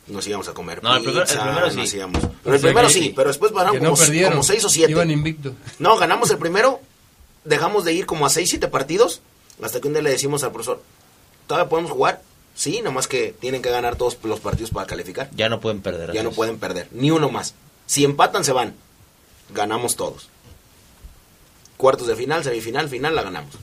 Nos 0.08 0.28
íbamos 0.28 0.48
a 0.48 0.54
comer 0.54 0.84
No, 0.84 0.96
el 0.96 1.04
primer- 1.04 1.24
el 1.24 1.40
primero 1.40 1.72
sí. 1.72 1.96
íbamos. 1.98 2.22
Pero 2.44 2.56
el 2.56 2.62
primero 2.62 2.90
sí, 2.90 3.14
pero 3.16 3.30
después 3.30 3.52
no 3.52 3.66
como, 3.80 4.44
seis 4.44 4.64
o 4.66 4.70
siete. 4.70 4.92
Iban 4.92 5.10
invictos. 5.10 5.54
No, 5.80 5.98
ganamos 5.98 6.30
el 6.30 6.38
primero, 6.38 6.80
dejamos 7.44 7.86
de 7.86 7.94
ir 7.94 8.06
como 8.06 8.26
a 8.26 8.30
seis, 8.30 8.50
siete 8.50 8.68
partidos, 8.68 9.22
hasta 9.64 9.80
que 9.82 9.88
un 9.88 9.94
día 9.94 10.04
le 10.04 10.12
decimos 10.12 10.44
al 10.44 10.52
profesor, 10.52 10.82
¿todavía 11.48 11.70
podemos 11.70 11.92
jugar? 11.92 12.22
Sí, 12.54 12.82
nomás 12.84 13.08
que 13.08 13.34
tienen 13.40 13.62
que 13.62 13.70
ganar 13.72 13.96
todos 13.96 14.18
los 14.24 14.40
partidos 14.40 14.70
para 14.70 14.86
calificar. 14.86 15.30
Ya 15.36 15.50
no 15.50 15.60
pueden 15.60 15.82
perder. 15.82 16.14
Ya 16.14 16.24
no 16.24 16.32
pueden 16.32 16.60
perder, 16.60 16.88
ni 16.92 17.10
uno 17.12 17.30
más. 17.30 17.56
Si 17.88 18.04
empatan, 18.06 18.44
se 18.44 18.52
van. 18.52 18.76
Ganamos 19.54 19.96
todos. 19.96 20.28
Cuartos 21.78 22.08
de 22.08 22.16
final, 22.16 22.44
semifinal, 22.44 22.90
final, 22.90 23.16
la 23.16 23.24
ganamos. 23.24 23.56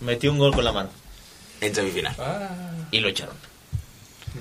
Metió 0.00 0.32
un 0.32 0.38
gol 0.38 0.54
con 0.54 0.64
la 0.64 0.72
mano 0.72 0.88
En 1.60 1.74
semifinal, 1.74 2.14
Ah, 2.18 2.48
y 2.90 3.00
lo 3.00 3.08
echaron. 3.08 3.34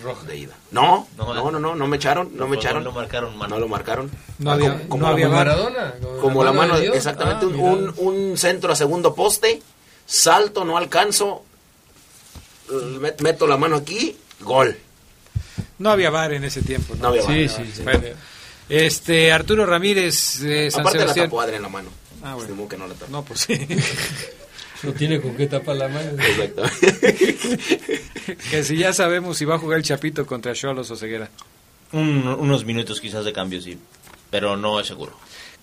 roja. 0.04 0.24
de 0.28 0.36
ida. 0.38 0.54
No, 0.72 1.08
No, 1.18 1.34
no, 1.34 1.52
no, 1.52 1.60
no, 1.60 1.74
no 1.76 1.88
me 1.88 1.96
echaron, 1.96 2.36
no, 2.36 2.48
me 2.48 2.58
echaron. 2.58 2.84
no 2.84 2.92
marcaron 2.92 3.38
mano. 3.38 3.56
No 3.56 3.62
lo 3.62 3.68
marcaron. 3.70 4.12
No 4.40 4.52
había- 4.52 4.74
como, 4.74 4.90
como 4.90 5.02
no 5.04 5.08
la 5.08 5.14
había 5.14 5.30
mano- 5.30 5.38
VAR. 5.38 5.48
Maradona. 5.72 5.94
como 6.22 6.44
la 6.44 6.52
mano, 6.52 6.78
exactamente, 6.78 7.46
Ah, 7.46 7.50
un, 7.50 7.94
un, 7.98 8.16
un 8.32 8.38
centro 8.38 8.74
a 8.74 8.76
segundo 8.76 9.16
poste, 9.16 9.62
salto, 10.06 10.66
no 10.66 10.78
alcanzo, 10.78 11.44
met- 12.70 13.22
meto 13.22 13.48
la 13.48 13.56
mano 13.58 13.78
aquí, 13.78 14.18
gol. 14.42 14.78
No 15.80 15.92
había 15.92 16.10
bar 16.10 16.34
en 16.34 16.44
ese 16.44 16.62
tiempo. 16.62 16.94
No 17.00 17.08
había 17.08 17.22
Sí, 17.22 17.28
VAR. 17.48 17.50
sí, 17.66 17.72
sí. 17.76 17.82
Bueno, 17.84 18.02
este 18.68 19.32
Arturo 19.32 19.66
Ramírez 19.66 20.40
de 20.42 20.72
San 20.72 20.82
Aparte 20.82 21.06
la 21.06 21.14
tapó 21.14 21.40
Adrián 21.40 21.58
en 21.58 21.62
la 21.64 21.70
mano. 21.70 21.90
Ah, 22.24 22.34
bueno. 22.34 22.42
Estimó 22.50 22.68
que 22.68 22.78
no 22.78 22.88
la 22.88 22.96
tapó. 22.96 23.12
No, 23.12 23.24
pues 23.24 23.40
sí. 23.42 23.54
No 24.86 24.94
tiene 24.94 25.20
con 25.22 25.36
qué 25.36 25.48
tapar 25.48 25.76
la 25.78 25.88
mano. 25.88 26.12
Exacto. 26.12 26.64
que 28.50 28.64
si 28.64 28.78
ya 28.78 28.94
sabemos 28.94 29.38
si 29.38 29.46
va 29.46 29.56
a 29.56 29.60
jugar 29.60 29.78
el 29.80 29.84
Chapito 29.84 30.26
contra 30.26 30.54
Cholos 30.54 30.90
o 30.92 30.96
Ceguera. 30.96 31.30
Un- 31.92 32.28
unos 32.28 32.66
minutos 32.66 33.00
quizás 33.02 33.26
de 33.26 33.34
cambio, 33.34 33.62
sí. 33.62 33.78
Pero 34.30 34.58
no 34.58 34.80
es 34.80 34.88
seguro. 34.88 35.14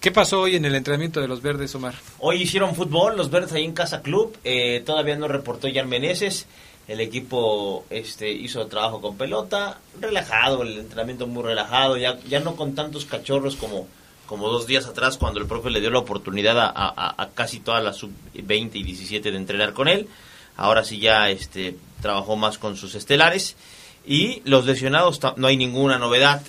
¿Qué 0.00 0.10
pasó 0.10 0.40
hoy 0.42 0.56
en 0.56 0.64
el 0.64 0.74
entrenamiento 0.74 1.20
de 1.20 1.28
los 1.28 1.42
verdes, 1.42 1.74
Omar? 1.74 1.94
Hoy 2.18 2.42
hicieron 2.42 2.74
fútbol, 2.74 3.16
los 3.16 3.30
verdes 3.30 3.52
ahí 3.52 3.64
en 3.64 3.72
Casa 3.72 4.02
Club. 4.02 4.36
eh, 4.44 4.82
todavía 4.84 5.16
no 5.16 5.28
reportó 5.28 5.68
Jan 5.72 5.88
Meneses. 5.88 6.46
El 6.88 7.00
equipo 7.00 7.84
este, 7.90 8.30
hizo 8.32 8.66
trabajo 8.66 9.00
con 9.00 9.16
pelota, 9.16 9.78
relajado, 10.00 10.62
el 10.62 10.78
entrenamiento 10.80 11.28
muy 11.28 11.44
relajado, 11.44 11.96
ya, 11.96 12.18
ya 12.28 12.40
no 12.40 12.56
con 12.56 12.74
tantos 12.74 13.04
cachorros 13.04 13.54
como, 13.54 13.86
como 14.26 14.48
dos 14.48 14.66
días 14.66 14.86
atrás 14.86 15.18
cuando 15.18 15.40
el 15.40 15.46
profe 15.46 15.70
le 15.70 15.80
dio 15.80 15.90
la 15.90 15.98
oportunidad 15.98 16.56
a, 16.58 17.28
casi 17.34 17.60
todas 17.60 17.82
las 17.82 17.96
sub-20 17.96 18.70
y 18.74 18.82
17 18.82 19.30
de 19.30 19.36
entrenar 19.36 19.72
con 19.72 19.88
él. 19.88 20.08
Ahora 20.56 20.84
sí 20.84 20.98
ya 20.98 21.30
este, 21.30 21.76
trabajó 22.00 22.36
más 22.36 22.58
con 22.58 22.76
sus 22.76 22.94
estelares. 22.94 23.56
Y 24.04 24.42
los 24.44 24.66
lesionados, 24.66 25.20
no 25.36 25.46
hay 25.46 25.56
ninguna 25.56 25.98
novedad 25.98 26.42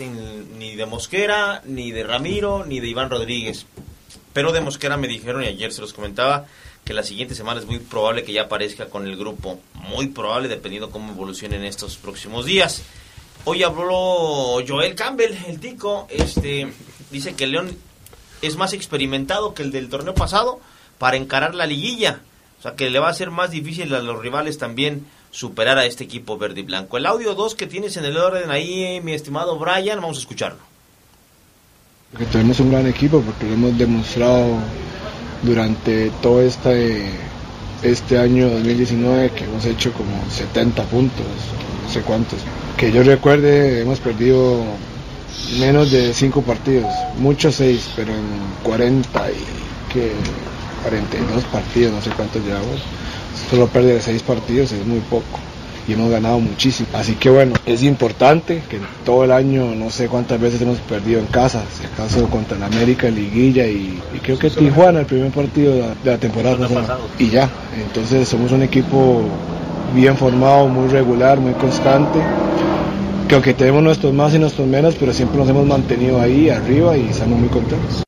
ni 0.58 0.76
de 0.76 0.86
Mosquera, 0.86 1.62
ni 1.66 1.92
de 1.92 2.04
Ramiro, 2.04 2.66
ni 2.66 2.80
de 2.80 2.88
Iván 2.88 3.12
Rodríguez. 3.12 3.68
Pero 4.34 4.52
de 4.52 4.62
Mosquera 4.62 4.98
me 4.98 5.08
dijeron, 5.08 5.44
y 5.44 5.48
ayer 5.48 5.72
se 5.72 5.82
los 5.82 5.94
comentaba, 5.94 6.48
que 6.84 6.94
la 6.94 7.04
siguiente 7.04 7.36
semana 7.36 7.60
es 7.60 7.68
muy 7.68 7.80
probable 7.80 8.24
que 8.24 8.34
ya 8.34 8.44
aparezca 8.44 8.88
con 8.88 9.08
el 9.08 9.16
grupo. 9.16 9.60
Muy 9.76 10.08
probable, 10.08 10.48
dependiendo 10.48 10.90
cómo 10.90 11.14
evolucionen 11.14 11.64
estos 11.64 11.98
próximos 11.98 12.46
días. 12.46 12.82
Hoy 13.46 13.62
habló 13.62 14.64
Joel 14.68 14.96
Campbell, 14.96 15.34
el 15.48 15.60
tico. 15.60 16.08
Este, 16.10 16.74
dice 17.14 17.36
que 17.36 17.46
el 17.46 17.52
León 17.52 17.78
es 18.42 18.58
más 18.58 18.74
experimentado 18.74 19.54
que 19.54 19.64
el 19.64 19.72
del 19.72 19.88
torneo 19.88 20.14
pasado 20.14 20.60
para 20.98 21.16
encarar 21.16 21.56
la 21.56 21.66
liguilla. 21.66 22.20
O 22.60 22.62
sea 22.62 22.76
que 22.76 22.90
le 22.90 23.00
va 23.00 23.10
a 23.10 23.14
ser 23.14 23.32
más 23.32 23.52
difícil 23.52 23.94
a 23.96 24.02
los 24.02 24.20
rivales 24.22 24.58
también 24.58 25.06
superar 25.32 25.78
a 25.78 25.86
este 25.86 26.04
equipo 26.04 26.38
verde 26.38 26.62
y 26.62 26.64
blanco. 26.64 26.98
El 26.98 27.06
audio 27.06 27.34
2 27.34 27.56
que 27.56 27.68
tienes 27.68 27.98
en 27.98 28.06
el 28.06 28.18
orden 28.18 28.52
ahí, 28.52 29.02
mi 29.02 29.14
estimado 29.14 29.58
Brian, 29.58 30.02
vamos 30.02 30.18
a 30.18 30.20
escucharlo. 30.20 30.60
Tenemos 32.32 32.60
un 32.60 32.70
gran 32.70 32.86
equipo, 32.86 33.22
porque 33.22 33.48
lo 33.48 33.54
hemos 33.54 33.78
demostrado 33.78 34.60
durante 35.42 36.12
todo 36.22 36.42
este, 36.42 37.06
este 37.82 38.20
año 38.20 38.50
2019 38.52 39.32
que 39.32 39.46
hemos 39.46 39.66
hecho 39.66 39.92
como 39.94 40.24
70 40.30 40.84
puntos, 40.84 41.26
no 41.84 41.90
sé 41.92 42.02
cuántos. 42.02 42.40
Que 42.78 42.92
yo 42.92 43.02
recuerde, 43.02 43.82
hemos 43.82 44.00
perdido 44.00 44.64
menos 45.60 45.92
de 45.92 46.14
5 46.14 46.42
partidos, 46.42 46.92
muchos 47.18 47.56
6, 47.56 47.92
pero 47.96 48.12
en 48.14 48.24
40 48.64 49.32
y 49.32 49.94
que 49.94 50.12
42 50.84 51.44
partidos, 51.46 51.94
no 51.94 52.02
sé 52.02 52.10
cuántos 52.12 52.44
llevamos. 52.44 52.82
Solo 53.50 53.68
perder 53.68 54.02
6 54.02 54.22
partidos 54.24 54.72
es 54.72 54.86
muy 54.86 55.00
poco. 55.00 55.40
Y 55.86 55.94
hemos 55.94 56.10
ganado 56.10 56.40
muchísimo. 56.40 56.88
Así 56.94 57.16
que 57.16 57.30
bueno, 57.30 57.56
es 57.66 57.84
importante 57.84 58.64
que 58.70 58.80
todo 59.06 59.26
el 59.26 59.32
año, 59.34 59.76
no 59.76 59.90
sé 59.90 60.08
cuántas 60.08 60.40
veces 60.40 60.62
hemos 60.62 60.78
perdido 60.80 61.20
en 61.20 61.26
casa, 61.26 61.62
si 61.78 61.86
acaso 61.86 62.30
contra 62.30 62.56
el 62.56 62.64
América, 62.64 63.10
Liguilla 63.10 63.68
y, 63.68 64.00
y 64.14 64.20
creo 64.20 64.40
que 64.40 64.50
Tijuana, 64.50 65.02
el 65.02 65.06
primer 65.06 65.32
partido 65.32 65.74
de 65.74 65.80
la, 65.82 65.88
de 65.90 66.12
la 66.12 66.18
temporada 66.18 66.58
pasada. 66.58 67.00
Y 67.20 67.30
ya, 67.30 67.50
entonces 67.78 68.30
somos 68.30 68.54
un 68.54 68.64
equipo 68.64 69.24
bien 69.94 70.16
formado, 70.16 70.70
muy 70.70 70.88
regular, 70.88 71.38
muy 71.40 71.54
constante 71.54 72.20
que 73.28 73.36
aunque 73.36 73.54
tenemos 73.54 73.84
nuestros 73.84 74.14
más 74.14 74.34
y 74.34 74.40
nuestros 74.40 74.68
menos, 74.68 74.96
pero 75.00 75.14
siempre 75.14 75.38
nos 75.38 75.50
hemos 75.50 75.66
mantenido 75.66 76.20
ahí 76.20 76.50
arriba 76.50 76.98
y 76.98 77.08
estamos 77.08 77.40
muy 77.40 77.50
contentos. 77.50 78.04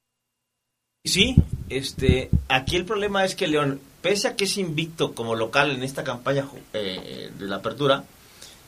Sí, 1.04 1.36
este, 1.70 2.30
aquí 2.50 2.76
el 2.76 2.86
problema 2.86 3.24
es 3.24 3.36
que 3.36 3.48
León, 3.48 3.80
pese 4.02 4.28
a 4.28 4.36
que 4.36 4.46
es 4.46 4.58
invicto 4.58 5.14
como 5.14 5.36
local 5.36 5.72
en 5.72 5.84
esta 5.84 6.04
campaña 6.04 6.48
eh, 6.74 7.32
de 7.38 7.46
la 7.46 7.58
apertura, 7.58 8.04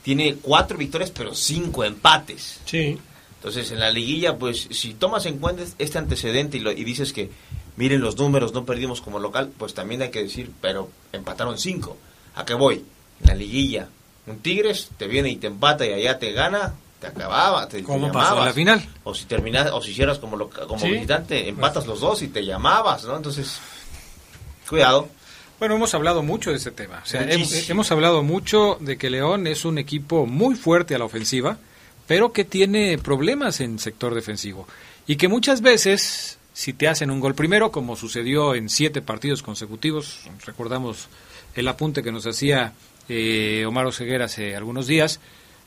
tiene 0.02 0.36
cuatro 0.36 0.78
victorias 0.78 1.10
pero 1.10 1.34
cinco 1.34 1.84
empates. 1.84 2.60
Sí. 2.64 2.98
Entonces 3.36 3.70
en 3.70 3.80
la 3.80 3.90
liguilla, 3.90 4.36
pues 4.36 4.68
si 4.70 4.94
tomas 4.94 5.26
en 5.26 5.38
cuenta 5.38 5.64
este 5.78 5.98
antecedente 5.98 6.56
y, 6.56 6.60
lo, 6.60 6.72
y 6.72 6.84
dices 6.84 7.12
que 7.12 7.30
miren 7.76 8.00
los 8.00 8.16
números, 8.16 8.52
no 8.52 8.64
perdimos 8.64 9.00
como 9.00 9.18
local, 9.18 9.50
pues 9.56 9.74
también 9.74 10.02
hay 10.02 10.10
que 10.10 10.22
decir, 10.22 10.50
pero 10.60 10.90
empataron 11.12 11.58
cinco. 11.58 11.96
¿A 12.34 12.44
qué 12.44 12.54
voy? 12.54 12.84
En 13.20 13.26
la 13.26 13.34
liguilla, 13.34 13.88
un 14.30 14.40
Tigres 14.40 14.90
te 14.96 15.06
viene 15.06 15.30
y 15.30 15.36
te 15.36 15.46
empata 15.46 15.86
y 15.86 15.92
allá 15.92 16.18
te 16.18 16.32
gana, 16.32 16.74
te 17.00 17.06
acababa, 17.06 17.68
te, 17.68 17.82
¿Cómo 17.82 18.10
pasó 18.10 18.38
en 18.38 18.44
la 18.44 18.52
final? 18.52 18.88
O 19.04 19.14
si 19.14 19.24
terminas, 19.26 19.70
o 19.72 19.80
si 19.80 19.92
hicieras 19.92 20.18
como, 20.18 20.38
como 20.48 20.84
visitante, 20.84 21.48
empatas 21.48 21.86
los 21.86 22.00
dos 22.00 22.22
y 22.22 22.28
te 22.28 22.44
llamabas, 22.44 23.04
¿no? 23.04 23.16
Entonces, 23.16 23.60
cuidado. 24.68 25.08
Bueno, 25.58 25.74
hemos 25.74 25.92
hablado 25.94 26.22
mucho 26.22 26.50
de 26.50 26.56
ese 26.56 26.70
tema. 26.70 27.00
O 27.02 27.06
sea, 27.06 27.22
hemos, 27.22 27.68
hemos, 27.68 27.90
hablado 27.90 28.22
mucho 28.22 28.78
de 28.80 28.96
que 28.96 29.10
León 29.10 29.46
es 29.46 29.64
un 29.64 29.78
equipo 29.78 30.26
muy 30.26 30.54
fuerte 30.54 30.94
a 30.94 30.98
la 30.98 31.04
ofensiva, 31.04 31.58
pero 32.06 32.32
que 32.32 32.44
tiene 32.44 32.96
problemas 32.98 33.60
en 33.60 33.78
sector 33.78 34.14
defensivo. 34.14 34.68
Y 35.06 35.16
que 35.16 35.26
muchas 35.26 35.62
veces, 35.62 36.38
si 36.52 36.72
te 36.72 36.86
hacen 36.86 37.10
un 37.10 37.18
gol 37.18 37.34
primero, 37.34 37.72
como 37.72 37.96
sucedió 37.96 38.54
en 38.54 38.68
siete 38.68 39.02
partidos 39.02 39.42
consecutivos, 39.42 40.20
recordamos 40.46 41.08
el 41.54 41.66
apunte 41.66 42.02
que 42.02 42.12
nos 42.12 42.26
hacía 42.26 42.72
eh, 43.08 43.64
Omar 43.66 43.86
Oseguera 43.86 44.26
hace 44.26 44.56
algunos 44.56 44.86
días, 44.86 45.20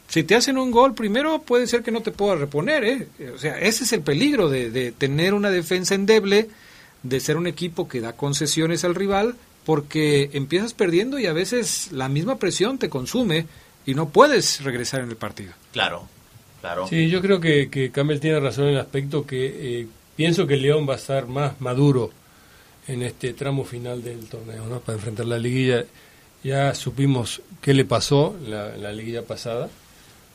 si 0.08 0.24
te 0.24 0.36
hacen 0.36 0.58
un 0.58 0.72
gol 0.72 0.94
primero 0.94 1.42
puede 1.42 1.68
ser 1.68 1.84
que 1.84 1.92
no 1.92 2.02
te 2.02 2.12
pueda 2.12 2.36
reponer, 2.36 2.84
¿eh? 2.84 3.08
O 3.34 3.38
sea, 3.38 3.60
ese 3.60 3.86
es 3.86 3.94
el 3.94 4.02
peligro 4.02 4.50
de, 4.50 4.70
de 4.70 4.92
tener 4.92 5.34
una 5.34 5.50
defensa 5.50 5.96
endeble, 5.96 6.50
de 7.04 7.20
ser 7.20 7.38
un 7.38 7.48
equipo 7.48 7.88
que 7.88 8.02
da 8.02 8.14
concesiones 8.14 8.84
al 8.84 8.96
rival, 8.96 9.36
porque 9.66 10.30
empiezas 10.34 10.74
perdiendo 10.74 11.20
y 11.20 11.28
a 11.28 11.34
veces 11.34 11.92
la 11.92 12.10
misma 12.10 12.38
presión 12.38 12.78
te 12.78 12.89
consume 12.89 13.46
y 13.86 13.94
no 13.94 14.10
puedes 14.10 14.64
regresar 14.64 15.02
en 15.02 15.10
el 15.10 15.16
partido. 15.16 15.54
Claro, 15.72 16.08
claro. 16.60 16.88
Sí, 16.88 17.10
yo 17.10 17.22
creo 17.22 17.39
que, 17.39 17.70
que 17.70 17.92
Campbell 17.92 18.20
tiene 18.20 18.39
razón 18.39 18.66
en 18.66 18.72
el 18.72 18.80
aspecto 18.80 19.26
que 19.26 19.82
eh, 19.82 19.88
pienso 20.16 20.48
que 20.48 20.58
León 20.58 20.88
va 20.88 20.94
a 20.94 20.98
estar 20.98 21.28
más 21.28 21.60
maduro 21.62 22.12
en 22.88 23.04
este 23.04 23.34
tramo 23.34 23.64
final 23.64 24.04
del 24.04 24.26
torneo, 24.28 24.66
¿no? 24.66 24.80
Para 24.80 24.98
enfrentar 24.98 25.26
la 25.26 25.38
liguilla. 25.39 25.86
Ya 26.44 26.74
supimos 26.74 27.42
qué 27.62 27.74
le 27.74 27.86
pasó 27.86 28.36
la, 28.48 28.76
la 28.78 28.92
liguilla 28.92 29.24
pasada, 29.24 29.70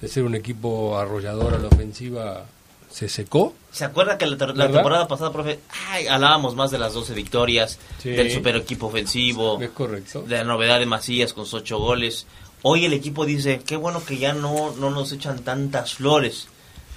de 0.00 0.08
ser 0.08 0.22
un 0.22 0.34
equipo 0.34 0.98
arrollador 0.98 1.54
a 1.54 1.58
la 1.58 1.68
ofensiva, 1.68 2.44
se 2.90 3.08
secó. 3.08 3.54
¿Se 3.72 3.84
acuerda 3.84 4.16
que 4.16 4.26
la, 4.26 4.36
la 4.54 4.70
temporada 4.70 5.08
pasada, 5.08 5.32
profe, 5.32 5.58
ay, 5.88 6.06
hablábamos 6.06 6.54
más 6.54 6.70
de 6.70 6.78
las 6.78 6.94
12 6.94 7.14
victorias, 7.14 7.78
sí. 7.98 8.10
del 8.10 8.30
super 8.30 8.56
equipo 8.56 8.86
ofensivo, 8.86 9.60
es 9.60 9.70
correcto. 9.70 10.22
de 10.22 10.36
la 10.36 10.44
novedad 10.44 10.78
de 10.78 10.86
Macías 10.86 11.32
con 11.32 11.44
sus 11.44 11.62
8 11.62 11.78
goles? 11.78 12.26
Hoy 12.62 12.84
el 12.84 12.92
equipo 12.92 13.26
dice, 13.26 13.60
qué 13.66 13.76
bueno 13.76 14.04
que 14.04 14.18
ya 14.18 14.32
no, 14.32 14.74
no 14.76 14.90
nos 14.90 15.12
echan 15.12 15.40
tantas 15.40 15.94
flores 15.94 16.48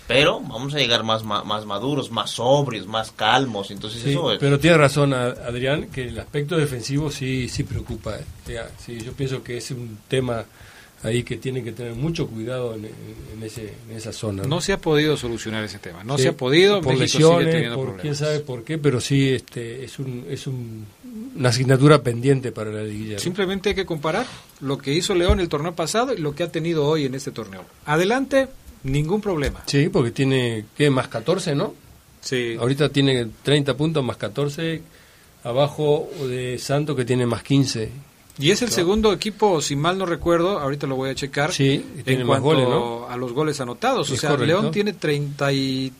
pero 0.10 0.40
vamos 0.40 0.74
a 0.74 0.80
llegar 0.80 1.04
más, 1.04 1.24
más 1.24 1.68
maduros, 1.68 2.10
más 2.10 2.32
sobrios, 2.32 2.88
más 2.88 3.12
calmos. 3.12 3.70
Entonces 3.70 4.02
sí, 4.02 4.10
eso 4.10 4.32
es... 4.32 4.40
Pero 4.40 4.58
tiene 4.58 4.76
razón 4.76 5.14
Adrián 5.14 5.90
que 5.92 6.06
el 6.06 6.18
aspecto 6.18 6.58
defensivo 6.58 7.12
sí 7.12 7.48
sí 7.48 7.64
preocupa. 7.64 8.16
¿eh? 8.18 8.60
Sí, 8.84 9.00
yo 9.02 9.14
pienso 9.14 9.44
que 9.44 9.58
es 9.58 9.70
un 9.70 10.00
tema 10.08 10.46
ahí 11.04 11.22
que 11.22 11.38
tienen 11.38 11.64
que 11.64 11.74
tener 11.74 11.94
mucho 11.94 12.26
cuidado 12.26 12.74
en, 12.74 12.86
en, 12.86 13.44
ese, 13.44 13.72
en 13.88 13.98
esa 13.98 14.12
zona. 14.12 14.42
¿no? 14.42 14.50
¿no? 14.50 14.62
se 14.62 14.74
ha 14.74 14.80
podido 14.80 15.16
solucionar 15.16 15.64
ese 15.64 15.78
tema, 15.78 16.04
no 16.04 16.18
sí, 16.18 16.24
se 16.24 16.30
ha 16.30 16.34
podido. 16.34 16.82
Por 16.82 16.98
México 16.98 17.40
lesiones, 17.40 17.76
por 17.76 17.98
quién 17.98 18.16
sabe 18.16 18.40
por 18.40 18.64
qué, 18.64 18.80
pero 18.80 19.00
sí 19.00 19.30
este 19.30 19.84
es 19.84 20.00
un 20.00 20.26
es 20.28 20.48
un, 20.48 20.88
una 21.36 21.50
asignatura 21.50 22.02
pendiente 22.02 22.52
para 22.52 22.72
la 22.72 22.82
liguilla. 22.82 23.20
Simplemente 23.20 23.70
hay 23.70 23.76
que 23.76 23.86
comparar 23.86 24.26
lo 24.60 24.80
que 24.80 24.92
hizo 24.92 25.14
León 25.14 25.40
el 25.40 25.50
torneo 25.50 25.76
pasado 25.76 26.16
y 26.16 26.18
lo 26.18 26.34
que 26.34 26.42
ha 26.42 26.52
tenido 26.52 26.88
hoy 26.88 27.06
en 27.06 27.14
este 27.14 27.32
torneo. 27.32 27.64
Adelante, 27.86 28.48
Ningún 28.84 29.22
problema. 29.22 29.64
Sí, 29.66 29.90
porque 29.90 30.12
tiene, 30.12 30.66
¿qué? 30.78 30.90
Más 30.90 31.08
14, 31.08 31.56
¿no? 31.56 31.74
Sí. 32.22 32.56
Ahorita 32.60 32.90
tiene 32.90 33.28
30 33.44 33.76
puntos 33.76 34.04
más 34.04 34.18
14, 34.18 34.82
abajo 35.44 36.10
de 36.28 36.58
Santo 36.58 36.96
que 36.96 37.06
tiene 37.06 37.26
más 37.26 37.44
15. 37.44 37.90
Y 38.40 38.52
es 38.52 38.62
el 38.62 38.70
segundo 38.70 39.12
equipo, 39.12 39.62
si 39.62 39.76
mal 39.76 39.98
no 39.98 40.06
recuerdo, 40.06 40.60
ahorita 40.60 40.88
lo 40.88 40.96
voy 40.96 41.10
a 41.10 41.16
checar, 41.16 41.52
sí, 41.52 41.74
en 41.98 42.04
tiene 42.04 42.26
cuanto 42.26 42.26
más 42.26 42.42
goles, 42.42 42.70
¿no? 42.70 43.10
a 43.10 43.18
los 43.18 43.34
goles 43.34 43.60
anotados. 43.60 44.10
Es 44.10 44.18
o 44.18 44.22
sea, 44.22 44.30
correcto. 44.30 44.46
León 44.46 44.72
tiene 44.72 44.94
30 44.94 45.52
y 45.52 45.92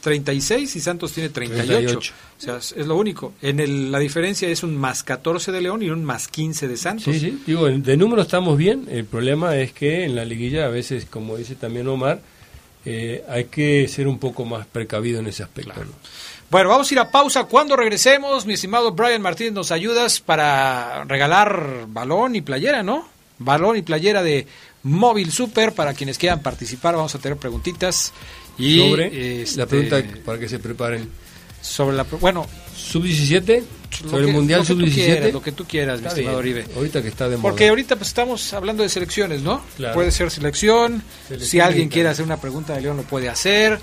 36 0.00 0.76
y 0.76 0.80
Santos 0.80 1.12
tiene 1.12 1.30
38. 1.30 1.66
38. 1.66 2.12
O 2.38 2.40
sea, 2.40 2.56
es 2.56 2.86
lo 2.86 2.96
único. 2.96 3.34
En 3.42 3.60
el, 3.60 3.90
la 3.90 3.98
diferencia 3.98 4.48
es 4.48 4.62
un 4.62 4.76
más 4.76 5.02
14 5.02 5.52
de 5.52 5.60
León 5.60 5.82
y 5.82 5.90
un 5.90 6.04
más 6.04 6.28
15 6.28 6.68
de 6.68 6.76
Santos. 6.76 7.04
Sí, 7.04 7.20
sí. 7.20 7.42
Digo, 7.46 7.66
de 7.66 7.96
número 7.96 8.22
estamos 8.22 8.58
bien. 8.58 8.86
El 8.90 9.04
problema 9.04 9.56
es 9.56 9.72
que 9.72 10.04
en 10.04 10.14
la 10.14 10.24
liguilla 10.24 10.66
a 10.66 10.68
veces, 10.68 11.06
como 11.06 11.36
dice 11.36 11.54
también 11.54 11.88
Omar, 11.88 12.20
eh, 12.84 13.24
hay 13.28 13.44
que 13.46 13.88
ser 13.88 14.06
un 14.06 14.18
poco 14.18 14.44
más 14.44 14.66
precavido 14.66 15.20
en 15.20 15.26
ese 15.26 15.42
aspecto. 15.42 15.72
Claro. 15.72 15.90
Bueno, 16.48 16.68
vamos 16.68 16.88
a 16.90 16.94
ir 16.94 17.00
a 17.00 17.10
pausa. 17.10 17.44
Cuando 17.44 17.74
regresemos, 17.74 18.46
mi 18.46 18.54
estimado 18.54 18.92
Brian 18.92 19.20
Martínez, 19.20 19.52
nos 19.52 19.72
ayudas 19.72 20.20
para 20.20 21.04
regalar 21.04 21.86
balón 21.88 22.36
y 22.36 22.42
playera, 22.42 22.84
¿no? 22.84 23.08
Balón 23.38 23.76
y 23.76 23.82
playera 23.82 24.22
de 24.22 24.46
Móvil 24.84 25.32
Super 25.32 25.72
para 25.72 25.94
quienes 25.94 26.18
quieran 26.18 26.42
participar. 26.42 26.94
Vamos 26.94 27.14
a 27.16 27.18
tener 27.18 27.36
preguntitas. 27.36 28.12
Y, 28.58 28.78
sobre 28.78 29.42
este, 29.42 29.58
la 29.58 29.66
pregunta 29.66 30.02
para 30.24 30.38
que 30.38 30.48
se 30.48 30.58
preparen. 30.58 31.08
Sobre 31.60 31.96
la. 31.96 32.04
Bueno. 32.04 32.46
Sub-17. 32.76 33.62
Sobre 33.90 34.24
que, 34.24 34.30
el 34.30 34.36
Mundial 34.36 34.64
Sub-17. 34.64 35.32
Lo 35.32 35.42
que 35.42 35.52
tú 35.52 35.64
quieras, 35.64 36.00
mi 36.00 36.06
estimado 36.06 36.38
Oribe. 36.38 36.64
Ahorita 36.76 37.02
que 37.02 37.08
está 37.08 37.28
de 37.28 37.36
moda. 37.36 37.50
Porque 37.50 37.68
ahorita 37.68 37.96
pues, 37.96 38.08
estamos 38.08 38.52
hablando 38.52 38.82
de 38.82 38.88
selecciones, 38.88 39.42
¿no? 39.42 39.62
Claro. 39.76 39.94
Puede 39.94 40.10
ser 40.12 40.30
selección. 40.30 41.02
selección 41.26 41.50
si 41.50 41.60
alguien 41.60 41.88
quiere 41.88 42.08
hacer 42.08 42.24
una 42.24 42.40
pregunta 42.40 42.74
de 42.74 42.82
León, 42.82 42.98
lo 42.98 43.02
puede 43.02 43.28
hacer. 43.28 43.80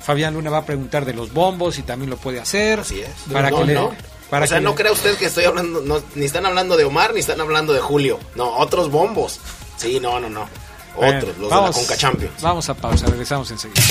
Fabián 0.00 0.34
Luna 0.34 0.50
va 0.50 0.58
a 0.58 0.66
preguntar 0.66 1.04
de 1.04 1.12
los 1.12 1.32
bombos 1.32 1.78
y 1.78 1.82
también 1.82 2.08
lo 2.08 2.16
puede 2.16 2.40
hacer. 2.40 2.80
Así 2.80 3.00
es. 3.00 3.10
Para 3.30 3.50
no, 3.50 3.58
que 3.58 3.64
le, 3.66 3.74
no. 3.74 3.94
Para 4.30 4.44
o 4.44 4.48
sea, 4.48 4.58
que 4.58 4.64
no 4.64 4.70
le... 4.70 4.76
crea 4.76 4.92
usted 4.92 5.16
que 5.16 5.26
estoy 5.26 5.44
hablando, 5.44 5.82
no, 5.82 6.02
ni 6.14 6.24
están 6.24 6.46
hablando 6.46 6.76
de 6.76 6.84
Omar, 6.84 7.12
ni 7.12 7.20
están 7.20 7.40
hablando 7.40 7.72
de 7.72 7.80
Julio. 7.80 8.18
No, 8.34 8.56
otros 8.56 8.90
bombos. 8.90 9.40
Sí, 9.76 9.98
no, 10.00 10.18
no, 10.20 10.30
no. 10.30 10.48
Otros, 10.98 11.38
los 11.38 11.50
vamos, 11.50 11.74
de 11.74 11.80
la 11.80 11.86
Conca 11.86 11.96
Champions. 11.96 12.42
Vamos 12.42 12.68
a 12.68 12.74
pausa, 12.74 13.06
regresamos 13.06 13.50
enseguida. 13.50 13.82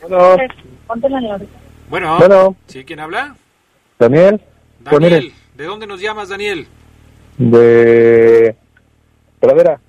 Bueno. 0.07 0.38
Bueno, 1.89 2.17
bueno. 2.19 2.55
¿sí? 2.67 2.86
¿Quién 2.86 2.99
habla? 2.99 3.36
Daniel. 3.97 4.39
Daniel, 4.80 5.34
¿de 5.57 5.65
dónde 5.65 5.88
nos 5.88 5.99
llamas, 5.99 6.30
Daniel? 6.30 6.67
De 7.39 8.55
Pradera. 9.39 9.80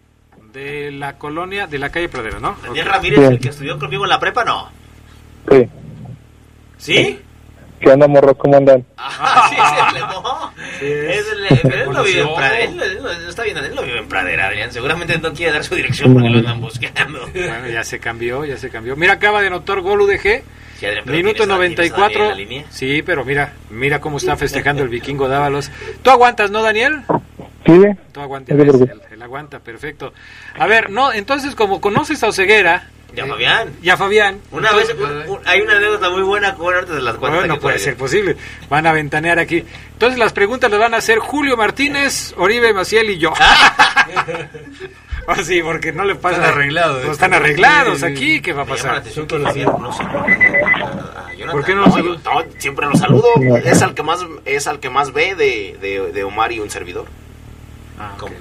De 0.53 0.91
la 0.93 1.17
colonia, 1.17 1.67
de 1.67 1.79
la 1.79 1.91
calle 1.91 2.09
Pradera, 2.09 2.39
¿no? 2.39 2.57
Daniel. 2.63 2.87
Ramírez, 2.87 3.19
el 3.31 3.41
que 3.41 3.49
estudió 3.49 3.79
conmigo 3.79 4.05
en 4.05 4.11
la 4.11 4.21
prepa, 4.21 4.45
¿no? 4.45 4.71
Sí. 5.51 5.69
¿Sí? 6.77 7.21
¿Qué 7.81 7.89
onda, 7.89 8.07
morros? 8.07 8.37
¿Cómo 8.37 8.57
andan? 8.57 8.85
Ah, 8.97 9.49
sí, 9.51 9.57
se 9.97 10.01
no. 10.01 10.53
Sí, 10.79 10.87
es, 10.87 11.27
es, 11.51 11.65
él, 11.65 11.91
lo 11.91 12.05
vive 12.05 12.21
en 12.21 12.35
Pradera. 12.35 12.65
Él, 12.65 12.83
él, 12.83 13.29
está 13.29 13.43
bien, 13.43 13.57
él 13.57 13.75
lo 13.75 13.83
vive 13.83 13.99
en 13.99 14.09
Pradera, 14.09 14.47
Adrián. 14.49 14.71
Seguramente 14.73 15.19
no 15.19 15.33
quiere 15.33 15.53
dar 15.53 15.65
su 15.65 15.75
dirección 15.75 16.13
porque 16.13 16.29
lo 16.29 16.39
andan 16.39 16.61
buscando. 16.61 17.27
Bueno, 17.33 17.69
ya 17.69 17.83
se 17.83 17.99
cambió, 17.99 18.45
ya 18.45 18.57
se 18.57 18.71
cambió. 18.71 18.95
Mira, 18.95 19.15
acaba 19.15 19.41
de 19.41 19.49
anotar 19.49 19.81
gol 19.81 20.03
UDG. 20.03 20.43
Sí, 20.79 20.87
Adrián, 20.87 21.05
Minuto 21.07 21.47
94. 21.47 22.35
Sí, 22.71 23.03
pero 23.03 23.25
mira, 23.25 23.55
mira 23.71 24.01
cómo 24.01 24.19
está 24.19 24.37
festejando 24.37 24.83
el 24.83 24.89
vikingo 24.89 25.29
Dávalos. 25.29 25.71
¿Tú 26.03 26.11
aguantas, 26.11 26.51
no, 26.51 26.63
Daniel? 26.63 27.03
Sí. 27.67 27.81
Tú 28.13 28.21
aguantas, 28.21 28.59
él, 28.59 28.91
él, 29.11 29.23
aguanta, 29.23 29.59
perfecto. 29.61 30.13
A 30.59 30.67
ver, 30.67 30.91
no, 30.91 31.13
entonces 31.13 31.55
como 31.55 31.81
conoces 31.81 32.23
a 32.23 32.29
Oseguera 32.29 32.89
Ya, 33.15 33.27
Fabián. 33.27 33.69
Ya, 33.83 33.97
Fabián. 33.97 34.39
Una 34.51 34.71
Entonces, 34.71 34.97
vez, 34.99 35.07
un- 35.29 35.37
un- 35.37 35.41
hay 35.47 35.61
una 35.61 35.77
anécdota 35.77 36.09
muy 36.11 36.23
buena 36.23 36.55
con 36.55 36.75
ahorita 36.75 36.95
de 36.95 37.03
las 37.03 37.17
cuatro. 37.17 37.39
Bueno, 37.41 37.55
no 37.57 37.61
puede 37.61 37.79
ser 37.79 37.95
posible. 37.97 38.37
Van 38.71 38.87
a 38.87 38.93
ventanear 38.93 39.39
aquí. 39.39 39.63
Entonces 39.93 40.19
las 40.19 40.33
preguntas 40.33 40.71
las 40.71 40.81
van 40.81 40.95
a 40.95 40.97
hacer 40.97 41.19
Julio 41.19 41.57
Martínez, 41.57 42.33
Oribe 42.39 42.73
Maciel 42.73 43.11
y 43.11 43.19
yo. 43.19 43.33
Ah, 45.29 45.37
sí, 45.45 45.63
porque 45.63 45.93
no 45.93 46.05
le 46.05 46.17
pasa. 46.17 46.39
Están 46.39 46.51
arreglados, 46.55 47.05
No 47.05 47.13
están 47.13 47.33
¿eh? 47.33 47.37
arreglados 47.37 48.01
Sí, 48.01 48.07
sí, 48.07 48.13
aquí. 48.13 48.41
¿Qué 48.43 48.53
va 48.53 48.63
a 48.63 48.67
pasar? 48.67 49.05
no. 49.05 49.13
¿Por 51.53 51.65
qué 51.65 51.75
no 51.77 51.83
No, 51.83 51.87
lo 51.87 51.91
yo- 51.91 51.93
saludas? 51.93 52.23
no, 52.25 52.43
siempre 52.59 52.87
lo 52.87 52.97
saludo. 52.97 53.29
Es 53.65 53.83
al 53.83 53.95
que 53.95 54.03
más 54.03 54.21
es 54.45 54.67
al 54.67 54.81
que 54.81 54.91
más 54.91 55.13
ve 55.13 55.35
de, 55.37 55.77
de, 55.81 56.11
de 56.13 56.25
Omar 56.25 56.51
y 56.53 56.59
un 56.61 56.71
servidor. 56.71 57.07
Ah, 58.03 58.13
ok. 58.15 58.21
¿Cómo? 58.21 58.35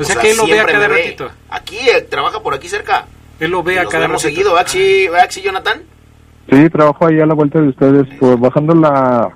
O 0.00 0.04
sea 0.04 0.16
que 0.16 0.30
él 0.30 0.36
lo 0.36 0.46
ve 0.46 0.60
a 0.60 0.66
cada 0.66 0.88
ve. 0.88 0.96
ratito. 1.02 1.30
Aquí 1.50 1.76
eh, 1.88 2.02
trabaja 2.02 2.40
por 2.40 2.54
aquí 2.54 2.68
cerca. 2.68 3.06
Él 3.40 3.50
lo 3.50 3.62
ve 3.62 3.74
Y 3.74 3.78
a 3.78 3.84
cada 3.86 4.06
ratito. 4.06 4.18
seguido. 4.20 4.52
¿verdad 4.52 4.66
que 4.66 4.72
sí, 4.72 5.08
verdad 5.08 5.26
que 5.26 5.32
sí, 5.32 5.42
Jonathan? 5.42 5.82
Sí, 6.50 6.70
trabajo 6.70 7.06
ahí 7.06 7.20
a 7.20 7.26
la 7.26 7.34
vuelta 7.34 7.60
de 7.60 7.68
ustedes, 7.68 8.06
pues 8.18 8.38
bajando 8.40 8.74
la, 8.74 9.28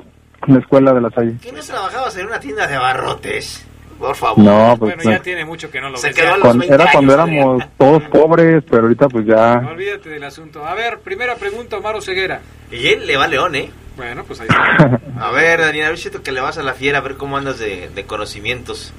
la 0.47 0.59
escuela 0.59 0.93
de 0.93 1.01
la 1.01 1.11
Salle. 1.11 1.35
¿Qué 1.43 1.53
no 1.53 1.61
trabajabas 1.61 2.17
en 2.17 2.27
una 2.27 2.41
tienda 2.41 2.67
de 2.67 2.75
abarrotes? 2.75 3.67
Por 3.99 4.17
favor. 4.17 4.39
No, 4.45 4.75
pues 4.79 4.97
Bueno, 4.97 5.11
ya 5.13 5.23
tiene 5.23 5.45
mucho 5.45 5.71
que 5.71 5.81
no 5.81 5.89
lo 5.91 5.97
Se 5.99 6.09
ves. 6.09 6.17
quedó 6.17 6.35
a 6.35 6.37
los 6.39 6.47
cuan- 6.49 6.59
20 6.59 6.75
era 6.75 6.91
cuando 6.91 7.13
años, 7.21 7.29
éramos 7.31 7.65
todos 7.79 8.03
pobres, 8.05 8.65
pero 8.69 8.83
ahorita 8.83 9.09
pues 9.09 9.27
ya... 9.27 9.63
Olvídate 9.69 10.09
del 10.09 10.25
asunto. 10.25 10.67
A 10.67 10.75
ver, 10.75 10.99
primera 11.01 11.37
pregunta, 11.37 11.77
Omar 11.77 12.01
Ceguera. 12.03 12.41
Y 12.73 12.89
él 12.89 13.07
le 13.07 13.17
va 13.17 13.25
a 13.25 13.29
León, 13.29 13.55
¿eh? 13.55 13.71
Bueno, 13.97 14.25
pues 14.25 14.41
ahí 14.41 14.49
está. 14.49 15.01
A 15.21 15.31
ver, 15.31 15.61
Daniel, 15.61 15.85
a 15.87 15.89
ver 15.91 15.99
si 15.99 16.11
que 16.11 16.33
le 16.33 16.41
vas 16.41 16.57
a 16.59 16.63
la 16.65 16.73
fiera, 16.75 16.99
a 16.99 17.03
ver 17.03 17.17
cómo 17.17 17.37
andas 17.37 17.59
de, 17.61 17.91
de 17.95 18.05
conocimientos. 18.05 18.93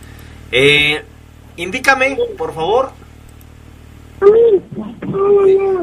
Eh, 0.56 1.04
indícame, 1.58 2.16
por 2.38 2.54
favor. 2.54 2.91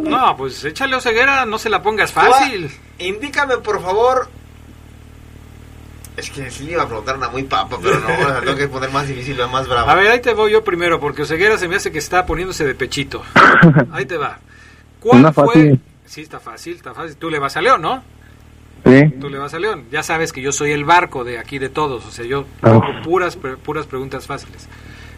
No, 0.02 0.36
pues 0.36 0.64
échale 0.64 0.94
o 0.94 1.00
ceguera, 1.00 1.44
no 1.44 1.58
se 1.58 1.68
la 1.68 1.82
pongas 1.82 2.12
fácil. 2.12 2.70
Indícame, 2.98 3.58
por 3.58 3.82
favor. 3.82 4.28
Es 6.16 6.30
que 6.30 6.50
sí 6.50 6.64
le 6.66 6.72
iba 6.72 6.82
a 6.84 6.86
preguntar 6.86 7.16
una 7.16 7.28
muy 7.30 7.42
papa, 7.44 7.78
pero 7.82 7.98
no, 7.98 8.06
o 8.06 8.16
sea, 8.28 8.40
tengo 8.40 8.56
que 8.56 8.68
poner 8.68 8.90
más 8.90 9.08
difícil, 9.08 9.36
más 9.50 9.66
bravo. 9.66 9.90
A 9.90 9.94
ver, 9.94 10.08
ahí 10.10 10.20
te 10.20 10.34
voy 10.34 10.52
yo 10.52 10.62
primero, 10.62 11.00
porque 11.00 11.22
Oseguera 11.22 11.58
se 11.58 11.66
me 11.66 11.76
hace 11.76 11.90
que 11.90 11.98
está 11.98 12.24
poniéndose 12.26 12.64
de 12.64 12.74
pechito. 12.74 13.22
Ahí 13.92 14.06
te 14.06 14.18
va. 14.18 14.38
¿Cuál 15.00 15.20
Una 15.20 15.32
fue? 15.32 15.46
fácil. 15.46 15.80
Sí, 16.04 16.20
está 16.20 16.38
fácil, 16.38 16.76
está 16.76 16.94
fácil. 16.94 17.16
Tú 17.16 17.30
le 17.30 17.38
vas 17.38 17.56
a 17.56 17.60
León, 17.62 17.80
¿no? 17.82 18.02
Sí, 18.84 19.10
Tú 19.20 19.28
le 19.28 19.38
vas 19.38 19.52
a 19.54 19.58
León. 19.58 19.84
Ya 19.92 20.02
sabes 20.02 20.32
que 20.32 20.40
yo 20.40 20.52
soy 20.52 20.72
el 20.72 20.84
barco 20.84 21.22
de 21.24 21.38
aquí 21.38 21.58
de 21.58 21.68
todos, 21.68 22.06
o 22.06 22.10
sea, 22.10 22.24
yo 22.24 22.44
Ah. 22.62 22.70
hago 22.70 22.84
puras, 23.04 23.36
puras 23.36 23.86
preguntas 23.86 24.26
fáciles. 24.26 24.68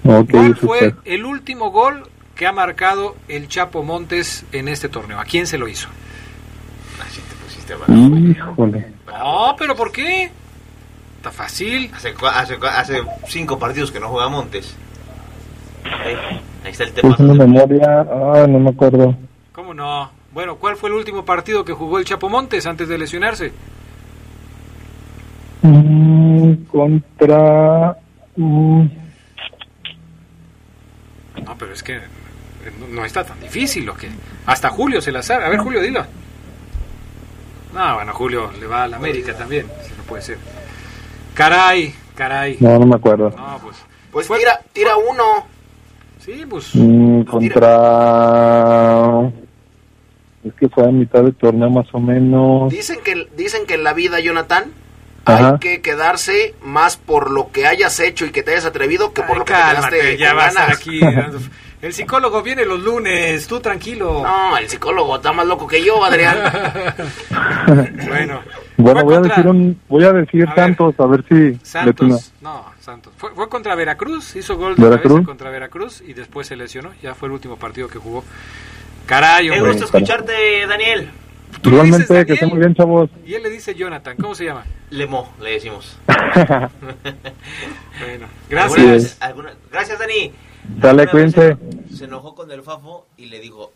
ok, 0.04 0.30
¿Cuál 0.30 0.56
fue 0.56 0.78
super. 0.80 0.94
el 1.04 1.24
último 1.24 1.70
gol 1.70 2.08
que 2.34 2.46
ha 2.46 2.52
marcado 2.52 3.14
el 3.28 3.46
Chapo 3.48 3.82
Montes 3.82 4.44
en 4.52 4.68
este 4.68 4.88
torneo? 4.88 5.18
¿A 5.20 5.24
quién 5.24 5.46
se 5.46 5.58
lo 5.58 5.68
hizo? 5.68 5.88
Así 7.06 7.20
te 7.20 7.34
pusiste 7.36 7.74
bravo. 7.74 7.94
Híjole. 8.18 8.92
No, 9.06 9.54
pero 9.58 9.76
¿por 9.76 9.92
qué? 9.92 10.30
Está 11.18 11.30
fácil. 11.30 11.90
Hace, 11.94 12.14
hace, 12.74 13.02
cinco 13.28 13.58
partidos 13.58 13.92
que 13.92 14.00
no 14.00 14.08
juega 14.08 14.28
Montes. 14.28 14.74
Ahí, 15.84 16.14
ahí 16.64 16.70
está 16.72 16.84
el 16.84 16.92
tema. 16.92 17.10
Puse 17.10 17.22
una 17.22 17.34
memoria, 17.46 18.00
ah, 18.00 18.46
no 18.48 18.58
me 18.58 18.70
acuerdo. 18.70 19.14
¿Cómo 19.52 19.72
no? 19.74 20.10
Bueno, 20.32 20.56
¿cuál 20.56 20.76
fue 20.76 20.88
el 20.88 20.96
último 20.96 21.24
partido 21.24 21.64
que 21.64 21.72
jugó 21.72 21.98
el 21.98 22.04
Chapo 22.04 22.28
Montes 22.28 22.66
antes 22.66 22.88
de 22.88 22.98
lesionarse? 22.98 23.52
Mm, 25.62 26.54
contra... 26.64 27.96
mm, 28.36 28.82
No, 31.44 31.58
pero 31.58 31.72
es 31.72 31.82
que 31.82 32.00
no, 32.90 33.04
está 33.04 33.24
tan 33.24 33.40
difícil 33.40 33.84
lo 33.84 33.94
que. 33.94 34.08
Hasta 34.46 34.70
Julio 34.70 35.00
se 35.00 35.12
la 35.12 35.22
sabe. 35.22 35.44
A 35.44 35.48
ver, 35.48 35.58
Julio, 35.58 35.80
dilo. 35.80 36.04
No, 37.74 37.94
bueno, 37.96 38.12
Julio 38.14 38.50
le 38.60 38.66
va 38.66 38.84
a 38.84 38.88
la 38.88 38.96
América 38.96 39.34
también. 39.34 39.66
Si 39.82 39.90
no 39.96 40.02
puede 40.04 40.22
ser. 40.22 40.38
Caray, 41.34 41.94
caray. 42.14 42.56
no, 42.60 42.78
no 42.78 42.86
me 42.86 42.96
acuerdo. 42.96 43.30
No, 43.36 43.58
pues. 43.62 43.76
Pues 44.12 44.28
tira, 44.28 44.60
tira 44.72 44.96
uno. 44.96 45.46
Sí, 46.20 46.44
pues. 46.48 46.70
Mm, 46.74 47.22
contra... 47.22 49.30
Es 50.44 50.52
que 50.54 50.68
fue 50.68 50.84
a 50.84 50.88
mitad 50.90 51.22
del 51.22 51.34
torneo 51.34 51.70
más 51.70 51.86
o 51.92 52.00
menos. 52.00 52.70
Dicen 52.72 52.98
que, 53.04 53.28
dicen 53.36 53.66
que 53.66 53.74
en 53.74 53.84
la 53.84 53.92
vida, 53.92 54.18
Jonathan, 54.20 54.64
Ajá. 55.24 55.52
hay 55.52 55.58
que 55.60 55.80
quedarse 55.82 56.54
más 56.62 56.96
por 56.96 57.30
lo 57.30 57.50
que 57.52 57.66
hayas 57.66 58.00
hecho 58.00 58.26
y 58.26 58.30
que 58.30 58.42
te 58.42 58.50
hayas 58.52 58.64
atrevido 58.66 59.12
que 59.12 59.22
por 59.22 59.32
Ay, 59.32 59.38
lo 59.38 59.44
que 59.44 59.52
cálmate, 59.52 59.90
te 59.96 60.02
quedaste 60.02 60.18
ya 60.18 60.34
vas 60.34 60.54
ganas. 60.54 60.76
aquí. 60.78 61.00
El 61.82 61.92
psicólogo 61.92 62.42
viene 62.42 62.64
los 62.64 62.80
lunes, 62.80 63.44
tú 63.48 63.58
tranquilo. 63.58 64.22
No, 64.22 64.56
el 64.56 64.68
psicólogo 64.68 65.16
está 65.16 65.32
más 65.32 65.44
loco 65.44 65.66
que 65.66 65.82
yo, 65.82 66.04
Adrián. 66.04 66.38
bueno. 68.08 68.40
Bueno, 68.76 69.02
voy 69.04 69.14
a 69.16 69.20
decir 69.20 69.46
un, 69.48 69.80
voy 69.88 70.04
a 70.04 70.12
decir 70.12 70.44
A 70.46 70.54
ver. 70.54 70.64
Santos, 70.76 70.94
a 70.98 71.06
ver 71.06 71.24
si. 71.28 71.58
Santos, 71.64 72.32
no, 72.40 72.66
Santos. 72.80 73.12
Fue, 73.16 73.30
fue 73.34 73.48
contra 73.48 73.74
Veracruz, 73.74 74.36
hizo 74.36 74.56
gol 74.56 74.76
de 74.76 74.82
¿Veracruz? 74.82 75.26
contra 75.26 75.50
Veracruz 75.50 76.02
y 76.06 76.14
después 76.14 76.46
se 76.46 76.54
lesionó. 76.54 76.90
Ya 77.02 77.14
fue 77.16 77.26
el 77.26 77.32
último 77.32 77.56
partido 77.56 77.88
que 77.88 77.98
jugó. 77.98 78.22
Caray, 79.06 79.48
Me 79.48 79.56
hombre. 79.58 79.72
gusta 79.72 79.84
escucharte, 79.86 80.66
Daniel. 80.66 81.10
Tú 81.60 81.70
Igualmente, 81.70 82.26
que 82.26 82.32
estén 82.32 82.48
muy 82.48 82.58
bien, 82.58 82.74
chavos. 82.74 83.10
Y 83.26 83.34
él 83.34 83.42
le 83.42 83.50
dice 83.50 83.74
Jonathan. 83.74 84.16
¿Cómo 84.16 84.34
se 84.34 84.44
llama? 84.44 84.64
Lemo, 84.90 85.32
le 85.40 85.50
decimos. 85.52 85.98
Bueno, 88.00 88.26
¿Alguna 88.50 88.88
gracias. 88.88 89.18
Gracias, 89.70 89.98
Dani. 89.98 90.32
Dale, 90.64 91.06
cuídense. 91.06 91.56
Se, 91.90 91.96
se 91.98 92.04
enojó 92.06 92.34
con 92.34 92.50
el 92.50 92.62
Fafo 92.62 93.06
y 93.16 93.26
le 93.26 93.38
dijo, 93.38 93.72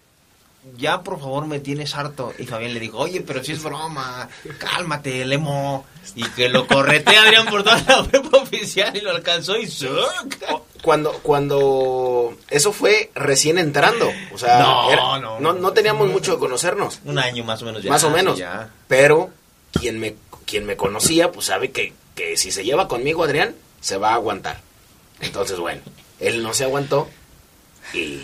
ya 0.77 1.03
por 1.03 1.19
favor 1.21 1.47
me 1.47 1.61
tienes 1.61 1.95
harto. 1.95 2.33
Y 2.39 2.47
Fabián 2.47 2.75
le 2.75 2.81
dijo, 2.81 2.99
oye, 2.99 3.21
pero 3.21 3.43
si 3.45 3.53
es 3.53 3.63
broma, 3.63 4.29
cálmate, 4.59 5.25
Lemo. 5.25 5.85
Y 6.15 6.23
que 6.31 6.49
lo 6.49 6.67
corretea 6.67 7.23
Adrián 7.23 7.47
por 7.47 7.63
toda 7.65 7.83
la 7.87 8.05
prepa 8.11 8.39
oficial 8.39 8.97
y 8.97 9.01
lo 9.01 9.11
alcanzó 9.11 9.57
y 9.57 9.67
¡zuc! 9.67 10.37
Cuando, 10.83 11.13
cuando 11.23 12.37
eso 12.49 12.73
fue 12.73 13.11
recién 13.15 13.59
entrando, 13.59 14.09
o 14.33 14.39
sea, 14.39 14.61
No, 14.61 14.91
era- 14.93 15.03
no, 15.03 15.19
no, 15.19 15.41
no. 15.41 15.53
no 15.55 15.73
teníamos 15.73 16.09
mucho 16.09 16.33
de 16.35 16.39
conocernos, 16.39 17.01
Un 17.05 17.19
año 17.19 17.43
más 17.45 17.61
o 17.63 17.65
menos 17.65 17.83
ya. 17.83 17.91
más 17.91 18.05
o 18.05 18.11
menos, 18.11 18.39
ya. 18.39 18.71
pero 18.87 19.31
quien 19.73 19.99
me, 19.99 20.15
quien 20.45 20.65
me 20.65 20.77
conocía, 20.77 21.33
pues 21.33 21.47
sabe 21.47 21.73
que, 21.73 21.93
que 22.15 22.37
si 22.37 22.53
se 22.53 22.63
lleva 22.65 22.87
conmigo 22.87 23.25
Adrián, 23.25 23.57
se 23.81 23.97
va 23.97 24.11
a 24.11 24.15
aguantar. 24.15 24.61
Entonces, 25.21 25.59
bueno, 25.59 25.81
él 26.21 26.43
no 26.43 26.55
se 26.55 26.63
aguantó, 26.65 27.09
y, 27.93 28.21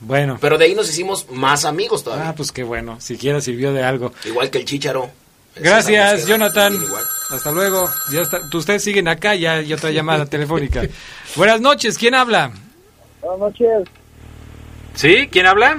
Bueno. 0.00 0.38
pero 0.40 0.56
de 0.58 0.64
ahí 0.64 0.74
nos 0.74 0.88
hicimos 0.88 1.26
más 1.30 1.64
amigos 1.64 2.02
todavía, 2.04 2.30
Ah, 2.30 2.34
pues 2.34 2.52
qué 2.52 2.62
bueno. 2.62 3.00
Siquiera 3.00 3.40
sirvió 3.40 3.72
de 3.72 3.82
algo. 3.84 4.12
igual 4.24 4.50
que 4.50 4.58
el 4.58 4.64
Chícharo. 4.64 5.10
Esa 5.54 5.62
Gracias, 5.62 6.26
Jonathan. 6.26 6.74
igual. 6.74 7.04
Hasta 7.30 7.50
luego. 7.52 7.88
Ya 8.12 8.22
está. 8.22 8.40
Ustedes 8.52 8.82
siguen 8.82 9.08
acá, 9.08 9.34
ya 9.34 9.54
hay 9.54 9.72
otra 9.72 9.90
llamada 9.90 10.24
telefónica. 10.26 10.82
Buenas 11.36 11.60
noches, 11.60 11.98
¿quién 11.98 12.14
habla? 12.14 12.52
Buenas 13.20 13.38
noches, 13.40 13.88
¿Sí? 14.94 15.28
¿Quién 15.30 15.46
habla? 15.46 15.78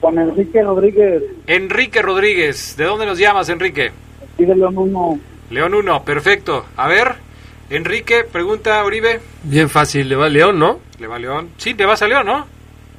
Juan 0.00 0.18
Enrique 0.18 0.62
Rodríguez, 0.62 1.22
Enrique 1.46 2.02
Rodríguez. 2.02 2.76
¿De 2.76 2.84
dónde 2.84 3.06
nos 3.06 3.18
llamas, 3.18 3.48
Enrique? 3.48 3.92
aquí 4.34 4.44
de 4.44 4.54
León 4.56 4.76
1. 4.76 5.20
León 5.50 5.74
1, 5.74 6.04
perfecto. 6.04 6.64
A 6.76 6.86
ver, 6.88 7.14
Enrique, 7.70 8.24
pregunta 8.24 8.82
Oribe. 8.84 9.20
Bien 9.44 9.68
fácil, 9.70 10.08
le 10.08 10.16
va 10.16 10.26
a 10.26 10.28
León, 10.28 10.58
¿no? 10.58 10.80
¿Le 10.98 11.06
va 11.06 11.18
León? 11.18 11.50
Sí, 11.56 11.74
te 11.74 11.84
vas 11.86 12.02
a 12.02 12.08
León, 12.08 12.26
¿no? 12.26 12.46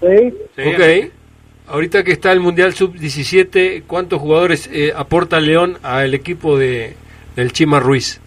¿Sí? 0.02 0.34
Sí, 0.56 0.62
ok. 0.74 1.12
Ahorita 1.68 2.04
que 2.04 2.12
está 2.12 2.32
el 2.34 2.40
Mundial 2.42 2.74
Sub-17, 2.74 3.84
¿cuántos 3.88 4.20
jugadores 4.20 4.70
eh, 4.74 4.92
aporta 4.96 5.40
León 5.40 5.78
al 5.84 6.14
equipo 6.14 6.58
de, 6.58 6.96
del 7.36 7.54
Chima 7.54 7.80
Ruiz? 7.80 8.20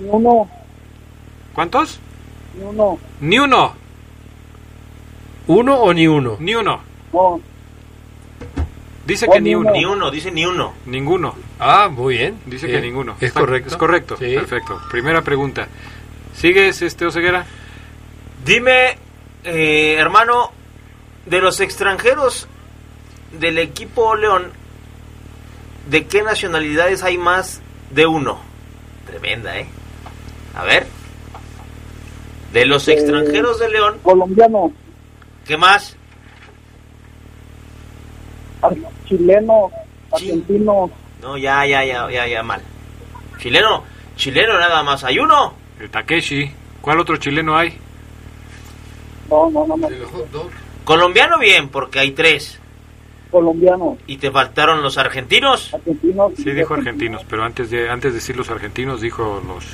Ni 0.00 0.08
uno, 0.10 0.50
¿Cuántos? 1.52 2.00
ni 2.58 2.64
uno, 2.64 2.98
Ni 3.20 3.38
uno, 3.38 3.74
¿Uno 5.46 5.76
o 5.80 5.92
ni 5.94 6.06
uno? 6.08 6.36
ni 6.40 6.54
uno. 6.54 6.80
no, 7.12 7.40
Dice 9.06 9.26
que 9.28 9.40
ni 9.40 9.54
uno. 9.54 9.72
Ni 9.72 9.84
uno, 9.84 10.10
dice 10.10 10.30
ni 10.30 10.46
uno. 10.46 10.74
Ninguno. 10.86 11.34
Ah, 11.58 11.88
muy 11.90 12.16
bien. 12.18 12.36
Dice 12.46 12.66
Bien. 12.68 12.80
que 12.80 12.86
ninguno. 12.86 13.16
Es 13.20 13.28
Está- 13.28 13.40
correcto. 13.40 13.68
Es 13.70 13.76
correcto. 13.76 14.16
Sí. 14.16 14.34
Perfecto. 14.34 14.80
Primera 14.90 15.22
pregunta. 15.22 15.66
¿Sigues, 16.34 16.80
este 16.82 17.04
Oseguera? 17.06 17.44
Dime, 18.46 18.96
eh, 19.44 19.96
hermano, 19.98 20.50
de 21.26 21.40
los 21.40 21.60
extranjeros 21.60 22.48
del 23.38 23.58
equipo 23.58 24.14
León, 24.16 24.50
¿de 25.88 26.06
qué 26.06 26.22
nacionalidades 26.22 27.02
hay 27.02 27.18
más 27.18 27.60
de 27.90 28.06
uno? 28.06 28.40
Tremenda, 29.06 29.58
¿eh? 29.58 29.66
A 30.54 30.64
ver. 30.64 30.86
De 32.52 32.66
los 32.66 32.86
Eh, 32.88 32.92
extranjeros 32.92 33.58
de 33.58 33.70
León, 33.70 33.98
colombiano, 34.02 34.72
¿qué 35.46 35.56
más? 35.56 35.96
chileno, 39.08 39.70
argentino, 40.12 40.90
No, 41.20 41.36
ya, 41.36 41.64
ya, 41.66 41.84
ya, 41.84 42.08
ya, 42.10 42.26
ya, 42.26 42.42
mal. 42.42 42.60
Chileno, 43.38 43.82
chileno 44.16 44.58
nada 44.58 44.82
más 44.82 45.02
hay 45.04 45.18
uno. 45.18 45.54
El 45.80 45.90
Takeshi. 45.90 46.50
¿Cuál 46.80 47.00
otro 47.00 47.16
chileno 47.16 47.56
hay? 47.56 47.76
No, 49.50 49.66
no, 49.66 49.76
no, 49.76 49.76
no. 49.76 49.88
Colombiano 50.84 51.38
bien, 51.38 51.68
porque 51.68 51.98
hay 52.00 52.10
tres. 52.12 52.58
colombianos, 53.30 53.98
¿Y 54.06 54.16
te 54.18 54.30
faltaron 54.30 54.82
los 54.82 54.98
argentinos? 54.98 55.72
argentinos. 55.74 56.32
Sí, 56.36 56.50
dijo 56.50 56.74
argentinos, 56.74 57.24
pero 57.28 57.44
antes 57.44 57.70
de 57.70 57.88
antes 57.88 58.12
de 58.12 58.18
decir 58.18 58.36
los 58.36 58.50
argentinos 58.50 59.00
dijo 59.00 59.42
los 59.46 59.64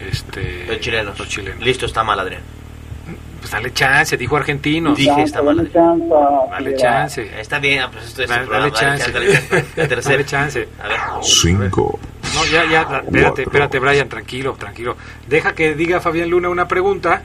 este 0.00 0.66
Los 0.66 0.80
chilenos. 0.80 1.18
Los 1.18 1.28
chilenos. 1.28 1.60
Listo, 1.64 1.86
está 1.86 2.04
mal, 2.04 2.18
Adrián. 2.20 2.42
Pues 3.40 3.50
dale 3.50 3.72
chance, 3.72 4.16
dijo 4.16 4.36
argentinos. 4.36 4.96
Dije, 4.96 5.22
está 5.22 5.42
mal. 5.42 5.56
Dale 5.56 5.70
chance, 5.70 6.06
Dale 6.50 6.76
chance. 6.76 7.40
Está 7.40 7.58
bien, 7.58 7.80
ah, 7.80 7.90
pues 7.92 8.04
esto 8.06 8.22
es 8.22 8.28
Dale, 8.30 8.72
chance. 8.72 9.12
dale. 9.12 10.02
Dale 10.02 10.24
chance. 10.24 10.68
A 10.82 10.88
ver. 10.88 10.98
Cinco. 11.22 11.98
No, 12.34 12.44
ya, 12.46 12.64
ya, 12.70 12.82
espérate, 13.04 13.42
espérate, 13.42 13.78
Brian, 13.78 14.08
tranquilo, 14.08 14.54
tranquilo. 14.58 14.96
Deja 15.28 15.54
que 15.54 15.74
diga 15.74 16.00
Fabián 16.00 16.30
Luna 16.30 16.48
una 16.48 16.66
pregunta 16.66 17.22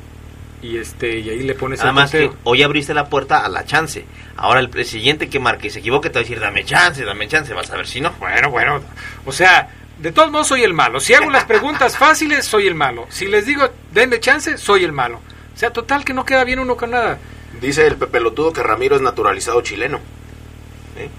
y 0.62 0.78
este 0.78 1.20
y 1.20 1.30
ahí 1.30 1.44
le 1.44 1.56
pones 1.56 1.80
Nada 1.80 1.92
el 1.92 1.96
más 1.96 2.12
que 2.12 2.32
hoy 2.44 2.64
abriste 2.64 2.94
la 2.94 3.10
puerta 3.10 3.46
a 3.46 3.50
la 3.50 3.66
chance. 3.66 4.06
Ahora 4.36 4.60
el, 4.60 4.70
el 4.74 4.86
siguiente 4.86 5.30
que 5.30 5.40
marque 5.40 5.68
y 5.68 5.70
se 5.70 5.80
equivoque 5.80 6.10
te 6.10 6.16
va 6.16 6.20
a 6.22 6.24
decir, 6.24 6.40
dame 6.40 6.66
chance, 6.66 7.04
dame 7.04 7.28
chance. 7.28 7.54
Vas 7.54 7.70
a 7.72 7.78
ver 7.78 7.88
si 7.88 8.02
no. 8.02 8.12
Bueno, 8.20 8.50
bueno, 8.50 8.82
o 9.26 9.32
sea, 9.32 9.70
de 10.00 10.12
todos 10.12 10.32
modos 10.32 10.48
soy 10.48 10.64
el 10.64 10.74
malo. 10.74 11.00
Si 11.00 11.14
hago 11.14 11.30
las 11.30 11.46
preguntas 11.46 11.98
fáciles, 11.98 12.46
soy 12.46 12.68
el 12.68 12.76
malo. 12.76 13.08
Si 13.10 13.28
les 13.28 13.46
digo, 13.46 13.70
denme 13.92 14.20
chance, 14.20 14.58
soy 14.58 14.84
el 14.84 14.92
malo. 14.92 15.22
O 15.54 15.58
sea, 15.58 15.72
total 15.72 16.06
que 16.06 16.14
no 16.14 16.26
queda 16.26 16.44
bien 16.44 16.60
uno 16.60 16.78
con 16.78 16.92
nada. 16.92 17.20
Dice 17.60 17.86
el 17.86 17.98
pepelotudo 17.98 18.54
que 18.54 18.64
Ramiro 18.64 18.96
es 18.96 19.02
naturalizado 19.02 19.62
chileno. 19.62 20.00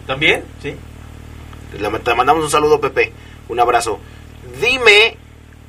¿También? 0.07 0.45
Sí. 0.63 0.75
Te 2.05 2.15
mandamos 2.15 2.45
un 2.45 2.51
saludo, 2.51 2.81
Pepe. 2.81 3.13
Un 3.49 3.61
abrazo. 3.61 4.01
Dime 4.61 5.17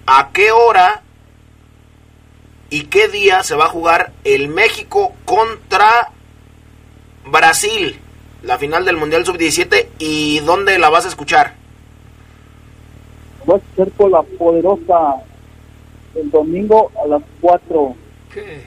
a 0.06 0.30
qué 0.34 0.52
hora 0.52 1.02
y 2.72 2.86
qué 2.86 3.10
día 3.10 3.44
se 3.44 3.54
va 3.54 3.66
a 3.66 3.70
jugar 3.70 4.14
el 4.24 4.48
México 4.48 5.14
contra 5.26 6.10
Brasil, 7.26 8.00
la 8.44 8.58
final 8.58 8.86
del 8.86 8.96
Mundial 8.98 9.26
Sub-17, 9.26 9.88
y 10.00 10.40
dónde 10.40 10.80
la 10.80 10.90
vas 10.90 11.06
a 11.06 11.10
escuchar. 11.10 11.54
Va 13.48 13.58
a 13.58 13.76
ser 13.76 13.92
por 13.92 14.10
la 14.10 14.24
poderosa 14.24 15.18
el 16.16 16.32
domingo 16.32 16.92
a 17.04 17.08
las 17.08 17.22
4. 17.42 17.96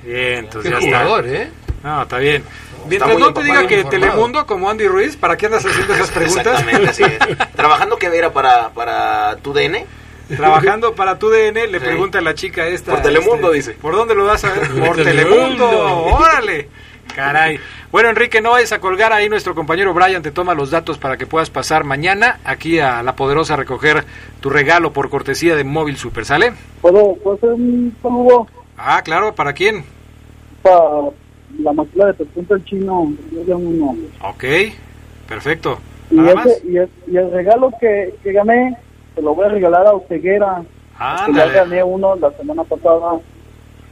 Bien, 0.04 0.38
entonces 0.40 0.62
Qué 0.62 0.80
ya 0.80 0.86
está. 0.86 1.04
jugador, 1.04 1.26
¿eh? 1.26 1.50
No, 1.82 2.02
está 2.02 2.18
bien. 2.18 2.44
Mientras 2.86 3.18
no 3.18 3.32
te 3.32 3.42
diga 3.42 3.66
que 3.66 3.80
informado. 3.80 3.90
Telemundo, 3.90 4.46
como 4.46 4.68
Andy 4.68 4.86
Ruiz, 4.86 5.16
¿para 5.16 5.38
qué 5.38 5.46
andas 5.46 5.64
haciendo 5.64 5.94
esas 5.94 6.10
preguntas? 6.10 6.46
Exactamente, 6.46 6.88
así 6.90 7.02
es. 7.04 7.52
Trabajando 7.56 7.96
que 7.96 8.06
era 8.06 8.34
para, 8.34 8.68
para 8.70 9.36
tu 9.36 9.54
DN. 9.54 9.86
Trabajando 10.28 10.94
para 10.94 11.18
tu 11.18 11.28
DN, 11.28 11.66
le 11.66 11.78
Sí. 11.78 11.84
pregunta 11.84 12.18
a 12.18 12.22
la 12.22 12.34
chica 12.34 12.66
esta. 12.66 12.92
Por 12.92 13.02
Telemundo, 13.02 13.52
este, 13.52 13.70
dice. 13.72 13.80
¿Por 13.82 13.94
dónde 13.94 14.14
lo 14.14 14.24
vas 14.24 14.44
a 14.44 14.52
ver? 14.52 14.68
Por 14.86 14.96
Telemundo. 14.96 15.68
Órale. 16.06 16.68
Caray. 17.14 17.60
Bueno, 17.92 18.08
Enrique, 18.08 18.40
no 18.40 18.50
vayas 18.52 18.72
a 18.72 18.80
colgar 18.80 19.12
ahí. 19.12 19.28
Nuestro 19.28 19.54
compañero 19.54 19.94
Brian 19.94 20.22
te 20.22 20.32
toma 20.32 20.54
los 20.54 20.70
datos 20.70 20.98
para 20.98 21.16
que 21.16 21.26
puedas 21.26 21.48
pasar 21.50 21.84
mañana 21.84 22.40
aquí 22.44 22.80
a 22.80 23.02
La 23.04 23.14
Poderosa 23.14 23.54
a 23.54 23.56
recoger 23.58 24.04
tu 24.40 24.50
regalo 24.50 24.92
por 24.92 25.10
cortesía 25.10 25.54
de 25.54 25.62
Móvil 25.62 25.96
Super. 25.96 26.24
¿Sale? 26.24 26.52
¿Puedo, 26.80 27.14
puedo 27.16 27.36
hacer 27.36 27.50
un 27.50 27.94
saludo 28.02 28.48
Ah, 28.76 29.00
claro. 29.04 29.34
¿Para 29.34 29.52
quién? 29.52 29.84
para 30.62 30.80
la 31.60 31.72
maquila 31.72 32.06
de 32.06 32.14
Presunto 32.14 32.54
el 32.56 32.64
Chino? 32.64 33.12
Yo 33.30 33.44
de 33.44 33.54
uno. 33.54 33.94
Ok. 34.22 34.44
Perfecto. 35.28 35.78
Y, 36.10 36.16
¿Nada 36.16 36.34
más? 36.34 36.48
y, 36.68 36.76
el, 36.78 36.88
y 37.06 37.16
el 37.16 37.30
regalo 37.30 37.70
que, 37.80 38.14
que 38.24 38.32
gané, 38.32 38.76
se 39.14 39.22
lo 39.22 39.34
voy 39.34 39.46
a 39.46 39.48
regalar 39.48 39.86
a 39.86 39.92
Oseguera. 39.92 40.62
que 41.26 41.32
ya 41.34 41.46
gané 41.48 41.82
uno 41.82 42.14
la 42.16 42.30
semana 42.32 42.64
pasada. 42.64 43.20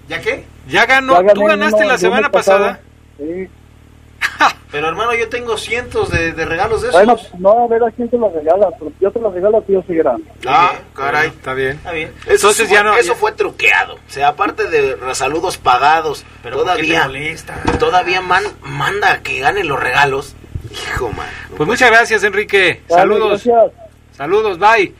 ¿Ya 0.08 0.20
qué? 0.20 0.44
Ya 0.68 0.86
ganó. 0.86 1.22
Ya 1.22 1.32
¿Tú 1.34 1.44
ganaste 1.44 1.76
uno 1.76 1.88
la 1.88 1.98
semana 1.98 2.30
pasada? 2.30 2.80
Sí. 3.18 3.48
Pero 4.70 4.88
hermano, 4.88 5.14
yo 5.14 5.28
tengo 5.28 5.58
cientos 5.58 6.10
de, 6.10 6.32
de 6.32 6.44
regalos 6.46 6.80
de 6.82 6.88
esos. 6.88 7.04
Bueno, 7.04 7.20
no 7.38 7.64
a 7.64 7.68
ver 7.68 7.84
a 7.84 7.90
quién 7.90 8.08
se 8.08 8.16
lo 8.16 8.30
regala, 8.30 8.68
pero 8.78 8.90
yo 9.00 9.10
te 9.10 9.20
lo 9.20 9.30
regalo 9.30 9.58
a 9.58 9.60
ti, 9.62 9.76
Oseguera. 9.76 10.16
Ah, 10.46 10.72
caray. 10.94 11.28
Está 11.28 11.52
bien. 11.52 11.72
Está 11.72 11.92
bien. 11.92 12.10
Eso, 12.22 12.32
Entonces 12.48 12.68
fue, 12.68 12.76
ya 12.78 12.82
no- 12.82 12.96
eso 12.96 13.12
ya- 13.12 13.18
fue 13.18 13.32
truqueado. 13.32 13.94
O 13.96 13.98
sea, 14.10 14.28
aparte 14.28 14.68
de 14.68 14.96
los 14.96 15.18
saludos 15.18 15.58
pagados, 15.58 16.24
Pero 16.42 16.56
¿por 16.56 16.64
qué 16.76 16.82
te 16.82 16.88
todavía, 16.88 17.78
todavía 17.78 18.20
man- 18.22 18.44
manda 18.62 19.18
que 19.22 19.40
ganen 19.40 19.68
los 19.68 19.78
regalos. 19.78 20.34
Hijo, 20.70 21.10
man. 21.12 21.26
Pues 21.54 21.68
muchas 21.68 21.90
gracias, 21.90 22.24
Enrique. 22.24 22.80
Saludos. 22.88 23.44
Gracias. 23.44 23.72
Saludos, 24.12 24.58
bye. 24.58 24.94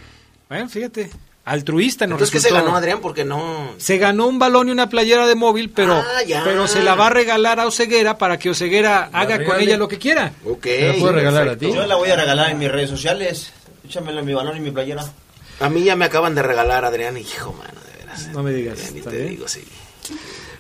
Bueno, 0.53 0.69
fíjate, 0.69 1.09
altruista 1.47 2.07
nos 2.07 2.17
Entonces, 2.17 2.43
¿qué 2.43 2.47
se 2.49 2.55
ganó 2.55 2.77
Adrián? 2.77 3.01
Porque 3.01 3.25
no... 3.25 3.71
Se 3.79 3.97
ganó 3.97 4.27
un 4.27 4.39
balón 4.39 4.69
y 4.69 4.73
una 4.73 4.91
playera 4.91 5.27
de 5.27 5.35
móvil, 5.35 5.71
pero, 5.71 5.95
Ah, 5.95 6.23
ya. 6.27 6.45
pero 6.45 6.69
se 6.69 6.83
la 6.83 6.95
va 6.95 7.07
a 7.07 7.11
regalar 7.11 7.59
a 7.59 7.67
Oseguera 7.67 8.19
para 8.19 8.39
que 8.39 8.51
Oseguera 8.51 9.09
haga 9.15 9.43
con 9.45 9.59
ella 9.59 9.79
lo 9.79 9.89
que 9.89 9.99
quiera. 9.99 10.35
Ok. 10.45 10.67
¿Me 10.67 10.89
la 10.89 10.95
puedo 10.95 11.13
regalar 11.13 11.49
a 11.49 11.57
ti? 11.57 11.73
Yo 11.73 11.87
la 11.87 11.97
voy 11.97 12.11
a 12.11 12.17
regalar 12.17 12.51
en 12.51 12.59
mis 12.59 12.71
redes 12.71 12.91
sociales. 12.91 13.51
Échamelo 13.83 14.19
en 14.21 14.27
mi 14.27 14.35
balón 14.35 14.59
y 14.59 14.61
mi 14.61 14.71
playera. 14.71 15.11
A 15.61 15.71
mí 15.71 15.85
ya 15.85 15.97
me 15.97 16.05
acaban 16.05 16.35
de 16.35 16.43
regalar, 16.43 16.85
Adrián. 16.85 17.17
Hijo, 17.17 17.55
mano, 17.55 17.81
de 17.91 17.99
veras. 18.05 18.29
No 18.29 18.43
me 18.43 18.53
digas. 18.53 18.93
Ni 18.93 18.99
¿está 18.99 19.09
te 19.11 19.17
bien? 19.17 19.29
digo, 19.31 19.49
sí. 19.49 19.65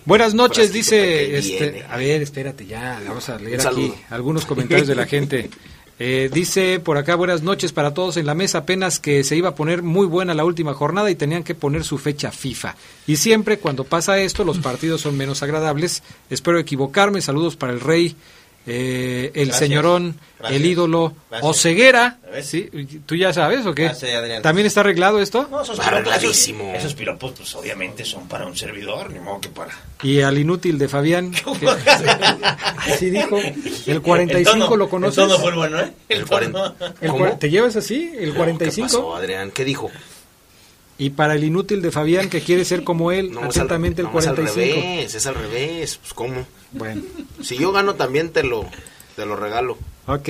Buenas 0.06 0.32
noches, 0.32 0.70
Frasquito 0.70 0.96
dice. 0.96 1.36
Este, 1.38 1.84
a 1.88 1.96
ver, 1.98 2.22
espérate, 2.22 2.64
ya, 2.66 2.98
vamos 3.06 3.28
a 3.28 3.38
leer 3.38 3.64
aquí 3.66 3.92
algunos 4.10 4.46
comentarios 4.46 4.88
de 4.88 4.94
la 4.94 5.04
gente. 5.06 5.50
Eh, 5.98 6.30
dice 6.32 6.80
por 6.80 6.96
acá, 6.96 7.14
buenas 7.14 7.42
noches 7.42 7.72
para 7.72 7.94
todos 7.94 8.16
en 8.16 8.26
la 8.26 8.34
mesa, 8.34 8.58
apenas 8.58 8.98
que 8.98 9.22
se 9.24 9.36
iba 9.36 9.50
a 9.50 9.54
poner 9.54 9.82
muy 9.82 10.06
buena 10.06 10.34
la 10.34 10.44
última 10.44 10.74
jornada 10.74 11.10
y 11.10 11.14
tenían 11.14 11.44
que 11.44 11.54
poner 11.54 11.84
su 11.84 11.98
fecha 11.98 12.30
FIFA. 12.32 12.76
Y 13.06 13.16
siempre 13.16 13.58
cuando 13.58 13.84
pasa 13.84 14.18
esto, 14.18 14.44
los 14.44 14.58
partidos 14.58 15.02
son 15.02 15.16
menos 15.16 15.42
agradables. 15.42 16.02
Espero 16.30 16.58
equivocarme, 16.58 17.20
saludos 17.20 17.56
para 17.56 17.72
el 17.72 17.80
rey, 17.80 18.16
eh, 18.66 19.30
el 19.34 19.46
Gracias. 19.48 19.56
señorón, 19.58 20.16
Gracias. 20.38 20.60
el 20.60 20.66
ídolo, 20.66 21.14
Gracias. 21.30 21.64
Gracias. 21.64 22.14
¿Ves? 22.32 22.46
¿Sí? 22.46 22.70
¿Tú 23.04 23.14
ya 23.16 23.32
sabes 23.32 23.66
o 23.66 23.74
qué? 23.74 23.90
¿También 24.42 24.66
está 24.66 24.80
arreglado 24.80 25.20
esto? 25.20 25.46
No, 25.50 25.62
esos 25.62 25.78
Arregladísimo. 25.80 26.58
piropos, 26.60 26.74
esos, 26.78 26.84
esos 26.86 26.94
piropos, 26.94 27.32
pues 27.36 27.54
obviamente 27.56 28.04
son 28.04 28.26
para 28.28 28.46
un 28.46 28.56
servidor, 28.56 29.10
ni 29.10 29.18
modo 29.18 29.40
que 29.40 29.48
para. 29.48 29.72
Y 30.02 30.20
al 30.20 30.38
inútil 30.38 30.78
de 30.78 30.88
Fabián. 30.88 31.32
que- 31.60 31.68
Así 32.76 33.10
dijo. 33.10 33.38
El 33.86 34.00
45 34.00 34.38
El 34.54 34.62
tono- 34.62 34.76
lo 34.76 34.88
conoces. 34.88 35.18
El 35.18 35.28
tono 35.28 35.38
fue 35.40 35.50
el 35.50 35.56
bueno, 35.56 35.80
¿eh? 35.80 35.92
El 36.08 36.26
40. 36.26 36.74
El 37.00 37.10
¿Cómo? 37.10 37.26
cua- 37.26 37.38
¿Te 37.38 37.50
llevas 37.50 37.76
así? 37.76 38.12
¿El 38.16 38.30
¿Qué 38.30 38.36
45? 38.36 38.86
pasó, 38.86 39.16
Adrián? 39.16 39.50
¿Qué 39.50 39.64
dijo? 39.64 39.90
Y 40.98 41.10
para 41.10 41.34
el 41.34 41.42
inútil 41.44 41.82
de 41.82 41.90
Fabián 41.90 42.28
que 42.30 42.40
quiere 42.42 42.64
ser 42.64 42.84
como 42.84 43.12
él, 43.12 43.32
No, 43.32 43.40
es 43.40 43.44
al- 43.44 43.50
atentamente 43.62 44.02
el 44.02 44.08
no, 44.12 44.18
es 44.18 44.26
al 44.26 44.34
45. 44.36 44.80
revés, 44.80 45.14
es 45.14 45.26
al 45.26 45.34
revés. 45.34 45.96
Pues, 46.00 46.14
¿cómo? 46.14 46.46
Bueno, 46.72 47.02
Si 47.42 47.56
yo 47.58 47.72
gano, 47.72 47.94
también 47.94 48.30
te 48.30 48.42
lo, 48.42 48.64
te 49.16 49.26
lo 49.26 49.36
regalo. 49.36 49.76
ok. 50.06 50.28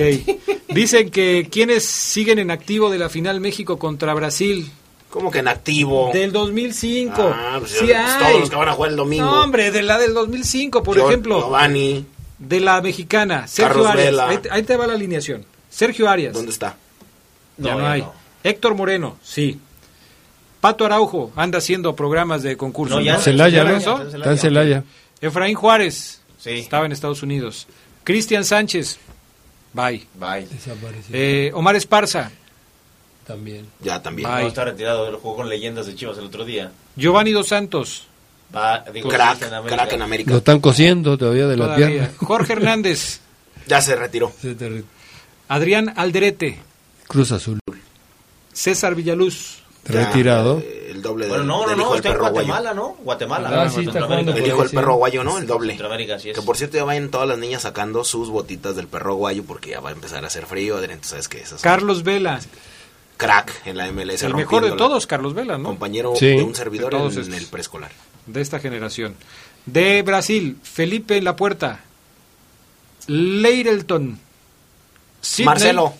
Dicen 0.69 1.09
que 1.11 1.47
quienes 1.51 1.85
siguen 1.85 2.39
en 2.39 2.51
activo 2.51 2.89
de 2.89 2.97
la 2.97 3.09
final 3.09 3.39
México 3.39 3.77
contra 3.79 4.13
Brasil 4.13 4.71
¿Cómo 5.09 5.29
que 5.29 5.39
en 5.39 5.47
activo? 5.47 6.09
del 6.11 6.31
2005. 6.31 7.13
Ah, 7.33 7.57
pues, 7.59 7.71
sí 7.71 7.77
pues, 7.85 7.95
hay. 7.95 8.27
todos 8.27 8.39
los 8.41 8.49
que 8.49 8.55
van 8.55 8.69
a 8.69 8.73
jugar 8.73 8.91
el 8.91 8.97
domingo. 8.97 9.25
No, 9.25 9.43
hombre, 9.43 9.69
de 9.71 9.83
la 9.83 9.99
del 9.99 10.13
2005, 10.15 10.81
por 10.83 10.97
Yo- 10.97 11.07
ejemplo. 11.07 11.39
Giovanni, 11.39 12.05
De 12.39 12.59
la 12.59 12.81
mexicana, 12.81 13.47
Sergio 13.47 13.67
Carlos 13.83 13.87
Arias. 13.91 14.05
Vela. 14.07 14.27
Ahí, 14.29 14.37
te- 14.39 14.51
ahí 14.51 14.63
te 14.63 14.75
va 14.75 14.87
la 14.87 14.93
alineación. 14.93 15.45
Sergio 15.69 16.09
Arias. 16.09 16.33
¿dónde 16.33 16.51
está? 16.51 16.75
Ya 17.57 17.71
No, 17.73 17.77
no, 17.77 17.83
ya 17.85 17.91
hay. 17.91 18.01
no. 18.01 18.13
Héctor 18.43 18.73
Moreno, 18.75 19.17
sí. 19.23 19.59
Pato 20.59 20.85
Araujo 20.85 21.31
anda 21.35 21.59
haciendo 21.59 21.95
programas 21.95 22.41
de 22.41 22.57
concurso. 22.57 22.95
No, 22.95 23.01
ya 23.01 23.13
¿no? 23.13 23.17
no. 23.19 23.23
Celaya, 23.23 23.57
¿Ya 23.63 23.71
¿no? 23.71 24.01
Está 24.01 24.31
en 24.31 24.37
Celaya. 24.39 24.83
Efraín 25.21 25.55
Juárez 25.55 26.21
Sí. 26.43 26.49
estaba 26.59 26.85
en 26.85 26.91
Estados 26.91 27.23
Unidos. 27.23 27.67
Cristian 28.03 28.43
Sánchez, 28.43 28.97
bye. 29.73 30.05
Bye. 30.15 30.45
Desapareció. 30.47 31.13
Eh, 31.15 31.51
Omar 31.53 31.75
Esparza, 31.75 32.31
También. 33.25 33.65
Ya 33.79 34.01
también. 34.01 34.27
Ay. 34.29 34.43
No, 34.43 34.47
está 34.49 34.65
retirado, 34.65 35.07
él 35.07 35.15
jugó 35.15 35.37
con 35.37 35.47
leyendas 35.49 35.85
de 35.85 35.95
Chivas 35.95 36.17
el 36.17 36.25
otro 36.25 36.43
día. 36.43 36.71
Giovanni 36.97 37.31
Dos 37.31 37.47
Santos, 37.47 38.07
Va, 38.53 38.83
digo, 38.93 39.07
Crack, 39.09 39.41
en 39.43 39.53
América. 39.53 39.75
crack 39.83 39.93
en 39.93 40.01
América. 40.01 40.31
Lo 40.31 40.37
están 40.39 40.59
cosiendo 40.59 41.17
todavía 41.17 41.47
de 41.47 41.55
la 41.57 41.65
todavía. 41.65 41.87
pierna. 41.87 42.11
Jorge 42.17 42.53
Hernández, 42.53 43.21
Ya 43.67 43.79
se 43.81 43.95
retiró. 43.95 44.31
Se 44.41 44.53
te 44.55 44.67
re- 44.69 44.83
Adrián 45.47 45.93
Alderete, 45.95 46.59
Cruz 47.07 47.31
Azul. 47.31 47.59
César 48.51 48.93
Villaluz, 48.95 49.59
Ya, 49.87 50.05
Retirado. 50.05 50.59
eh, 50.59 50.82
doble 51.03 51.27
Bueno, 51.27 51.43
del- 51.43 51.47
no, 51.47 51.61
no, 51.63 51.69
del 51.69 51.77
no, 51.77 51.89
del 51.89 51.95
está 51.97 52.09
en 52.09 52.17
guayo. 52.17 52.31
Guatemala, 52.33 52.73
¿no? 52.73 52.95
Guatemala. 53.03 53.61
Ah, 53.63 53.69
sí, 53.69 53.81
está 53.85 53.99
El 53.99 54.47
hijo 54.47 54.59
del 54.61 54.69
sí. 54.69 54.75
perro 54.75 54.95
guayo, 54.95 55.23
¿no? 55.23 55.37
El 55.37 55.45
doble. 55.45 55.73
Centroamérica, 55.73 56.15
es. 56.15 56.23
Que 56.23 56.41
por 56.41 56.57
cierto 56.57 56.77
ya 56.77 56.83
vayan 56.85 57.09
todas 57.11 57.27
las 57.27 57.37
niñas 57.37 57.61
sacando 57.61 58.03
sus 58.03 58.29
botitas 58.31 58.75
del 58.75 58.87
perro 58.87 59.13
guayo 59.13 59.43
porque 59.43 59.69
ya 59.71 59.79
va 59.81 59.89
a 59.89 59.93
empezar 59.93 60.23
a 60.23 60.27
hacer 60.27 60.47
frío, 60.47 60.77
Adrián, 60.77 60.99
tú 60.99 61.09
sabes 61.09 61.27
que 61.27 61.37
esas 61.37 61.61
son 61.61 61.69
Carlos 61.69 62.01
Vela, 62.03 62.39
crack 63.17 63.61
en 63.67 63.77
la 63.77 63.87
MLS. 63.91 64.23
el 64.23 64.33
mejor 64.33 64.63
de 64.65 64.71
todos, 64.71 65.05
Carlos 65.05 65.35
Vela, 65.35 65.59
¿no? 65.59 65.69
Compañero 65.69 66.13
Sí. 66.15 66.27
de 66.27 66.41
un 66.43 66.55
servidor 66.55 66.91
De 66.91 66.97
todos 66.97 67.17
en, 67.27 67.33
el 67.35 67.45
preescolar. 67.45 67.91
De 68.25 68.41
esta 68.41 68.59
generación. 68.59 69.15
De 69.65 70.01
Brasil, 70.01 70.57
Felipe 70.63 71.21
La 71.21 71.35
Puerta, 71.35 71.81
Leirelton, 73.07 74.19
Sidney- 75.21 75.45
Marcelo. 75.45 75.93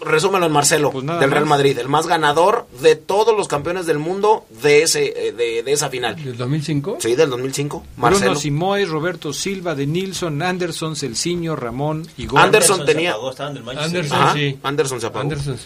Resúmelo 0.00 0.46
en 0.46 0.52
Marcelo, 0.52 0.90
Pues 0.90 1.04
nada 1.04 1.20
del 1.20 1.30
Real 1.30 1.44
más. 1.44 1.58
Madrid, 1.58 1.78
el 1.78 1.88
más 1.88 2.06
ganador 2.06 2.66
de 2.80 2.96
todos 2.96 3.36
los 3.36 3.48
campeones 3.48 3.86
del 3.86 3.98
mundo 3.98 4.44
de 4.62 4.82
ese 4.82 5.28
eh, 5.28 5.32
de, 5.32 5.62
de 5.62 5.72
esa 5.72 5.88
final. 5.90 6.16
¿Del 6.22 6.36
2005? 6.36 6.98
Sí, 7.00 7.14
del 7.16 7.30
2005. 7.30 7.84
Marcelo. 7.96 8.26
Bruno 8.30 8.40
Simoes, 8.40 8.88
Roberto 8.88 9.32
Silva, 9.32 9.74
de 9.74 9.86
Nilsson, 9.86 10.42
Anderson, 10.42 10.96
Celciño, 10.96 11.56
Ramón 11.56 12.06
y. 12.16 12.26
Anderson 12.36 12.80
se 12.80 12.84
tenía- 12.84 13.10
apagó, 13.12 13.30
estaban 13.30 13.54
del 13.54 13.68
Anderson, 13.68 14.18
Ajá, 14.22 14.34
sí. 14.34 14.58
Anderson 14.62 15.00
se 15.00 15.06
apagó. 15.06 15.22
Anderson. 15.22 15.56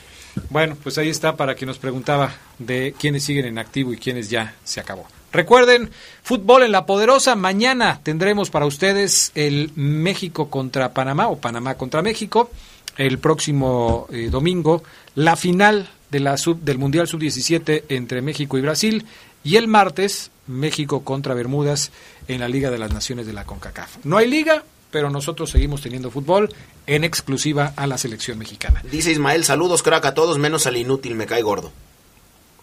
Bueno, 0.50 0.76
pues 0.82 0.98
ahí 0.98 1.08
está 1.10 1.36
para 1.36 1.54
quien 1.54 1.68
nos 1.68 1.78
preguntaba 1.78 2.34
de 2.58 2.94
quiénes 2.98 3.22
siguen 3.24 3.44
en 3.46 3.58
activo 3.58 3.92
y 3.92 3.96
quiénes 3.98 4.28
ya 4.30 4.56
se 4.64 4.80
acabó. 4.80 5.06
Recuerden, 5.32 5.90
fútbol 6.22 6.62
en 6.62 6.70
la 6.72 6.86
poderosa. 6.86 7.34
Mañana 7.34 8.00
tendremos 8.02 8.50
para 8.50 8.66
ustedes 8.66 9.32
el 9.34 9.72
México 9.74 10.48
contra 10.50 10.92
Panamá 10.92 11.28
o 11.28 11.38
Panamá 11.38 11.74
contra 11.76 12.02
México. 12.02 12.50
El 12.97 13.18
próximo 13.18 14.07
eh, 14.11 14.28
domingo, 14.30 14.82
la 15.14 15.36
final 15.36 15.88
de 16.11 16.20
la 16.20 16.36
sub, 16.36 16.61
del 16.61 16.78
Mundial 16.78 17.09
Sub-17 17.09 17.84
entre 17.88 18.22
México 18.22 18.57
y 18.59 18.61
Brasil. 18.61 19.07
Y 19.42 19.57
el 19.57 19.68
martes, 19.68 20.30
México 20.47 21.05
contra 21.05 21.34
Bermudas 21.34 21.90
en 22.28 22.40
la 22.40 22.49
Liga 22.49 22.70
de 22.70 22.78
las 22.78 22.92
Naciones 22.92 23.26
de 23.26 23.32
la 23.32 23.45
CONCACAF. 23.45 24.05
No 24.05 24.16
hay 24.16 24.28
liga, 24.28 24.64
pero 24.90 25.11
nosotros 25.11 25.51
seguimos 25.51 25.82
teniendo 25.82 26.11
fútbol 26.11 26.55
en 26.86 27.05
exclusiva 27.05 27.72
a 27.76 27.86
la 27.86 27.99
selección 27.99 28.38
mexicana. 28.38 28.80
Dice 28.90 29.11
Ismael, 29.11 29.45
saludos 29.45 29.82
crack 29.82 30.05
a 30.07 30.14
todos, 30.14 30.38
menos 30.38 30.66
al 30.66 30.76
inútil, 30.76 31.14
me 31.16 31.26
cae 31.26 31.42
gordo. 31.42 31.72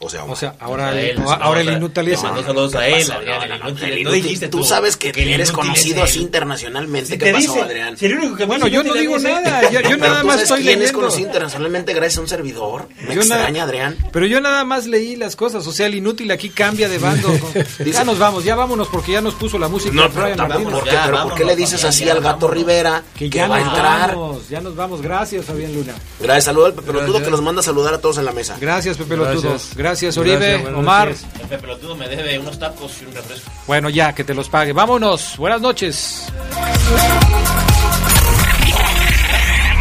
O 0.03 0.09
sea, 0.09 0.23
O 0.25 0.35
sea, 0.35 0.55
ahora, 0.59 0.89
A 0.89 0.99
él, 0.99 1.17
el, 1.17 1.21
ahora 1.41 1.61
el 1.61 1.69
inútil 1.73 2.05
le 2.05 2.13
es- 2.13 2.23
mandó 2.23 2.43
saludos 2.43 2.73
a 2.75 2.79
¿qué 2.81 2.87
él, 2.87 3.07
pasó? 3.07 3.13
Adrián, 3.19 3.37
No, 3.37 3.43
el 3.43 3.49
no, 3.49 3.57
no, 3.59 3.69
inútil. 3.69 3.83
el 3.85 3.91
No 3.91 3.99
inútil. 3.99 4.23
dijiste 4.23 4.47
tú 4.47 4.63
sabes 4.63 4.97
que, 4.97 5.09
el 5.09 5.29
eres 5.29 5.51
conocido 5.51 6.03
así 6.03 6.21
internacionalmente. 6.21 7.11
Si 7.11 7.17
¿Qué 7.19 7.31
pasó, 7.31 7.53
dice, 7.53 7.61
Adrián? 7.61 7.97
si 7.97 8.05
el 8.07 8.13
único 8.17 8.35
que 8.35 8.45
Bueno, 8.45 8.67
yo 8.67 8.83
no 8.83 8.93
digo 8.93 9.19
nada, 9.19 9.69
yo, 9.69 9.97
nada 9.97 10.23
más 10.23 10.33
sabes 10.37 10.41
estoy 10.43 10.61
quién 10.61 10.73
es 10.73 10.79
leyendo. 10.79 10.99
conocido 10.99 11.27
internacionalmente 11.27 11.93
gracias 11.93 12.17
a 12.17 12.21
un 12.21 12.27
servidor. 12.27 12.87
Me 13.07 13.13
Yo 13.15 13.21
nada- 13.23 13.35
extraña, 13.41 13.63
Adrián. 13.63 13.97
Pero 14.11 14.25
yo 14.25 14.41
nada 14.41 14.63
más 14.65 14.87
leí 14.87 15.15
las 15.15 15.35
cosas, 15.35 15.67
o 15.67 15.71
sea, 15.71 15.85
el 15.85 15.93
inútil 15.95 16.31
aquí 16.31 16.49
cambia 16.49 16.89
de 16.89 16.97
bando. 16.97 17.29
ya 17.85 18.03
nos 18.03 18.17
vamos, 18.17 18.43
ya 18.43 18.55
vámonos 18.55 18.87
porque 18.87 19.11
ya 19.11 19.21
nos 19.21 19.35
puso 19.35 19.59
la 19.59 19.67
música 19.67 19.93
No, 19.93 20.09
Brian 20.09 20.35
pero. 20.35 20.63
¿por 20.69 20.83
qué, 20.83 20.91
Ya, 20.91 21.05
pero 21.05 21.23
¿por 21.23 21.35
qué 21.35 21.45
le 21.45 21.55
dices 21.55 21.83
así 21.83 22.09
al 22.09 22.21
gato. 22.21 22.47
Rivera 22.47 23.03
Que 23.15 23.29
ya 23.29 23.47
va 23.47 23.57
a 23.57 23.59
nos 23.59 23.67
entrar? 23.69 24.09
vamos, 24.15 24.49
ya 24.49 24.61
nos 24.61 24.75
vamos. 24.75 25.01
Gracias, 25.01 25.45
Fabián 25.45 25.73
Luna. 25.75 25.93
Gracias, 26.19 26.45
saludos 26.45 26.73
al 26.77 26.83
pelotudo 26.83 27.21
que 27.21 27.29
los 27.29 27.41
manda 27.41 27.59
a 27.61 27.63
saludar 27.63 27.93
a 27.93 28.01
todos 28.01 28.17
en 28.17 28.25
la 28.25 28.31
mesa. 28.31 28.57
Gracias, 28.59 28.97
Pepe 28.97 29.15
Lotudo. 29.15 29.51
Gracias. 29.51 29.75
Gracias, 29.91 30.15
Oribe, 30.15 30.53
Gracias, 30.53 30.73
Omar. 30.73 31.07
noches. 31.09 31.25
El 31.41 31.47
Pepe 31.49 31.67
Lotudo 31.67 31.95
me 31.97 32.07
debe 32.07 32.39
unos 32.39 32.57
tacos 32.57 32.93
y 33.01 33.05
un 33.05 33.13
refresco. 33.13 33.51
Bueno, 33.67 33.89
ya, 33.89 34.15
que 34.15 34.23
te 34.23 34.33
los 34.33 34.47
pague. 34.47 34.71
Vámonos. 34.71 35.35
Buenas 35.35 35.59
noches. 35.59 36.27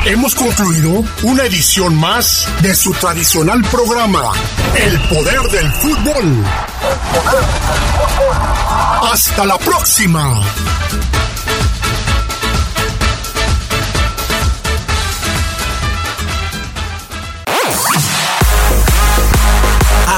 Hemos 0.05 0.35
concluido 0.35 1.05
una 1.23 1.45
edición 1.45 1.95
más 1.95 2.49
de 2.61 2.75
su 2.75 2.93
tradicional 2.95 3.63
programa, 3.71 4.33
El 4.75 4.99
Poder 5.03 5.43
del 5.43 5.71
Fútbol. 5.75 6.45
Hasta 9.13 9.45
la 9.47 9.59
próxima. 9.59 10.43